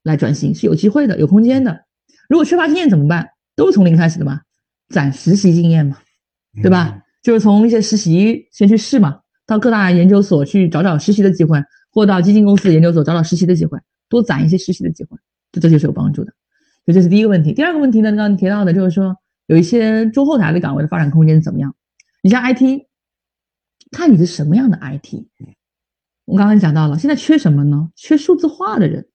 [0.04, 1.86] 来转型是有机会的，有空间的。
[2.28, 3.26] 如果缺乏经验怎么办？
[3.56, 4.42] 都是从零开始的嘛，
[4.90, 5.96] 攒实习经验嘛，
[6.62, 7.00] 对吧？
[7.22, 15.18] 就是从一些实习先去试嘛，到各大研究所去找找实习的机会，或到基金公司研究所找找实习的机会，多攒一些实习的机会，
[15.52, 16.32] 这这就是有帮助的。
[16.84, 17.52] 所以这是第一个问题。
[17.52, 19.16] 第二个问题呢，刚刚提到的就是说
[19.46, 21.74] 有一些中后台的岗位的发展空间怎么样？
[22.22, 22.86] 你像 IT，
[23.90, 25.26] 看你是什么样的 IT。
[26.24, 27.90] 我刚刚讲到了，现在缺什么呢？
[27.96, 29.08] 缺数字化的人。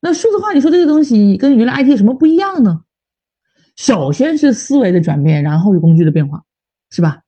[0.00, 2.82] 那数字化，你说这个东西跟原来 IT 有什么不一样呢？
[3.76, 6.44] 首先是思维的转变，然后是工具的变化，
[6.90, 7.23] 是吧？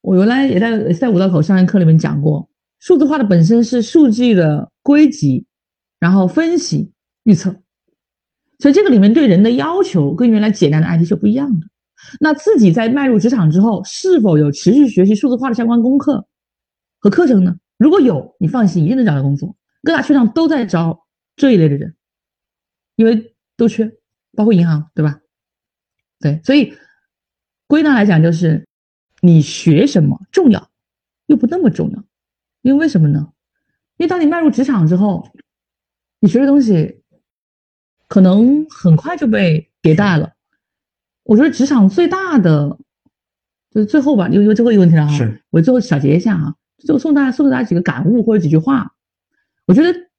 [0.00, 2.48] 我原来也在在五道口商业课里面讲过，
[2.78, 5.46] 数字化的本身是数据的归集，
[5.98, 6.92] 然后分析
[7.24, 7.54] 预测，
[8.58, 11.66] 所以这个里面对人的要求跟原来简单的 IT 是不一样的。
[12.18, 16.26] 那自己在迈入职场之后，是否有持续学习数字化的相关功课
[16.98, 17.56] 和课程呢？
[17.76, 21.06] 如果有，你放心，一定能找到工作，各大券商都在招。
[21.36, 21.94] 这一类的人，
[22.96, 23.90] 因为都缺，
[24.36, 25.20] 包括银行，对吧？
[26.18, 26.74] 对，所以
[27.66, 28.68] 归纳来讲，就是
[29.20, 30.70] 你学什么重要，
[31.26, 32.04] 又不那么重要。
[32.62, 33.32] 因为为什么呢？
[33.96, 35.30] 因为当你迈入职场之后，
[36.20, 37.02] 你学的东西
[38.08, 40.32] 可能很快就被迭代了。
[41.22, 42.78] 我觉得职场最大的
[43.70, 45.18] 就是最后吧，因为最后一个问题了哈，
[45.50, 48.94] 我最后小结一下啊，就送大家送给大家几个感悟或者几句话，
[49.66, 50.10] 我觉得。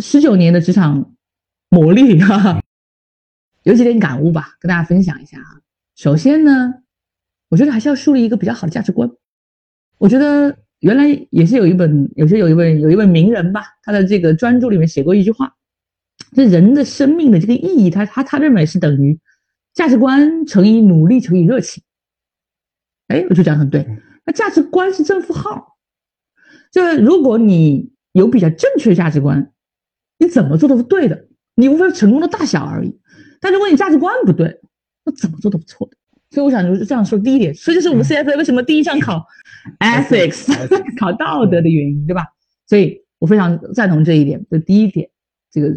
[0.00, 1.16] 十九年的职场
[1.70, 2.62] 磨砺哈，
[3.64, 5.60] 有几点感悟吧，跟大家分享一下啊。
[5.96, 6.84] 首先呢，
[7.48, 9.10] 我觉得还是要树立一个比较好的价值观。
[9.98, 15.54] 我觉得原来也是有一本，有些有一位有一位名人吧，他的这个专著里面写过一句话：，
[16.32, 19.18] 这人的生命的这个意义，他他他认为是等于
[19.74, 21.82] 价值观乘以努力乘以热情。
[23.08, 23.86] 哎，我就讲很对。
[24.24, 25.76] 那价值观是正负号，
[26.70, 29.52] 就是如果你有比较正确的价值观。
[30.20, 32.98] 你怎么做都是对的，你无非成功的大小而已。
[33.40, 34.60] 但如果你价值观不对，
[35.04, 35.96] 那怎么做都是错的。
[36.30, 39.26] 所以我想就是这样说，第一点，所以就是我们 CFA 为什么第一项考
[39.80, 40.46] ethics
[40.98, 42.26] 考道德的原因，对吧？
[42.66, 44.44] 所以我非常赞同这一点。
[44.50, 45.08] 这第一点，
[45.50, 45.68] 这个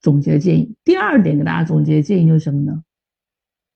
[0.00, 0.74] 总结建议。
[0.84, 2.82] 第二点，给大家总结建议就是什么呢？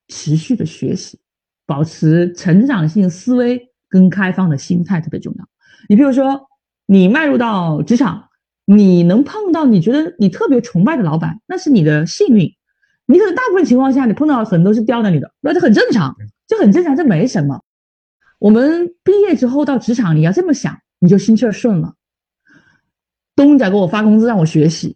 [0.07, 1.19] 持续的学习，
[1.65, 5.47] 保持成长性思维跟开放的心态特别重要。
[5.87, 6.47] 你比如说，
[6.85, 8.25] 你迈入到职场。
[8.71, 12.53] 你能碰到你觉得你特别崇拜的老板，那是你的幸运。
[13.11, 16.15] 你可能大部分情况下，你碰到很多是刁难你的，那这很正常，
[16.45, 17.63] 这很正常，这没什么。
[18.37, 21.95] 我们毕业之后到职场，你要这么想，你就心气儿顺了。
[23.35, 24.95] 东家给我发工资让我学习，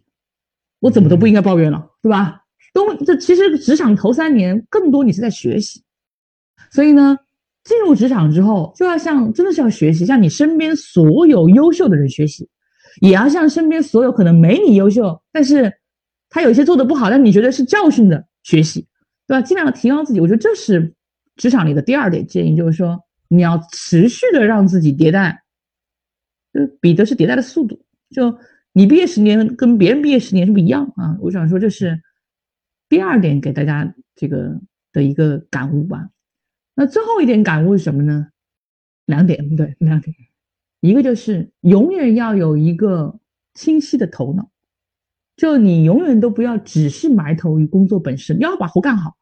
[0.78, 2.42] 我怎么都不应该抱怨了，对吧？
[2.72, 5.82] 东这其实职场头三年更多你是在学习，
[6.70, 7.18] 所以呢，
[7.64, 12.48] 进入职场之后就要向真的是要学习，向你身边所有优秀的人学习。
[13.00, 15.72] 也要向身边所有可能没你优秀，但是
[16.34, 18.88] 他有些做的不好，但你觉得是教训的学习，
[19.28, 19.40] 对吧？
[19.40, 20.92] 尽量的提高自己，我觉得这是
[21.36, 25.44] 职场里的第二点建议，就是说你要持续的让自己迭代，
[26.52, 27.86] 就比的是迭代的速度。
[28.10, 28.36] 就
[28.72, 31.16] 你毕业十年跟别人毕业十年是不一样啊。
[31.20, 32.02] 我想说这是
[32.88, 34.60] 第二点给大家这个
[34.92, 36.10] 的一个感悟吧。
[36.74, 38.26] 那最后一点感悟是什么呢？
[39.06, 40.12] 两点，对，两点。
[40.80, 43.20] 一个就是永远要有一个
[43.54, 44.50] 清晰的头脑，
[45.36, 49.16] 就你永远都不要只是埋头于工作本身，要把活干好，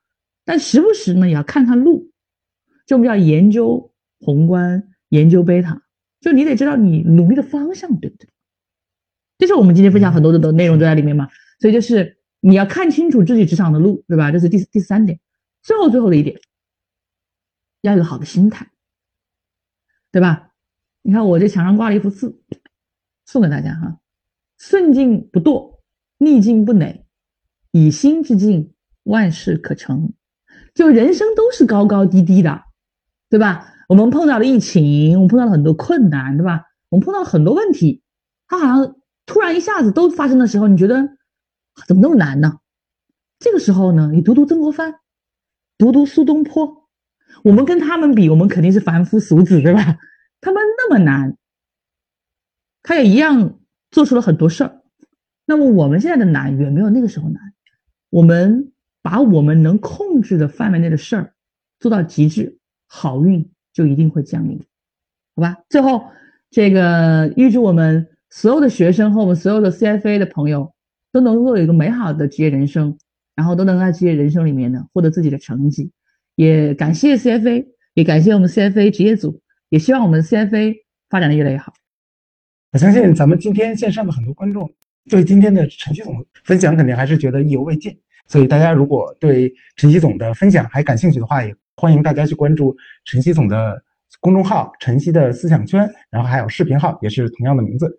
[0.45, 2.11] 但时不时呢也要看看路，
[2.87, 5.83] 就我们要研究宏观，研究贝塔，
[6.21, 8.29] 就你得知道你努力的方向对不对？
[9.39, 11.29] 这是我们今天分享很多的的内容都在里面嘛，
[11.59, 14.31] 所以就是你要看清楚自己职场的路，对吧？
[14.31, 15.19] 这是第第三点。
[15.63, 16.41] 最后最后的一点，
[17.81, 18.71] 要有好的心态，
[20.11, 20.51] 对吧？
[21.03, 22.41] 你看我这墙上挂了一幅字，
[23.25, 24.01] 送给大家哈：
[24.59, 25.72] 顺境不堕，
[26.23, 27.05] 逆境不馁，
[27.73, 30.13] 以心之境，万事可成。
[30.73, 32.63] 就人生都是高高低低的，
[33.29, 33.75] 对吧？
[33.89, 36.67] 我们碰到了疫情，我们碰到了很多困难，对吧？
[36.91, 38.05] 我们碰到了很多问题，
[38.47, 38.97] 它好像
[39.27, 41.09] 突然一下子都发生的时候，你觉得
[41.89, 42.61] 怎么那么难呢？
[43.41, 44.95] 这个时候呢，你读读曾国藩，
[45.77, 46.89] 读读苏东坡，
[47.43, 49.99] 我们跟他们比，我们肯定是凡夫俗子，对吧？
[50.41, 51.37] 他们那么难，
[52.83, 53.59] 他也一样
[53.91, 54.82] 做出了很多事儿。
[55.47, 57.41] 那么我们现在的难远没有那个时候难，
[58.11, 61.35] 我们把我们能控制的范围内的事儿
[61.79, 63.49] 做到极致，好运。
[63.75, 64.59] 就一定会降临，
[65.35, 65.57] 好吧？
[65.71, 66.05] 最后，
[66.51, 70.75] 这个预祝我们所有的学生和我们所有的 CFA 的朋友
[71.11, 72.99] 都能够有一个美好的职业人生，
[73.35, 75.91] 然后都能在职业人生里面呢获得自己的成绩。
[76.35, 79.41] 也感谢 CFA，也感谢我们 CFA 职业组，
[79.71, 80.77] 也希望我们 CFA
[81.09, 81.73] 发展的越来越好。
[82.73, 84.71] 我相信咱们今天线上的很多观众
[85.09, 91.55] 对今天的陈曦总分享肯定还是觉得意犹未尽，所以大家如果对陈曦总的分享还感兴趣的话，也。
[91.75, 92.77] 欢迎大家去关注
[93.07, 93.83] 晨曦总的
[94.21, 97.97] 公众号“晨曦的思想圈”，然后还有视频号，也是同样的名字。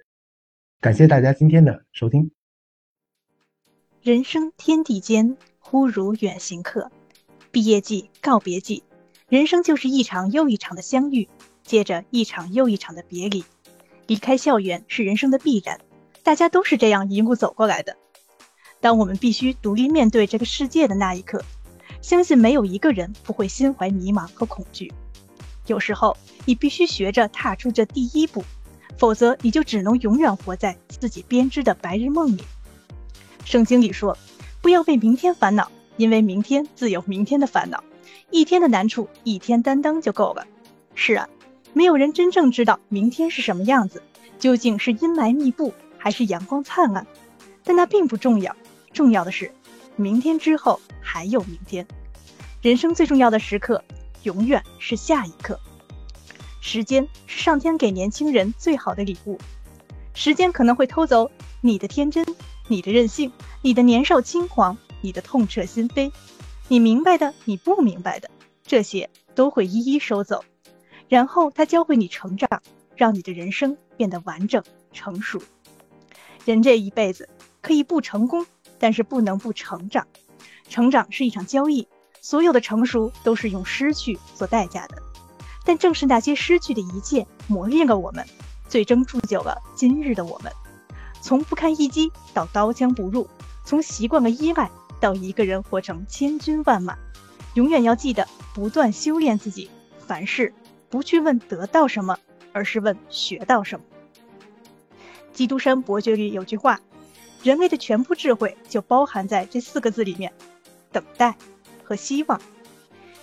[0.79, 2.31] 感谢大家今天的收听。
[4.03, 6.91] 人生天地间，忽如远行客。
[7.51, 8.83] 毕业季、告别季，
[9.27, 11.27] 人生就是一场又一场的相遇，
[11.63, 13.43] 接着一场又一场的别离。
[14.05, 15.81] 离开校园是人生的必然，
[16.23, 17.95] 大家都是这样一路走过来的。
[18.81, 21.43] 当我们必须独立面对这个世界的那一刻。
[22.01, 24.91] 相信没有一个人不会心怀迷茫和恐惧。
[25.67, 28.43] 有时候，你必须学着踏出这第一步，
[28.97, 32.43] 否则你就只能永远活在自己编织的白日梦里。
[33.45, 34.17] 圣经里说
[34.61, 37.81] ：“不要为明天烦恼，因为明天自有明天的烦恼。
[38.31, 40.45] 一天的难处，一天担当就够了。”
[40.93, 41.29] 是啊，
[41.71, 44.03] 没有人真正知道明天是什么样子，
[44.39, 47.07] 究竟是阴霾密布还是阳光灿烂。
[47.63, 48.53] 但那并不重要，
[48.91, 49.49] 重要的是。
[49.95, 51.87] 明天之后还有明天，
[52.61, 53.81] 人生最重要的时刻
[54.23, 55.57] 永远是下一刻。
[56.59, 59.39] 时间是上天给年轻人最好的礼物。
[60.13, 61.31] 时间可能会偷走
[61.61, 62.25] 你的天真、
[62.67, 63.31] 你的任性、
[63.61, 66.11] 你的年少轻狂、你的痛彻心扉，
[66.67, 68.29] 你明白的、你不明白的，
[68.65, 70.43] 这些都会一一收走。
[71.07, 72.61] 然后他教会你成长，
[72.97, 74.61] 让你的人生变得完整
[74.91, 75.41] 成熟。
[76.45, 77.29] 人这一辈子
[77.61, 78.45] 可以不成功。
[78.79, 80.05] 但是不能不成长，
[80.67, 81.87] 成长是一场交易，
[82.19, 85.01] 所有的成熟都是用失去做代价的。
[85.63, 88.25] 但正是那些失去的一切，磨练了我们，
[88.67, 90.51] 最终铸就了今日的我们。
[91.21, 93.25] 从不堪一击到刀枪不入，
[93.63, 96.97] 从习惯了依赖到一个人活成千军万马，
[97.53, 99.69] 永远要记得不断修炼自己。
[100.05, 100.53] 凡事
[100.89, 102.17] 不去问得到什么，
[102.51, 103.85] 而是问学到什么。
[105.33, 106.79] 基督山伯爵里有句话。
[107.43, 110.31] 人类的全部智慧就包含在这四个字里面：
[110.93, 111.35] 等待
[111.83, 112.39] 和希望。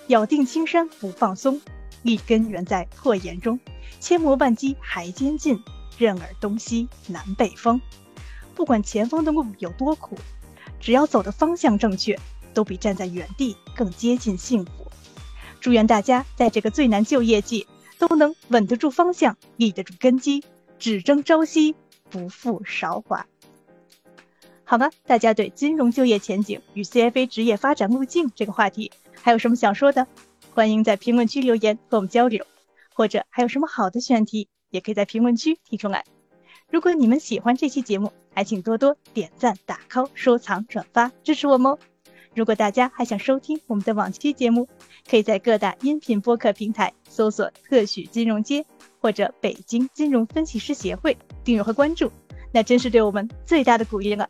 [0.09, 1.61] 咬定青山不放松，
[2.03, 3.59] 立根原在破岩中。
[3.99, 5.63] 千磨万击还坚劲，
[5.97, 7.81] 任尔东西南北风。
[8.55, 10.19] 不管前方的路有多苦，
[10.79, 12.19] 只要走的方向正确，
[12.53, 14.91] 都比站在原地更接近幸福。
[15.61, 17.67] 祝愿大家在这个最难就业季，
[17.99, 20.45] 都能稳得住方向，立得住根基，
[20.79, 21.75] 只争朝夕，
[22.11, 23.27] 不负韶华。
[24.65, 30.07] 好了，大家对金融就业前景与 CFA 职业发展路径这个话题还有什么想说的？
[30.55, 32.45] 欢迎在评论区留言和我们交流，
[32.93, 36.05] 或者还有什么好的选题，也可以在评论区提出来。
[36.69, 41.79] 如果你们喜欢这期节目，还请多多点赞、打 call、收藏、转发支持我们哦。
[42.35, 44.69] 如果大家还想收听我们的往期节目，
[45.09, 48.65] 可以在各大音频播客平台搜索“特许金融街”
[49.01, 52.11] 或者“北京金融分析师协会”订阅和关注，
[52.53, 54.29] 那真是对我们最大的鼓励了。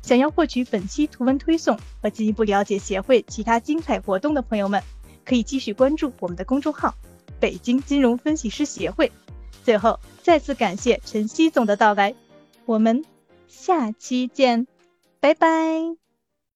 [0.00, 4.82] 想要获取本期图文推送和进一步了解协会其他精彩活动的朋友们，
[5.24, 6.94] 可以继续关注我们的公众号
[7.38, 9.12] “北京金融分析师协会”。
[9.62, 12.14] 最后，再次感谢陈曦总的到来，
[12.64, 13.04] 我们
[13.48, 14.66] 下期见，
[15.20, 15.97] 拜拜。